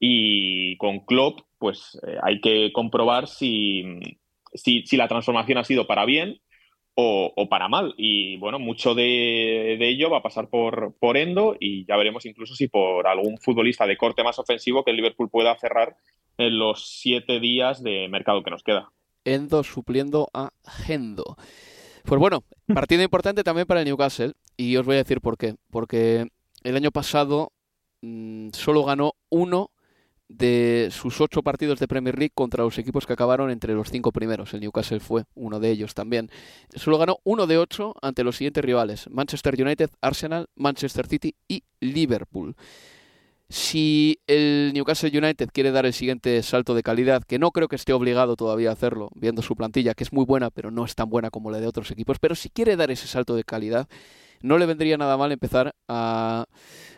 y 0.00 0.76
con 0.78 1.00
Klopp 1.06 1.40
pues 1.58 2.00
eh, 2.04 2.16
hay 2.20 2.40
que 2.40 2.72
comprobar 2.72 3.28
si, 3.28 3.84
si, 4.54 4.96
la 4.96 5.06
transformación 5.06 5.58
ha 5.58 5.64
sido 5.64 5.86
para 5.86 6.04
bien 6.04 6.40
o, 6.94 7.32
para 7.48 7.68
mal. 7.68 7.94
Y 7.96 8.38
bueno, 8.38 8.58
mucho 8.58 8.96
de, 8.96 9.76
de, 9.78 9.88
ello 9.88 10.10
va 10.10 10.18
a 10.18 10.22
pasar 10.22 10.48
por, 10.48 10.96
por 10.98 11.16
Endo 11.16 11.56
y 11.60 11.86
ya 11.86 11.96
veremos 11.96 12.26
incluso 12.26 12.56
si 12.56 12.66
por 12.66 13.06
algún 13.06 13.38
futbolista 13.38 13.86
de 13.86 13.96
corte 13.96 14.24
más 14.24 14.40
ofensivo 14.40 14.82
que 14.82 14.90
el 14.90 14.96
Liverpool 14.96 15.30
pueda 15.30 15.56
cerrar 15.60 15.94
en 16.38 16.58
los 16.58 16.88
siete 17.00 17.40
días 17.40 17.82
de 17.82 18.08
mercado 18.08 18.42
que 18.42 18.50
nos 18.50 18.62
queda. 18.62 18.90
Endo 19.24 19.62
supliendo 19.62 20.30
a 20.32 20.50
Gendo. 20.64 21.36
Pues 22.04 22.18
bueno, 22.18 22.44
partido 22.72 23.02
importante 23.02 23.44
también 23.44 23.66
para 23.66 23.80
el 23.80 23.86
Newcastle 23.86 24.32
y 24.56 24.76
os 24.76 24.86
voy 24.86 24.94
a 24.94 24.98
decir 24.98 25.20
por 25.20 25.36
qué. 25.36 25.56
Porque 25.70 26.28
el 26.62 26.76
año 26.76 26.90
pasado 26.90 27.52
mm, 28.00 28.50
solo 28.52 28.84
ganó 28.84 29.12
uno 29.28 29.70
de 30.28 30.88
sus 30.90 31.20
ocho 31.20 31.42
partidos 31.42 31.78
de 31.78 31.88
Premier 31.88 32.18
League 32.18 32.32
contra 32.34 32.62
los 32.62 32.78
equipos 32.78 33.06
que 33.06 33.14
acabaron 33.14 33.50
entre 33.50 33.74
los 33.74 33.90
cinco 33.90 34.12
primeros. 34.12 34.52
El 34.54 34.60
Newcastle 34.60 35.00
fue 35.00 35.24
uno 35.34 35.58
de 35.58 35.70
ellos 35.70 35.94
también. 35.94 36.30
Solo 36.74 36.98
ganó 36.98 37.18
uno 37.24 37.46
de 37.46 37.58
ocho 37.58 37.94
ante 38.02 38.24
los 38.24 38.36
siguientes 38.36 38.64
rivales: 38.64 39.08
Manchester 39.10 39.60
United, 39.60 39.90
Arsenal, 40.00 40.48
Manchester 40.54 41.06
City 41.06 41.34
y 41.48 41.64
Liverpool. 41.80 42.54
Si 43.50 44.20
el 44.26 44.72
Newcastle 44.74 45.16
United 45.16 45.48
quiere 45.52 45.70
dar 45.70 45.86
el 45.86 45.94
siguiente 45.94 46.42
salto 46.42 46.74
de 46.74 46.82
calidad, 46.82 47.22
que 47.24 47.38
no 47.38 47.50
creo 47.50 47.68
que 47.68 47.76
esté 47.76 47.94
obligado 47.94 48.36
todavía 48.36 48.68
a 48.68 48.74
hacerlo, 48.74 49.08
viendo 49.14 49.40
su 49.40 49.56
plantilla, 49.56 49.94
que 49.94 50.04
es 50.04 50.12
muy 50.12 50.26
buena, 50.26 50.50
pero 50.50 50.70
no 50.70 50.84
es 50.84 50.94
tan 50.94 51.08
buena 51.08 51.30
como 51.30 51.50
la 51.50 51.58
de 51.58 51.66
otros 51.66 51.90
equipos, 51.90 52.18
pero 52.18 52.34
si 52.34 52.50
quiere 52.50 52.76
dar 52.76 52.90
ese 52.90 53.06
salto 53.06 53.34
de 53.34 53.44
calidad, 53.44 53.88
no 54.42 54.58
le 54.58 54.66
vendría 54.66 54.98
nada 54.98 55.16
mal 55.16 55.32
empezar 55.32 55.74
a 55.88 56.44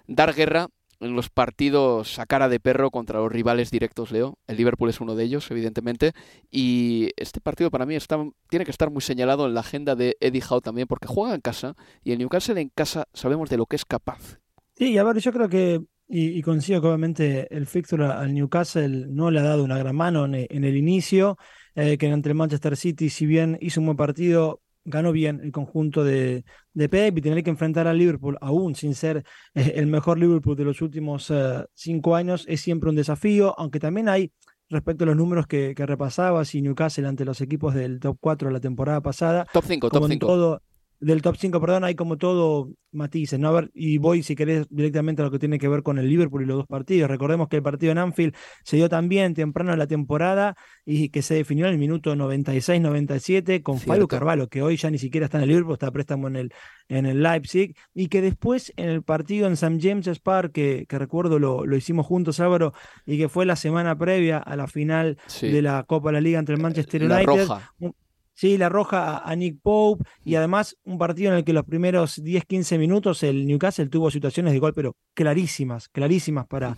dar 0.09 0.35
guerra 0.35 0.69
en 0.99 1.17
los 1.17 1.31
partidos 1.31 2.19
a 2.19 2.27
cara 2.27 2.49
de 2.49 2.61
perro 2.61 2.91
contra 2.91 3.21
los 3.21 3.33
rivales 3.33 3.71
directos, 3.71 4.11
Leo. 4.11 4.37
El 4.47 4.57
Liverpool 4.57 4.91
es 4.91 5.01
uno 5.01 5.15
de 5.15 5.25
ellos, 5.25 5.51
evidentemente. 5.51 6.13
Y 6.51 7.11
este 7.17 7.41
partido 7.41 7.71
para 7.71 7.87
mí 7.87 7.95
está, 7.95 8.19
tiene 8.51 8.65
que 8.65 8.71
estar 8.71 8.91
muy 8.91 9.01
señalado 9.01 9.47
en 9.47 9.55
la 9.55 9.61
agenda 9.61 9.95
de 9.95 10.17
Eddie 10.21 10.43
Howe 10.47 10.61
también, 10.61 10.87
porque 10.87 11.07
juega 11.07 11.35
en 11.35 11.41
casa 11.41 11.75
y 12.05 12.13
el 12.13 12.19
Newcastle 12.19 12.61
en 12.61 12.69
casa 12.69 13.07
sabemos 13.15 13.49
de 13.49 13.57
lo 13.57 13.67
que 13.67 13.77
es 13.77 13.85
capaz. 13.85 14.41
Sí, 14.77 14.99
a 14.99 15.05
ver, 15.05 15.19
yo 15.19 15.33
creo 15.33 15.49
que 15.49 15.81
y, 16.11 16.37
y 16.37 16.43
consigo 16.43 16.81
que 16.81 16.89
obviamente 16.89 17.57
el 17.57 17.67
fixture 17.67 18.05
al 18.05 18.35
Newcastle 18.35 19.07
no 19.09 19.31
le 19.31 19.39
ha 19.39 19.45
dado 19.45 19.63
una 19.63 19.79
gran 19.79 19.95
mano 19.95 20.25
en, 20.25 20.65
el 20.65 20.77
inicio, 20.77 21.39
eh, 21.77 21.97
que 21.99 22.11
ante 22.11 22.31
el 22.31 22.35
Manchester 22.35 22.77
City, 22.77 23.11
si 23.11 23.27
bien 23.27 23.57
hizo 23.61 23.81
un 23.81 23.87
buen 23.87 23.97
partido, 23.97 24.61
ganó 24.85 25.13
bien 25.13 25.41
el 25.41 25.53
conjunto 25.53 26.03
de, 26.03 26.45
de 26.75 26.89
Pep 26.89 27.17
y 27.17 27.21
tener 27.21 27.45
que 27.45 27.51
enfrentar 27.51 27.87
al 27.87 27.99
Liverpool, 27.99 28.37
aún 28.41 28.75
sin 28.75 28.97
ser 28.97 29.25
eh, 29.55 29.75
el 29.77 29.87
mejor 29.87 30.19
Liverpool 30.19 30.57
de 30.57 30.65
los 30.65 30.83
últimos 30.83 31.31
eh, 31.31 31.65
cinco 31.75 32.17
años, 32.17 32.45
es 32.49 32.61
siempre 32.61 32.91
un 32.91 32.97
desafío, 32.97 33.55
aunque 33.57 33.79
también 33.79 34.09
hay, 34.09 34.33
respecto 34.69 35.05
a 35.05 35.07
los 35.07 35.17
números 35.17 35.47
que, 35.47 35.75
que 35.77 35.87
repasabas 35.87 36.53
y 36.57 36.63
Newcastle 36.63 37.07
ante 37.07 37.25
los 37.25 37.41
equipos 37.41 37.73
del 37.73 38.01
top 38.01 38.17
4 38.21 38.49
de 38.49 38.53
la 38.53 38.61
temporada 38.61 39.01
pasada. 39.01 39.47
Top 39.53 39.65
5, 39.65 39.91
top 39.91 40.09
5 40.09 40.63
del 41.01 41.23
top 41.23 41.37
5, 41.39 41.61
perdón, 41.61 41.85
hay 41.85 41.95
como 41.95 42.19
todo 42.19 42.71
matices, 42.93 43.39
¿no? 43.41 43.49
A 43.49 43.53
ver, 43.53 43.71
y 43.73 43.97
voy, 43.97 44.23
si 44.23 44.37
querés, 44.37 44.67
directamente 44.69 45.23
a 45.23 45.25
lo 45.25 45.31
que 45.31 45.39
tiene 45.39 45.59
que 45.59 45.67
ver 45.67 45.83
con 45.83 45.99
el 45.99 46.07
Liverpool 46.09 46.43
y 46.43 46.47
los 46.47 46.59
dos 46.59 46.67
partidos. 46.67 47.09
Recordemos 47.09 47.49
que 47.49 47.57
el 47.57 47.63
partido 47.63 47.93
en 47.93 47.99
Anfield 47.99 48.35
se 48.65 48.77
dio 48.77 48.89
también 48.91 49.33
temprano 49.33 49.73
en 49.73 49.79
la 49.79 49.87
temporada 49.87 50.57
y 50.85 51.09
que 51.09 51.23
se 51.23 51.35
definió 51.35 51.67
en 51.67 51.73
el 51.73 51.79
minuto 51.79 52.15
96-97 52.15 53.63
con 53.63 53.79
Fabio 53.79 54.09
Carvalho, 54.09 54.49
que 54.49 54.61
hoy 54.61 54.77
ya 54.77 54.91
ni 54.91 54.99
siquiera 54.99 55.25
está 55.25 55.39
en 55.39 55.45
el 55.45 55.49
Liverpool, 55.49 55.75
está 55.75 55.87
a 55.87 55.93
préstamo 55.93 56.29
en 56.29 56.37
el, 56.37 56.53
en 56.89 57.07
el 57.07 57.23
Leipzig, 57.23 57.75
y 57.95 58.09
que 58.09 58.21
después 58.21 58.73
en 58.77 58.91
el 58.91 59.03
partido 59.03 59.47
en 59.47 59.55
St. 59.55 59.79
James's 59.81 60.21
Park, 60.21 60.53
que, 60.53 60.85
que 60.87 60.99
recuerdo 60.99 61.39
lo, 61.39 61.65
lo, 61.65 61.77
hicimos 61.77 62.05
juntos, 62.07 62.41
Álvaro, 62.41 62.75
y 63.07 63.17
que 63.17 63.31
fue 63.31 63.47
la 63.47 63.57
semana 63.57 63.97
previa 63.97 64.37
a 64.39 64.55
la 64.55 64.67
final 64.67 65.17
de 65.41 65.63
la 65.63 65.85
Copa 65.85 66.11
de 66.11 66.15
la 66.15 66.21
Liga 66.21 66.39
entre 66.39 66.57
el 66.57 66.61
Manchester 66.61 67.05
United. 67.05 67.49
Sí, 68.41 68.57
la 68.57 68.71
roja 68.71 69.19
a, 69.19 69.37
Nick 69.37 69.61
Pope 69.61 70.03
y 70.25 70.35
además 70.35 70.75
un 70.85 70.97
partido 70.97 71.31
en 71.31 71.37
el 71.37 71.45
que 71.45 71.53
los 71.53 71.67
primeros 71.67 72.19
10-15 72.19 72.79
minutos 72.79 73.23
el 73.23 73.47
Newcastle 73.47 73.91
tuvo 73.91 74.11
situaciones 74.11 74.55
de 74.55 74.59
gol, 74.59 74.73
pero 74.73 74.97
clarísimas, 75.13 75.91
clarísimas 75.91 76.47
para, 76.47 76.75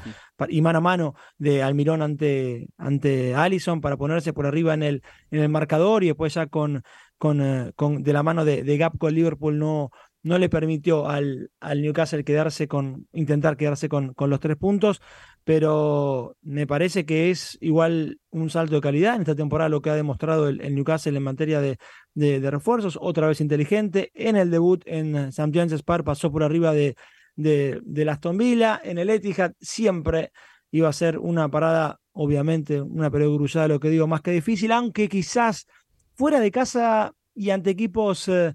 y 0.48 0.60
mano 0.60 0.78
a 0.78 0.80
mano 0.80 1.14
de 1.38 1.62
Almirón 1.62 2.02
ante, 2.02 2.66
ante 2.78 3.36
Allison 3.36 3.80
para 3.80 3.96
ponerse 3.96 4.32
por 4.32 4.44
arriba 4.44 4.74
en 4.74 4.82
el, 4.82 5.02
en 5.30 5.38
el 5.38 5.48
marcador 5.50 6.02
y 6.02 6.08
después 6.08 6.34
ya 6.34 6.48
con, 6.48 6.82
con, 7.16 7.40
eh, 7.40 7.70
con 7.76 8.02
de 8.02 8.12
la 8.12 8.24
mano 8.24 8.44
de, 8.44 8.64
de 8.64 8.76
Gap 8.76 8.98
con 8.98 9.14
Liverpool 9.14 9.56
no, 9.56 9.90
no 10.24 10.38
le 10.38 10.48
permitió 10.48 11.08
al, 11.08 11.52
al, 11.60 11.80
Newcastle 11.80 12.24
quedarse 12.24 12.66
con, 12.66 13.06
intentar 13.12 13.56
quedarse 13.56 13.88
con, 13.88 14.14
con, 14.14 14.30
los 14.30 14.40
tres 14.40 14.56
puntos, 14.56 15.00
pero 15.44 16.36
me 16.42 16.66
parece 16.66 17.04
que 17.04 17.30
es 17.30 17.58
igual 17.60 18.20
un 18.30 18.50
salto 18.50 18.76
de 18.76 18.80
calidad 18.80 19.16
en 19.16 19.22
esta 19.22 19.34
temporada 19.34 19.68
lo 19.68 19.82
que 19.82 19.90
ha 19.90 19.94
demostrado 19.94 20.48
el, 20.48 20.74
Newcastle 20.74 21.16
en 21.16 21.22
materia 21.22 21.60
de, 21.60 21.78
de, 22.14 22.50
refuerzos, 22.50 22.98
otra 23.00 23.26
vez 23.26 23.40
inteligente, 23.40 24.12
en 24.14 24.36
el 24.36 24.50
debut 24.50 24.82
en 24.86 25.16
St. 25.16 25.50
James's 25.52 25.82
Park 25.82 26.04
pasó 26.04 26.30
por 26.30 26.44
arriba 26.44 26.72
de, 26.72 26.96
de, 27.34 28.08
Aston 28.08 28.38
Villa, 28.38 28.80
en 28.84 28.98
el 28.98 29.10
Etihad 29.10 29.52
siempre 29.60 30.30
iba 30.70 30.88
a 30.88 30.92
ser 30.92 31.18
una 31.18 31.48
parada, 31.48 32.00
obviamente, 32.12 32.80
una 32.80 33.10
periodo 33.10 33.36
cruzada, 33.38 33.68
lo 33.68 33.80
que 33.80 33.90
digo, 33.90 34.06
más 34.06 34.22
que 34.22 34.30
difícil, 34.30 34.72
aunque 34.72 35.08
quizás 35.08 35.66
fuera 36.14 36.40
de 36.40 36.50
casa 36.50 37.14
y 37.34 37.50
ante 37.50 37.70
equipos... 37.70 38.28
Eh, 38.28 38.54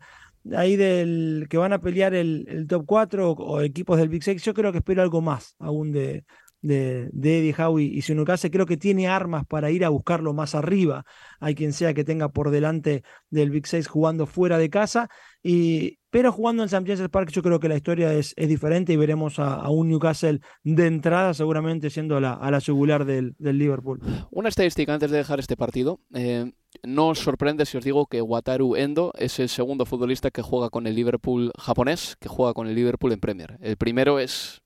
ahí 0.56 0.78
del 0.78 1.48
que 1.50 1.58
van 1.58 1.74
a 1.74 1.82
pelear 1.82 2.14
el, 2.14 2.66
top 2.70 2.86
4 2.86 3.32
o, 3.32 3.60
equipos 3.60 3.98
del 3.98 4.08
Big 4.08 4.24
Six, 4.24 4.42
yo 4.44 4.54
creo 4.54 4.72
que 4.72 4.78
espero 4.78 5.02
algo 5.02 5.20
más 5.20 5.58
aún 5.60 5.92
de, 5.92 6.24
de, 6.62 7.10
Eddie 7.14 7.56
Howe 7.58 7.82
y, 7.82 8.02
su 8.02 8.16
Newcastle. 8.16 8.52
Creo 8.52 8.66
que 8.66 8.78
tiene 8.78 9.08
armas 9.08 9.46
para 9.46 9.72
ir 9.72 9.86
a 9.86 9.90
buscarlo 9.90 10.34
más 10.34 10.56
arriba. 10.56 11.06
Hay 11.40 11.56
quien 11.56 11.74
sea 11.74 11.94
que 11.94 12.04
tenga 12.04 12.30
por 12.30 12.52
delante 12.52 13.04
del 13.30 13.52
Big 13.52 13.68
Six 13.68 13.88
jugando 13.88 14.26
fuera 14.26 14.58
de 14.58 14.70
casa. 14.70 15.10
Y, 15.44 16.00
pero 16.10 16.32
jugando 16.32 16.64
en 16.64 16.68
St. 16.68 16.86
James's 16.86 17.10
Park, 17.10 17.30
yo 17.32 17.44
creo 17.44 17.60
que 17.60 17.70
la 17.70 17.76
historia 17.76 18.14
es, 18.14 18.34
diferente 18.36 18.94
y 18.94 18.96
veremos 18.96 19.40
a, 19.40 19.70
un 19.70 19.90
Newcastle 19.90 20.40
de 20.64 20.88
entrada, 20.88 21.34
seguramente 21.34 21.90
siendo 21.90 22.20
la, 22.20 22.34
a 22.34 22.52
la 22.52 22.60
yugular 22.60 23.06
del, 23.06 23.36
del 23.38 23.58
Liverpool. 23.58 24.00
Una 24.32 24.50
estadística 24.50 24.94
antes 24.94 25.12
de 25.12 25.18
dejar 25.18 25.40
este 25.40 25.58
partido. 25.58 26.00
Eh, 26.14 26.52
no 26.84 27.10
os 27.10 27.20
sorprende 27.20 27.66
si 27.66 27.78
os 27.78 27.84
digo 27.84 28.08
que 28.08 28.22
Wataru 28.22 28.76
Endo 28.76 29.14
es 29.18 29.40
el 29.40 29.50
segundo 29.50 29.86
futbolista 29.86 30.32
que 30.32 30.42
juega 30.42 30.70
con 30.70 30.88
el 30.88 30.96
Liverpool 30.96 31.52
japonés, 31.58 32.18
que 32.20 32.30
juega 32.30 32.54
con 32.54 32.68
el 32.68 32.76
Liverpool 32.76 33.12
en 33.12 33.20
Premier. 33.20 33.58
El 33.62 33.78
primero 33.78 34.20
es 34.20 34.62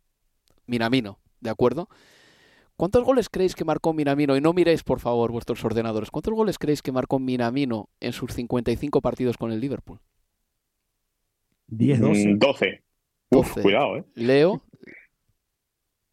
Minamino, 0.66 1.20
¿de 1.42 1.50
acuerdo? 1.50 1.90
¿Cuántos 2.78 3.04
goles 3.04 3.30
creéis 3.30 3.54
que 3.54 3.66
marcó 3.66 3.94
Minamino? 3.94 4.36
Y 4.36 4.42
no 4.42 4.54
miréis, 4.54 4.84
por 4.84 5.00
favor, 5.00 5.32
vuestros 5.32 5.64
ordenadores. 5.64 6.10
¿Cuántos 6.10 6.34
goles 6.34 6.58
creéis 6.58 6.82
que 6.82 6.92
marcó 6.92 7.20
Minamino 7.20 7.90
en 8.00 8.14
sus 8.14 8.34
55 8.34 9.02
partidos 9.02 9.38
con 9.38 9.52
el 9.52 9.60
Liverpool? 9.60 10.00
10, 11.68 12.00
12. 12.00 12.28
Mm, 12.28 12.40
12. 12.40 12.84
Uf, 13.32 13.48
12. 13.48 13.62
cuidado, 13.62 13.98
¿eh? 13.98 14.06
Leo. 14.16 14.62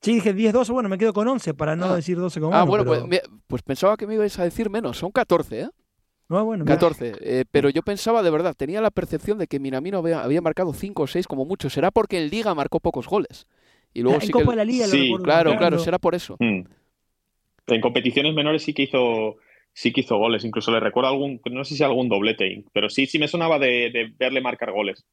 Sí, 0.01 0.15
dije 0.15 0.33
10, 0.33 0.53
12. 0.53 0.73
Bueno, 0.73 0.89
me 0.89 0.99
quedo 0.99 1.13
con 1.13 1.27
11 1.27 1.55
para 1.55 1.75
no 1.75 1.87
Ah. 1.87 1.97
decir 1.97 2.19
12 2.19 2.41
como 2.41 2.55
Ah, 2.55 2.65
bueno, 2.65 2.85
pero- 2.85 3.07
pues, 3.09 3.23
pues 3.47 3.63
pensaba 3.63 3.97
que 3.97 4.07
me 4.07 4.15
ibais 4.15 4.39
a 4.39 4.45
decir 4.45 4.71
menos. 4.71 4.99
Son 4.99 5.11
14, 5.11 5.61
¿eh? 5.63 5.71
No, 6.29 6.45
bueno, 6.45 6.65
mira. 6.65 6.77
14. 6.77 7.15
eh, 7.21 7.45
pero 7.51 7.71
yo 7.71 7.83
pensaba 7.83 8.23
de 8.23 8.31
verdad, 8.31 8.55
tenía 8.55 8.81
la 8.83 8.91
percepción 8.91 9.39
de 9.39 9.47
que 9.47 9.59
Minamino 9.59 9.99
había, 9.99 10.23
había 10.23 10.43
marcado 10.43 10.75
5 10.75 11.05
o 11.05 11.07
6 11.07 11.27
como 11.27 11.47
mucho. 11.47 11.71
Será 11.71 11.91
porque 11.91 12.23
en 12.23 12.29
Liga 12.29 12.55
marcó 12.55 12.79
pocos 12.81 13.09
goles. 13.09 13.47
Y 13.99 14.03
luego 14.03 14.19
en 14.21 14.27
sí 14.27 14.33
Copa 14.33 14.45
que... 14.45 14.51
de 14.53 14.57
la 14.57 14.65
Liga 14.65 14.87
lo 14.87 14.93
Sí, 14.93 15.03
recuerdo 15.03 15.25
Claro, 15.25 15.57
claro, 15.57 15.79
será 15.79 15.99
por 15.99 16.15
eso. 16.15 16.37
Mm. 16.39 16.61
En 17.67 17.81
competiciones 17.81 18.33
menores 18.35 18.63
sí 18.63 18.73
que 18.73 18.83
hizo 18.83 19.37
sí 19.73 19.93
que 19.93 20.01
hizo 20.01 20.17
goles, 20.17 20.45
incluso 20.45 20.73
le 20.73 20.81
recuerdo 20.81 21.11
algún, 21.11 21.41
no 21.53 21.65
sé 21.65 21.77
si 21.77 21.85
algún 21.85 22.09
doblete, 22.09 22.65
pero 22.73 22.89
sí, 22.89 23.07
sí 23.07 23.19
me 23.19 23.29
sonaba 23.29 23.59
de, 23.61 23.91
de 23.91 24.13
verle 24.19 24.41
marcar 24.41 24.73
goles. 24.73 25.05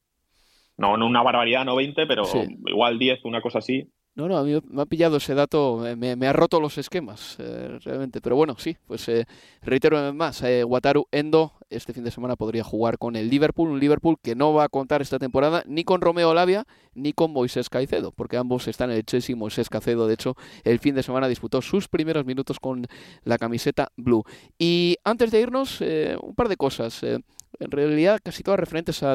No, 0.76 0.96
no 0.96 1.06
una 1.06 1.22
barbaridad, 1.22 1.64
no 1.64 1.76
20, 1.76 2.06
pero 2.06 2.24
Sí. 2.24 2.40
igual 2.66 2.98
10, 2.98 3.24
una 3.24 3.40
cosa 3.40 3.58
así. 3.58 3.88
No, 4.16 4.28
no, 4.28 4.38
a 4.38 4.44
mí 4.44 4.58
me 4.70 4.80
ha 4.80 4.86
pillado 4.86 5.18
ese 5.18 5.34
dato, 5.34 5.84
me- 5.98 6.26
ha 6.26 6.32
roto 6.32 6.58
los 6.58 6.78
esquemas, 6.78 7.36
eh, 7.38 7.78
realmente. 7.84 8.22
Pero 8.22 8.34
bueno, 8.34 8.56
sí, 8.58 8.74
pues 8.86 9.06
eh, 9.10 9.26
reitero 9.60 10.14
más, 10.14 10.42
eh, 10.42 10.64
Wataru 10.64 11.06
Endo 11.12 11.52
este 11.68 11.92
fin 11.92 12.02
de 12.02 12.10
semana 12.10 12.34
podría 12.34 12.64
jugar 12.64 12.96
con 12.96 13.14
el 13.14 13.28
Liverpool, 13.28 13.68
un 13.68 13.78
Liverpool 13.78 14.16
que 14.22 14.34
no 14.34 14.54
va 14.54 14.64
a 14.64 14.68
contar 14.70 15.02
esta 15.02 15.18
temporada 15.18 15.64
ni 15.66 15.84
con 15.84 16.00
Romeo 16.00 16.32
Lavia 16.32 16.64
ni 16.94 17.12
con 17.12 17.30
Moisés 17.30 17.68
Caicedo, 17.68 18.10
porque 18.10 18.38
ambos 18.38 18.66
están 18.68 18.90
en 18.90 18.96
el 18.96 19.04
Chelsea. 19.04 19.36
Moisés 19.36 19.68
Caicedo, 19.68 20.06
de 20.06 20.14
hecho, 20.14 20.34
el 20.64 20.78
fin 20.78 20.94
de 20.94 21.02
semana 21.02 21.28
disputó 21.28 21.60
sus 21.60 21.86
primeros 21.86 22.24
minutos 22.24 22.58
con 22.58 22.86
la 23.24 23.36
camiseta 23.36 23.92
blue. 23.98 24.24
Y 24.58 24.96
antes 25.04 25.30
de 25.30 25.40
irnos, 25.42 25.82
eh, 25.82 26.16
un 26.22 26.34
par 26.34 26.48
de 26.48 26.56
cosas, 26.56 27.02
eh, 27.02 27.18
en 27.58 27.70
realidad 27.70 28.18
casi 28.24 28.42
todas 28.42 28.60
referentes 28.60 29.02
a 29.02 29.14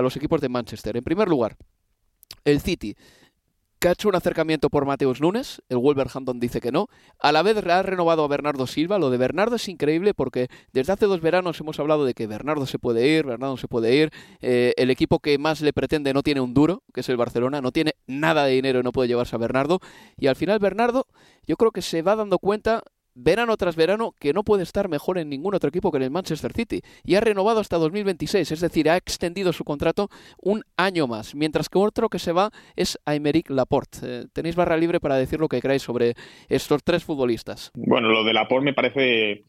los 0.00 0.16
equipos 0.16 0.40
de 0.40 0.48
Manchester. 0.48 0.96
En 0.96 1.04
primer 1.04 1.28
lugar, 1.28 1.58
el 2.44 2.60
City 2.60 2.96
que 3.82 3.88
ha 3.88 3.92
hecho 3.92 4.08
un 4.08 4.14
acercamiento 4.14 4.70
por 4.70 4.86
Mateus 4.86 5.20
Nunes, 5.20 5.60
el 5.68 5.78
Wolverhampton 5.78 6.38
dice 6.38 6.60
que 6.60 6.70
no, 6.70 6.86
a 7.18 7.32
la 7.32 7.42
vez 7.42 7.56
ha 7.56 7.82
renovado 7.82 8.22
a 8.22 8.28
Bernardo 8.28 8.68
Silva, 8.68 8.96
lo 9.00 9.10
de 9.10 9.18
Bernardo 9.18 9.56
es 9.56 9.68
increíble 9.68 10.14
porque 10.14 10.46
desde 10.72 10.92
hace 10.92 11.06
dos 11.06 11.20
veranos 11.20 11.58
hemos 11.58 11.80
hablado 11.80 12.04
de 12.04 12.14
que 12.14 12.28
Bernardo 12.28 12.64
se 12.66 12.78
puede 12.78 13.08
ir, 13.08 13.26
Bernardo 13.26 13.56
se 13.56 13.66
puede 13.66 13.96
ir, 13.96 14.12
eh, 14.40 14.72
el 14.76 14.90
equipo 14.90 15.18
que 15.18 15.36
más 15.36 15.62
le 15.62 15.72
pretende 15.72 16.14
no 16.14 16.22
tiene 16.22 16.40
un 16.40 16.54
duro, 16.54 16.84
que 16.94 17.00
es 17.00 17.08
el 17.08 17.16
Barcelona, 17.16 17.60
no 17.60 17.72
tiene 17.72 17.96
nada 18.06 18.44
de 18.44 18.52
dinero 18.52 18.78
y 18.78 18.82
no 18.84 18.92
puede 18.92 19.08
llevarse 19.08 19.34
a 19.34 19.40
Bernardo, 19.40 19.80
y 20.16 20.28
al 20.28 20.36
final 20.36 20.60
Bernardo 20.60 21.08
yo 21.44 21.56
creo 21.56 21.72
que 21.72 21.82
se 21.82 22.02
va 22.02 22.14
dando 22.14 22.38
cuenta 22.38 22.84
verano 23.14 23.56
tras 23.56 23.76
verano 23.76 24.14
que 24.18 24.32
no 24.32 24.42
puede 24.42 24.62
estar 24.62 24.88
mejor 24.88 25.18
en 25.18 25.28
ningún 25.28 25.54
otro 25.54 25.68
equipo 25.68 25.90
que 25.90 25.98
en 25.98 26.04
el 26.04 26.10
Manchester 26.10 26.52
City 26.52 26.80
y 27.04 27.14
ha 27.14 27.20
renovado 27.20 27.60
hasta 27.60 27.78
2026, 27.78 28.50
es 28.50 28.60
decir, 28.60 28.88
ha 28.88 28.96
extendido 28.96 29.52
su 29.52 29.64
contrato 29.64 30.08
un 30.38 30.62
año 30.76 31.06
más, 31.06 31.34
mientras 31.34 31.68
que 31.68 31.78
otro 31.78 32.08
que 32.08 32.18
se 32.18 32.32
va 32.32 32.50
es 32.76 32.98
Aymeric 33.04 33.50
Laporte. 33.50 33.98
Eh, 34.02 34.24
tenéis 34.32 34.56
barra 34.56 34.76
libre 34.76 35.00
para 35.00 35.16
decir 35.16 35.40
lo 35.40 35.48
que 35.48 35.60
queráis 35.60 35.82
sobre 35.82 36.14
estos 36.48 36.82
tres 36.84 37.04
futbolistas. 37.04 37.70
Bueno, 37.74 38.08
lo 38.08 38.24
de 38.24 38.32
Laporte 38.32 38.64
me 38.64 38.74
parece 38.74 39.44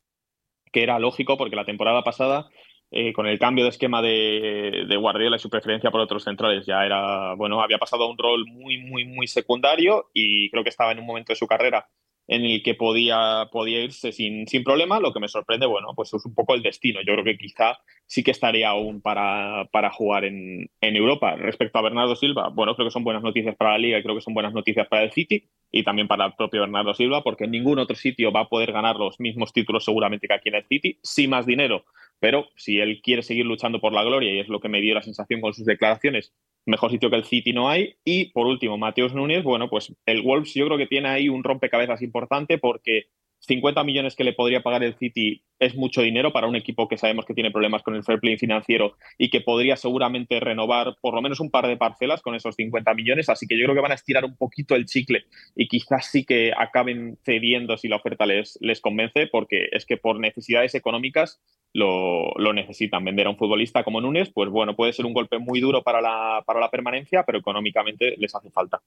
que 0.71 0.83
era 0.83 0.99
lógico 0.99 1.37
porque 1.37 1.55
la 1.55 1.65
temporada 1.65 2.03
pasada, 2.03 2.49
eh, 2.91 3.13
con 3.13 3.27
el 3.27 3.39
cambio 3.39 3.63
de 3.63 3.69
esquema 3.69 4.01
de, 4.01 4.85
de 4.87 4.97
Guardiola 4.97 5.37
y 5.37 5.39
su 5.39 5.49
preferencia 5.49 5.91
por 5.91 6.01
otros 6.01 6.23
centrales, 6.23 6.65
ya 6.65 6.85
era, 6.85 7.35
bueno, 7.35 7.61
había 7.61 7.77
pasado 7.77 8.03
a 8.03 8.09
un 8.09 8.17
rol 8.17 8.45
muy, 8.47 8.79
muy, 8.79 9.05
muy 9.05 9.27
secundario 9.27 10.09
y 10.13 10.49
creo 10.49 10.63
que 10.63 10.69
estaba 10.69 10.91
en 10.91 10.99
un 10.99 11.05
momento 11.05 11.31
de 11.31 11.37
su 11.37 11.47
carrera 11.47 11.87
en 12.27 12.45
el 12.45 12.63
que 12.63 12.75
podía, 12.75 13.49
podía 13.51 13.83
irse 13.83 14.11
sin, 14.11 14.47
sin 14.47 14.63
problema. 14.63 14.99
Lo 14.99 15.13
que 15.13 15.19
me 15.19 15.27
sorprende, 15.27 15.65
bueno, 15.65 15.93
pues 15.95 16.13
es 16.13 16.25
un 16.25 16.33
poco 16.33 16.55
el 16.55 16.63
destino. 16.63 17.01
Yo 17.01 17.13
creo 17.13 17.23
que 17.23 17.37
quizá 17.37 17.77
sí 18.05 18.23
que 18.23 18.31
estaría 18.31 18.69
aún 18.69 19.01
para, 19.01 19.65
para 19.71 19.91
jugar 19.91 20.25
en, 20.25 20.69
en 20.81 20.95
Europa. 20.95 21.35
Respecto 21.35 21.79
a 21.79 21.83
Bernardo 21.83 22.15
Silva, 22.15 22.49
bueno, 22.49 22.75
creo 22.75 22.87
que 22.87 22.93
son 22.93 23.03
buenas 23.03 23.23
noticias 23.23 23.55
para 23.55 23.71
la 23.71 23.77
Liga 23.77 23.99
y 23.99 24.03
creo 24.03 24.15
que 24.15 24.21
son 24.21 24.33
buenas 24.33 24.53
noticias 24.53 24.87
para 24.87 25.03
el 25.03 25.11
City 25.11 25.47
y 25.71 25.83
también 25.83 26.07
para 26.07 26.25
el 26.25 26.33
propio 26.33 26.61
Bernardo 26.61 26.93
Silva, 26.93 27.23
porque 27.23 27.45
en 27.45 27.51
ningún 27.51 27.79
otro 27.79 27.95
sitio 27.95 28.31
va 28.31 28.41
a 28.41 28.49
poder 28.49 28.71
ganar 28.71 28.95
los 28.95 29.19
mismos 29.19 29.51
títulos 29.51 29.83
seguramente 29.83 30.27
que 30.27 30.33
aquí 30.33 30.49
en 30.49 30.55
el 30.55 30.65
City, 30.65 30.99
sí 31.01 31.27
más 31.27 31.47
dinero, 31.47 31.83
pero 32.19 32.47
si 32.55 32.79
él 32.79 33.01
quiere 33.01 33.23
seguir 33.23 33.45
luchando 33.45 33.81
por 33.81 33.91
la 33.91 34.03
gloria 34.03 34.33
y 34.33 34.39
es 34.39 34.47
lo 34.47 34.59
que 34.59 34.69
me 34.69 34.81
dio 34.81 34.93
la 34.93 35.01
sensación 35.01 35.41
con 35.41 35.53
sus 35.53 35.65
declaraciones, 35.65 36.31
mejor 36.65 36.91
sitio 36.91 37.09
que 37.09 37.15
el 37.15 37.25
City 37.25 37.53
no 37.53 37.69
hay. 37.69 37.95
Y 38.03 38.31
por 38.31 38.47
último, 38.47 38.77
Mateus 38.77 39.13
Núñez, 39.13 39.43
bueno, 39.43 39.69
pues 39.69 39.93
el 40.05 40.21
Wolves 40.21 40.53
yo 40.53 40.65
creo 40.65 40.77
que 40.77 40.87
tiene 40.87 41.09
ahí 41.09 41.29
un 41.29 41.43
rompecabezas 41.43 42.01
importante 42.01 42.57
porque 42.57 43.07
50 43.45 43.83
millones 43.83 44.15
que 44.15 44.23
le 44.23 44.33
podría 44.33 44.63
pagar 44.63 44.83
el 44.83 44.95
City 44.95 45.43
es 45.59 45.75
mucho 45.75 46.01
dinero 46.01 46.31
para 46.31 46.47
un 46.47 46.55
equipo 46.55 46.87
que 46.87 46.97
sabemos 46.97 47.25
que 47.25 47.33
tiene 47.33 47.51
problemas 47.51 47.83
con 47.83 47.95
el 47.95 48.03
fair 48.03 48.19
play 48.19 48.37
financiero 48.37 48.95
y 49.17 49.29
que 49.29 49.41
podría 49.41 49.75
seguramente 49.75 50.39
renovar 50.39 50.95
por 51.01 51.13
lo 51.13 51.21
menos 51.21 51.39
un 51.39 51.51
par 51.51 51.67
de 51.67 51.77
parcelas 51.77 52.21
con 52.21 52.35
esos 52.35 52.55
50 52.55 52.93
millones. 52.93 53.29
Así 53.29 53.45
que 53.45 53.57
yo 53.57 53.65
creo 53.65 53.75
que 53.75 53.81
van 53.81 53.91
a 53.91 53.95
estirar 53.95 54.23
un 54.23 54.37
poquito 54.37 54.75
el 54.75 54.85
chicle 54.85 55.25
y 55.55 55.67
quizás 55.67 56.09
sí 56.09 56.25
que 56.25 56.53
acaben 56.57 57.17
cediendo 57.23 57.77
si 57.77 57.89
la 57.89 57.97
oferta 57.97 58.25
les, 58.25 58.57
les 58.61 58.79
convence, 58.79 59.27
porque 59.27 59.67
es 59.71 59.85
que 59.85 59.97
por 59.97 60.19
necesidades 60.19 60.73
económicas 60.75 61.41
lo, 61.73 62.31
lo 62.37 62.53
necesitan. 62.53 63.03
Vender 63.03 63.27
a 63.27 63.31
un 63.31 63.37
futbolista 63.37 63.83
como 63.83 63.99
Núñez, 63.99 64.31
pues 64.33 64.49
bueno, 64.49 64.75
puede 64.75 64.93
ser 64.93 65.05
un 65.05 65.13
golpe 65.13 65.37
muy 65.39 65.59
duro 65.59 65.83
para 65.83 65.99
la, 66.01 66.43
para 66.45 66.61
la 66.61 66.69
permanencia, 66.69 67.23
pero 67.25 67.39
económicamente 67.39 68.15
les 68.17 68.33
hace 68.33 68.51
falta. 68.51 68.81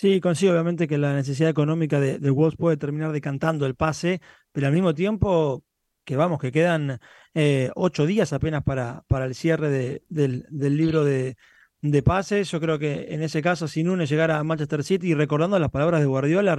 Sí, 0.00 0.18
consigo 0.18 0.52
obviamente 0.52 0.88
que 0.88 0.96
la 0.96 1.12
necesidad 1.12 1.50
económica 1.50 2.00
de, 2.00 2.18
de 2.18 2.30
Wolves 2.30 2.56
puede 2.56 2.78
terminar 2.78 3.12
decantando 3.12 3.66
el 3.66 3.74
pase, 3.74 4.22
pero 4.50 4.66
al 4.66 4.72
mismo 4.72 4.94
tiempo 4.94 5.62
que 6.06 6.16
vamos, 6.16 6.40
que 6.40 6.50
quedan 6.50 7.02
eh, 7.34 7.70
ocho 7.74 8.06
días 8.06 8.32
apenas 8.32 8.64
para, 8.64 9.04
para 9.08 9.26
el 9.26 9.34
cierre 9.34 9.68
de, 9.68 10.02
del, 10.08 10.46
del, 10.48 10.78
libro 10.78 11.04
de, 11.04 11.36
de, 11.82 12.02
pases. 12.02 12.50
Yo 12.50 12.60
creo 12.60 12.78
que 12.78 13.08
en 13.10 13.22
ese 13.22 13.42
caso, 13.42 13.68
si 13.68 13.82
Núñez 13.82 14.08
llegara 14.08 14.38
a 14.38 14.42
Manchester 14.42 14.84
City, 14.84 15.08
y 15.08 15.14
recordando 15.14 15.58
las 15.58 15.70
palabras 15.70 16.00
de 16.00 16.06
Guardiola 16.06 16.56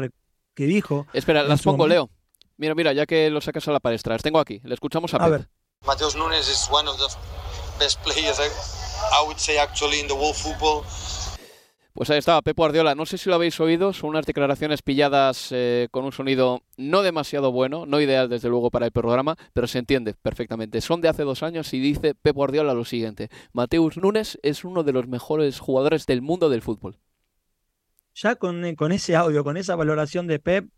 que 0.54 0.66
dijo... 0.66 1.08
Espera, 1.12 1.42
las 1.42 1.64
pongo, 1.64 1.88
Leo. 1.88 2.12
Mira, 2.58 2.76
mira, 2.76 2.94
ya 2.94 3.08
que 3.08 3.32
lo 3.32 3.42
sacas 3.42 3.68
a 3.68 3.72
la 3.72 3.80
palestra, 3.80 4.14
las 4.14 4.22
tengo 4.22 4.38
aquí. 4.38 4.62
Le 4.64 4.76
escuchamos 4.76 5.16
a, 5.16 5.18
a 5.18 5.28
ver. 5.28 5.50
Mateus 5.88 6.16
Nunes 6.16 6.48
is 6.48 6.70
one 6.70 6.88
of 6.88 6.96
the 7.00 7.08
best 7.84 8.00
players, 8.04 8.40
I, 8.40 8.44
I 9.20 9.26
would 9.26 9.40
say, 9.40 9.58
actually, 9.58 10.00
in 10.00 10.08
the 10.08 10.14
world 10.14 10.36
football. 10.36 10.84
Pues 11.94 12.10
ahí 12.10 12.18
estaba 12.18 12.42
Pep 12.42 12.56
Guardiola. 12.56 12.96
No 12.96 13.06
sé 13.06 13.18
si 13.18 13.30
lo 13.30 13.36
habéis 13.36 13.60
oído, 13.60 13.92
son 13.92 14.12
unas 14.12 14.26
declaraciones 14.26 14.82
pilladas 14.82 15.50
eh, 15.52 15.88
con 15.92 16.06
un 16.06 16.12
sonido 16.12 16.64
no 16.78 17.02
demasiado 17.02 17.52
bueno, 17.52 17.86
no 17.86 18.00
ideal 18.00 18.30
desde 18.30 18.50
luego 18.50 18.72
para 18.72 18.86
el 18.86 18.92
programa, 18.92 19.36
pero 19.54 19.68
se 19.68 19.80
entiende 19.80 20.14
perfectamente. 20.14 20.80
Son 20.80 21.02
de 21.02 21.10
hace 21.10 21.24
dos 21.24 21.44
años 21.44 21.74
y 21.74 21.80
dice 21.80 22.16
Pep 22.16 22.36
Guardiola 22.36 22.74
lo 22.74 22.86
siguiente: 22.86 23.30
Mateus 23.52 23.98
Nunes 23.98 24.40
es 24.42 24.64
uno 24.64 24.84
de 24.84 24.94
los 24.94 25.08
mejores 25.08 25.60
jugadores 25.60 26.06
del 26.06 26.22
mundo 26.22 26.50
del 26.50 26.62
fútbol. 26.62 26.98
Ya 28.14 28.36
con, 28.36 28.76
con 28.76 28.92
ese 28.92 29.16
audio, 29.16 29.44
con 29.44 29.58
esa 29.58 29.76
valoración 29.76 30.28
de 30.28 30.40
Pep, 30.40 30.70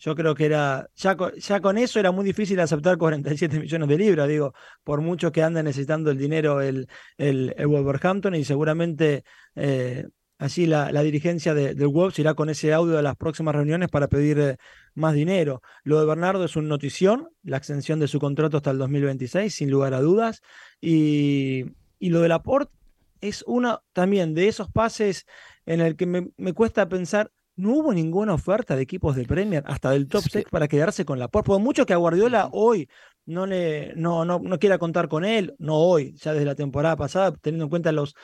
yo 0.00 0.14
creo 0.14 0.34
que 0.34 0.46
era, 0.46 0.88
ya 0.96 1.14
con, 1.14 1.78
eso 1.78 2.00
era 2.00 2.10
muy 2.10 2.24
difícil 2.24 2.58
aceptar 2.58 2.96
47 2.96 3.60
millones 3.60 3.88
de 3.88 3.98
libras, 3.98 4.28
digo, 4.28 4.54
por 4.82 5.02
mucho 5.02 5.30
que 5.30 5.42
anda 5.42 5.62
necesitando 5.62 6.10
el 6.10 6.16
dinero 6.16 6.62
el, 6.62 6.88
el, 7.18 7.54
el 7.58 7.66
Wolverhampton 7.66 8.34
y 8.34 8.44
seguramente 8.44 9.24
eh, 9.54 10.06
así 10.40 10.64
la, 10.66 10.90
la 10.90 11.02
dirigencia 11.02 11.52
de, 11.52 11.74
del 11.74 11.88
Wolves 11.88 12.18
irá 12.18 12.32
con 12.32 12.48
ese 12.48 12.72
audio 12.72 12.98
a 12.98 13.02
las 13.02 13.14
próximas 13.14 13.54
reuniones 13.54 13.90
para 13.90 14.08
pedir 14.08 14.38
eh, 14.38 14.56
más 14.94 15.14
dinero. 15.14 15.60
Lo 15.84 16.00
de 16.00 16.06
Bernardo 16.06 16.44
es 16.44 16.56
una 16.56 16.68
notición, 16.68 17.28
la 17.42 17.58
extensión 17.58 18.00
de 18.00 18.08
su 18.08 18.18
contrato 18.18 18.56
hasta 18.56 18.70
el 18.70 18.78
2026, 18.78 19.54
sin 19.54 19.70
lugar 19.70 19.92
a 19.92 20.00
dudas, 20.00 20.40
y, 20.80 21.66
y 21.98 22.08
lo 22.08 22.22
de 22.22 22.28
Laporte 22.28 22.72
es 23.20 23.44
uno 23.46 23.82
también 23.92 24.34
de 24.34 24.48
esos 24.48 24.70
pases 24.70 25.26
en 25.66 25.82
el 25.82 25.94
que 25.94 26.06
me, 26.06 26.30
me 26.38 26.54
cuesta 26.54 26.88
pensar 26.88 27.30
no 27.56 27.72
hubo 27.74 27.92
ninguna 27.92 28.32
oferta 28.32 28.74
de 28.74 28.82
equipos 28.82 29.14
de 29.14 29.26
Premier 29.26 29.62
hasta 29.66 29.90
del 29.90 30.08
top 30.08 30.22
6 30.22 30.46
para 30.50 30.68
quedarse 30.68 31.04
con 31.04 31.18
Laporte. 31.18 31.48
Por 31.48 31.60
mucho 31.60 31.84
que 31.84 31.92
a 31.92 31.98
Guardiola 31.98 32.48
hoy 32.52 32.88
no, 33.26 33.44
le, 33.44 33.92
no, 33.96 34.24
no, 34.24 34.38
no 34.38 34.58
quiera 34.58 34.78
contar 34.78 35.08
con 35.08 35.26
él, 35.26 35.54
no 35.58 35.76
hoy, 35.76 36.14
ya 36.14 36.32
desde 36.32 36.46
la 36.46 36.54
temporada 36.54 36.96
pasada, 36.96 37.32
teniendo 37.32 37.64
en 37.64 37.70
cuenta 37.70 37.92
los, 37.92 38.14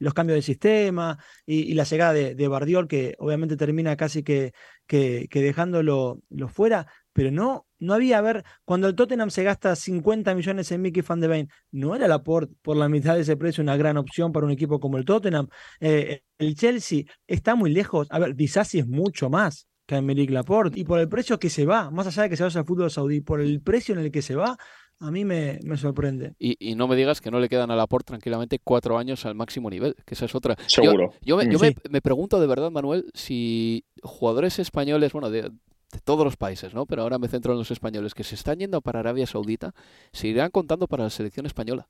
los 0.00 0.14
cambios 0.14 0.36
de 0.38 0.42
sistema 0.42 1.18
y, 1.46 1.74
la 1.74 1.84
llegada 1.84 2.12
de, 2.12 2.48
Bardiol, 2.48 2.88
que 2.88 3.14
obviamente 3.18 3.56
termina 3.56 3.96
casi 3.96 4.24
que, 4.24 4.52
dejándolo 4.88 6.20
lo 6.28 6.48
fuera, 6.48 6.88
pero 7.12 7.30
no, 7.30 7.66
no 7.78 7.94
había, 7.94 8.18
a 8.18 8.22
ver, 8.22 8.44
cuando 8.64 8.88
el 8.88 8.94
Tottenham 8.94 9.30
se 9.30 9.44
gasta 9.44 9.76
50 9.76 10.34
millones 10.34 10.72
en 10.72 10.82
Mickey 10.82 11.02
Van 11.02 11.20
de 11.20 11.28
Beek, 11.28 11.50
¿no 11.70 11.94
era 11.94 12.08
la 12.08 12.22
por, 12.22 12.48
por 12.62 12.76
la 12.76 12.88
mitad 12.88 13.14
de 13.14 13.20
ese 13.20 13.36
precio 13.36 13.62
una 13.62 13.76
gran 13.76 13.96
opción 13.96 14.32
para 14.32 14.46
un 14.46 14.52
equipo 14.52 14.80
como 14.80 14.98
el 14.98 15.04
Tottenham? 15.04 15.48
Eh, 15.80 16.22
el 16.38 16.54
Chelsea 16.56 17.04
está 17.26 17.54
muy 17.54 17.70
lejos, 17.70 18.08
a 18.10 18.18
ver, 18.18 18.34
Disasi 18.34 18.80
es 18.80 18.86
mucho 18.86 19.30
más 19.30 19.68
que 19.86 20.26
Laporte. 20.28 20.78
Y 20.78 20.84
por 20.84 21.00
el 21.00 21.08
precio 21.08 21.38
que 21.38 21.50
se 21.50 21.66
va, 21.66 21.90
más 21.90 22.06
allá 22.06 22.24
de 22.24 22.30
que 22.30 22.36
se 22.36 22.44
vaya 22.44 22.60
al 22.60 22.66
fútbol 22.66 22.90
saudí, 22.90 23.20
por 23.20 23.40
el 23.40 23.60
precio 23.60 23.94
en 23.94 24.00
el 24.00 24.10
que 24.10 24.22
se 24.22 24.36
va, 24.36 24.56
a 25.00 25.10
mí 25.10 25.24
me, 25.24 25.58
me 25.64 25.76
sorprende. 25.76 26.34
Y, 26.38 26.56
y, 26.60 26.74
no 26.74 26.86
me 26.86 26.94
digas 26.96 27.20
que 27.20 27.30
no 27.30 27.40
le 27.40 27.48
quedan 27.48 27.70
a 27.70 27.76
Laporte 27.76 28.08
tranquilamente 28.08 28.58
cuatro 28.62 28.98
años 28.98 29.24
al 29.26 29.34
máximo 29.34 29.70
nivel, 29.70 29.96
que 30.04 30.14
esa 30.14 30.26
es 30.26 30.34
otra. 30.34 30.56
Seguro. 30.66 31.12
Yo, 31.22 31.36
yo, 31.36 31.36
me, 31.38 31.52
yo 31.52 31.58
Sí. 31.58 31.64
me, 31.84 31.90
me 31.90 32.00
pregunto 32.02 32.38
de 32.40 32.46
verdad, 32.46 32.70
Manuel, 32.70 33.10
si 33.14 33.84
jugadores 34.02 34.58
españoles, 34.58 35.12
bueno, 35.12 35.30
de, 35.30 35.42
de 35.42 35.98
todos 36.04 36.24
los 36.24 36.36
países, 36.36 36.74
¿no? 36.74 36.86
Pero 36.86 37.02
ahora 37.02 37.18
me 37.18 37.28
centro 37.28 37.52
en 37.52 37.58
los 37.58 37.70
españoles 37.70 38.14
que 38.14 38.24
se 38.24 38.34
están 38.34 38.58
yendo 38.58 38.80
para 38.82 39.00
Arabia 39.00 39.26
Saudita, 39.26 39.74
se 40.12 40.28
irán 40.28 40.50
contando 40.50 40.86
para 40.86 41.04
la 41.04 41.10
selección 41.10 41.46
española. 41.46 41.88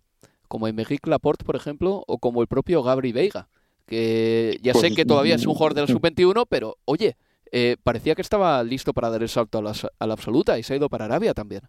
Como 0.48 0.66
Emerick 0.68 1.06
Laporte, 1.06 1.44
por 1.44 1.56
ejemplo, 1.56 2.02
o 2.06 2.18
como 2.18 2.40
el 2.42 2.48
propio 2.48 2.82
Gabri 2.82 3.12
Veiga, 3.12 3.48
que 3.86 4.58
ya 4.62 4.72
sé 4.74 4.80
Pues, 4.80 4.94
que 4.94 5.04
todavía 5.04 5.34
es 5.34 5.46
un 5.46 5.54
jugador 5.54 5.74
de 5.74 5.80
la 5.82 5.86
sub-21, 5.88 6.46
pero 6.48 6.76
oye, 6.84 7.16
eh, 7.52 7.76
parecía 7.82 8.14
que 8.14 8.22
estaba 8.22 8.62
listo 8.62 8.92
para 8.92 9.10
dar 9.10 9.22
el 9.22 9.28
salto 9.28 9.58
a 9.58 9.62
la, 9.62 9.72
a 9.98 10.06
la 10.06 10.12
absoluta 10.14 10.58
y 10.58 10.62
se 10.62 10.72
ha 10.72 10.76
ido 10.76 10.88
para 10.88 11.06
Arabia 11.06 11.34
también. 11.34 11.62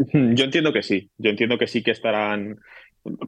Yo 0.12 0.44
entiendo 0.44 0.72
que 0.72 0.82
sí, 0.82 1.10
yo 1.18 1.30
entiendo 1.30 1.58
que 1.58 1.66
sí 1.66 1.82
que 1.82 1.90
estarán, 1.90 2.58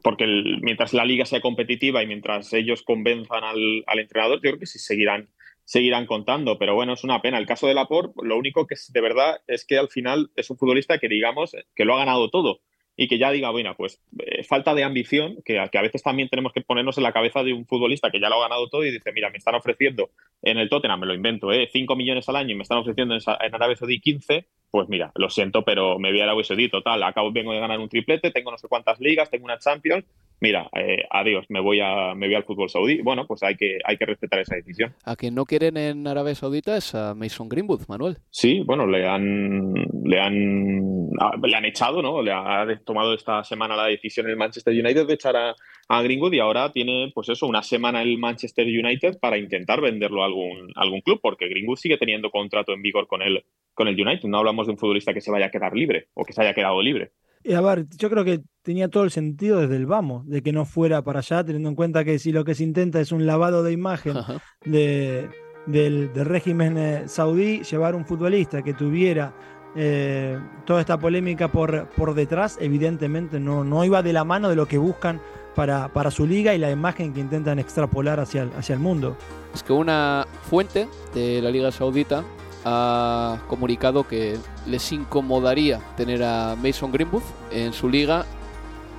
porque 0.01 0.25
mientras 0.61 0.93
la 0.93 1.05
liga 1.05 1.25
sea 1.25 1.41
competitiva 1.41 2.01
y 2.01 2.07
mientras 2.07 2.51
ellos 2.53 2.81
convenzan 2.83 3.43
al, 3.43 3.83
entrenador, 3.99 4.37
yo 4.37 4.41
creo 4.51 4.59
que 4.59 4.65
sí 4.65 4.79
seguirán, 4.79 5.29
seguirán 5.65 6.07
contando, 6.07 6.57
pero 6.57 6.73
bueno, 6.73 6.93
es 6.93 7.03
una 7.03 7.21
pena. 7.21 7.37
El 7.37 7.45
caso 7.45 7.67
de 7.67 7.75
Laporte, 7.75 8.13
lo 8.23 8.37
único 8.37 8.65
que 8.65 8.73
es 8.73 8.91
de 8.91 9.01
verdad 9.01 9.41
es 9.47 9.65
que 9.65 9.77
al 9.77 9.89
final 9.89 10.31
es 10.35 10.49
un 10.49 10.57
futbolista 10.57 10.97
que 10.97 11.07
digamos 11.07 11.55
que 11.75 11.85
lo 11.85 11.93
ha 11.95 11.99
ganado 11.99 12.29
todo 12.29 12.61
y 12.95 13.07
que 13.07 13.17
ya 13.17 13.31
diga, 13.31 13.49
bueno, 13.51 13.75
pues 13.75 14.01
eh, 14.19 14.43
falta 14.43 14.73
de 14.73 14.83
ambición, 14.83 15.37
que, 15.45 15.59
a- 15.59 15.69
veces 15.81 16.03
también 16.03 16.29
tenemos 16.29 16.53
que 16.53 16.61
ponernos 16.61 16.97
en 16.97 17.03
la 17.03 17.13
cabeza 17.13 17.43
de 17.43 17.53
un 17.53 17.65
futbolista 17.65 18.09
que 18.11 18.19
ya 18.19 18.29
lo 18.29 18.35
ha 18.35 18.47
ganado 18.47 18.69
todo 18.69 18.83
y 18.83 18.91
dice, 18.91 19.11
mira, 19.13 19.29
me 19.29 19.37
están 19.37 19.55
ofreciendo 19.55 20.11
en 20.41 20.57
el 20.57 20.69
Tottenham, 20.69 20.99
me 20.99 21.07
lo 21.07 21.13
invento, 21.13 21.51
¿eh? 21.51 21.69
5 21.71 21.95
millones 21.95 22.27
al 22.29 22.35
año 22.35 22.51
y 22.51 22.55
me 22.55 22.63
están 22.63 22.79
ofreciendo 22.79 23.15
en, 23.15 23.21
en 23.21 23.55
Arabia 23.55 23.75
Saudí 23.75 23.99
15, 23.99 24.45
pues 24.73 24.89
mira, 24.89 25.11
lo 25.13 25.29
siento, 25.29 25.63
pero 25.63 25.99
me 25.99 26.09
voy 26.09 26.21
a 26.21 26.23
Arabia 26.23 26.43
Saudí, 26.43 26.67
total, 26.67 27.03
acabo, 27.03 27.31
vengo 27.31 27.53
de 27.53 27.59
ganar 27.59 27.79
un 27.79 27.89
triplete, 27.89 28.31
tengo 28.31 28.49
no 28.49 28.57
sé 28.57 28.67
cuántas 28.67 28.99
ligas, 28.99 29.29
tengo 29.29 29.45
una 29.45 29.59
Champions, 29.59 30.03
mira, 30.43 30.67
eh, 30.75 31.03
adiós, 31.11 31.45
me 31.47 31.59
voy, 31.59 31.79
a, 31.79 32.15
me 32.15 32.25
voy 32.25 32.35
al 32.35 32.43
fútbol 32.43 32.69
saudí. 32.69 33.01
Bueno, 33.01 33.27
pues 33.27 33.43
hay 33.43 33.55
que, 33.55 33.77
hay 33.85 33.97
que 33.97 34.05
respetar 34.05 34.39
esa 34.39 34.55
decisión. 34.55 34.93
A 35.05 35.15
quien 35.15 35.35
no 35.35 35.45
quieren 35.45 35.77
en 35.77 36.07
Arabia 36.07 36.33
Saudita 36.33 36.75
es 36.75 36.95
a 36.95 37.13
Mason 37.13 37.47
Greenwood, 37.47 37.87
Manuel. 37.87 38.17
Sí, 38.31 38.61
bueno, 38.65 38.87
le 38.87 39.07
han, 39.07 39.73
le 40.03 40.19
han, 40.19 41.09
ah, 41.19 41.37
le 41.41 41.55
han 41.55 41.65
echado, 41.65 42.01
¿no? 42.01 42.23
Le 42.23 42.33
ha 42.33 42.65
tomado 42.83 43.13
esta 43.13 43.43
semana 43.43 43.75
la 43.75 43.85
decisión 43.85 44.27
el 44.27 44.35
Manchester 44.35 44.73
United 44.73 45.05
de 45.05 45.13
echar 45.13 45.35
a, 45.37 45.55
a 45.87 46.01
Greenwood 46.01 46.33
y 46.33 46.39
ahora 46.39 46.71
tiene, 46.71 47.11
pues 47.13 47.29
eso, 47.29 47.47
una 47.47 47.63
semana 47.63 48.01
el 48.01 48.17
Manchester 48.17 48.65
United 48.65 49.19
para 49.19 49.37
intentar 49.37 49.81
venderlo 49.81 50.23
a 50.23 50.25
algún, 50.25 50.71
a 50.75 50.81
algún 50.81 51.01
club, 51.01 51.19
porque 51.21 51.47
Greenwood 51.47 51.77
sigue 51.77 51.97
teniendo 51.97 52.31
contrato 52.31 52.73
en 52.73 52.81
vigor 52.81 53.07
con 53.07 53.21
el, 53.21 53.45
con 53.73 53.87
el 53.87 53.99
United. 53.99 54.27
No 54.29 54.39
hablamos 54.39 54.67
de 54.67 54.73
un 54.73 54.77
futbolista 54.77 55.13
que 55.13 55.21
se 55.21 55.31
vaya 55.31 55.47
a 55.47 55.51
quedar 55.51 55.73
libre 55.73 56.09
o 56.13 56.23
que 56.23 56.33
se 56.33 56.41
haya 56.41 56.53
quedado 56.53 56.81
libre. 56.81 57.11
Y 57.43 57.53
a 57.53 57.61
ver, 57.61 57.85
yo 57.97 58.09
creo 58.09 58.23
que 58.23 58.41
tenía 58.61 58.87
todo 58.87 59.03
el 59.03 59.11
sentido 59.11 59.59
desde 59.59 59.75
el 59.75 59.85
vamos, 59.85 60.25
de 60.27 60.41
que 60.41 60.53
no 60.53 60.65
fuera 60.65 61.01
para 61.03 61.19
allá, 61.19 61.43
teniendo 61.43 61.67
en 61.67 61.75
cuenta 61.75 62.05
que 62.05 62.17
si 62.17 62.31
lo 62.31 62.45
que 62.45 62.55
se 62.55 62.63
intenta 62.63 63.01
es 63.01 63.11
un 63.11 63.25
lavado 63.25 63.63
de 63.63 63.73
imagen 63.73 64.15
de, 64.63 65.29
del, 65.65 66.13
del 66.13 66.25
régimen 66.25 66.77
eh, 66.77 67.03
saudí, 67.07 67.61
llevar 67.63 67.95
un 67.95 68.05
futbolista 68.05 68.61
que 68.61 68.73
tuviera 68.73 69.35
eh, 69.75 70.39
toda 70.65 70.79
esta 70.79 70.97
polémica 70.97 71.51
por, 71.51 71.89
por 71.89 72.13
detrás, 72.13 72.57
evidentemente 72.61 73.41
no, 73.41 73.65
no 73.65 73.83
iba 73.83 74.01
de 74.01 74.13
la 74.13 74.23
mano 74.23 74.47
de 74.47 74.55
lo 74.55 74.65
que 74.65 74.77
buscan 74.77 75.19
para, 75.53 75.91
para 75.91 76.11
su 76.11 76.25
liga 76.25 76.55
y 76.55 76.59
la 76.59 76.71
imagen 76.71 77.13
que 77.13 77.19
intentan 77.19 77.59
extrapolar 77.59 78.21
hacia 78.21 78.43
el, 78.43 78.51
hacia 78.53 78.73
el 78.73 78.79
mundo. 78.79 79.17
Es 79.53 79.63
que 79.63 79.73
una 79.73 80.25
fuente 80.43 80.87
de 81.13 81.41
la 81.41 81.51
Liga 81.51 81.71
Saudita 81.71 82.23
ha 82.65 83.37
comunicado 83.47 84.07
que 84.07 84.37
les 84.65 84.91
incomodaría 84.91 85.79
tener 85.97 86.23
a 86.23 86.55
Mason 86.55 86.91
Greenwood 86.91 87.23
en 87.51 87.73
su 87.73 87.89
liga, 87.89 88.25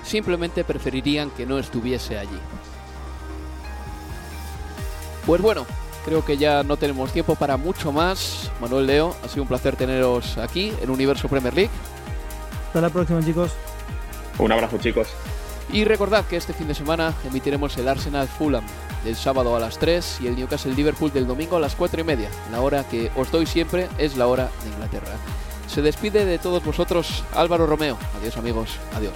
simplemente 0.03 0.65
preferirían 0.65 1.31
que 1.31 1.47
no 1.47 1.59
estuviese 1.59 2.19
allí. 2.19 2.39
Pues 5.27 5.41
bueno, 5.41 5.65
creo 6.05 6.25
que 6.25 6.37
ya 6.37 6.63
no 6.63 6.77
tenemos 6.77 7.13
tiempo 7.13 7.35
para 7.35 7.57
mucho 7.57 7.93
más. 7.93 8.51
Manuel 8.61 8.87
Leo, 8.87 9.17
ha 9.25 9.29
sido 9.29 9.43
un 9.43 9.49
placer 9.49 9.77
teneros 9.77 10.37
aquí 10.39 10.73
en 10.83 10.91
Universo 10.91 11.29
Premier 11.29 11.55
League. 11.55 11.71
Hasta 12.67 12.81
la 12.81 12.91
próxima, 12.91 13.25
chicos. 13.25 13.53
Un 14.39 14.53
abrazo, 14.53 14.79
chicos. 14.79 15.09
Y 15.73 15.85
recordad 15.85 16.25
que 16.27 16.37
este 16.37 16.53
fin 16.53 16.69
de 16.69 16.75
semana 16.75 17.15
emitiremos 17.25 17.77
el 17.79 17.89
Arsenal 17.89 18.29
Fulham 18.29 18.65
del 19.05 19.17
sábado 19.17 19.55
a 19.55 19.61
las 19.61 19.79
3 19.79 20.21
y 20.23 20.27
el 20.27 20.37
Newcastle 20.37 20.75
Liverpool 20.75 21.13
del 21.13 21.27
domingo 21.27 21.57
a 21.57 21.61
las 21.61 21.75
4 21.75 22.01
y 22.01 22.05
media. 22.05 22.31
La 22.51 22.61
hora 22.61 22.85
que 22.85 23.11
os 23.15 23.31
doy 23.31 23.47
siempre 23.47 23.89
es 23.99 24.17
la 24.17 24.27
hora 24.27 24.51
de 24.63 24.71
Inglaterra. 24.71 25.13
Se 25.67 25.83
despide 25.83 26.25
de 26.25 26.39
todos 26.39 26.65
vosotros 26.65 27.25
Álvaro 27.35 27.67
Romeo. 27.67 27.99
Adiós 28.19 28.37
amigos, 28.37 28.79
adiós. 28.95 29.15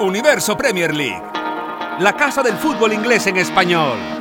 Universo 0.00 0.56
Premier 0.56 0.94
League. 0.94 1.22
La 2.00 2.14
casa 2.16 2.42
del 2.42 2.54
fútbol 2.54 2.92
inglés 2.92 3.26
en 3.26 3.36
español. 3.36 4.13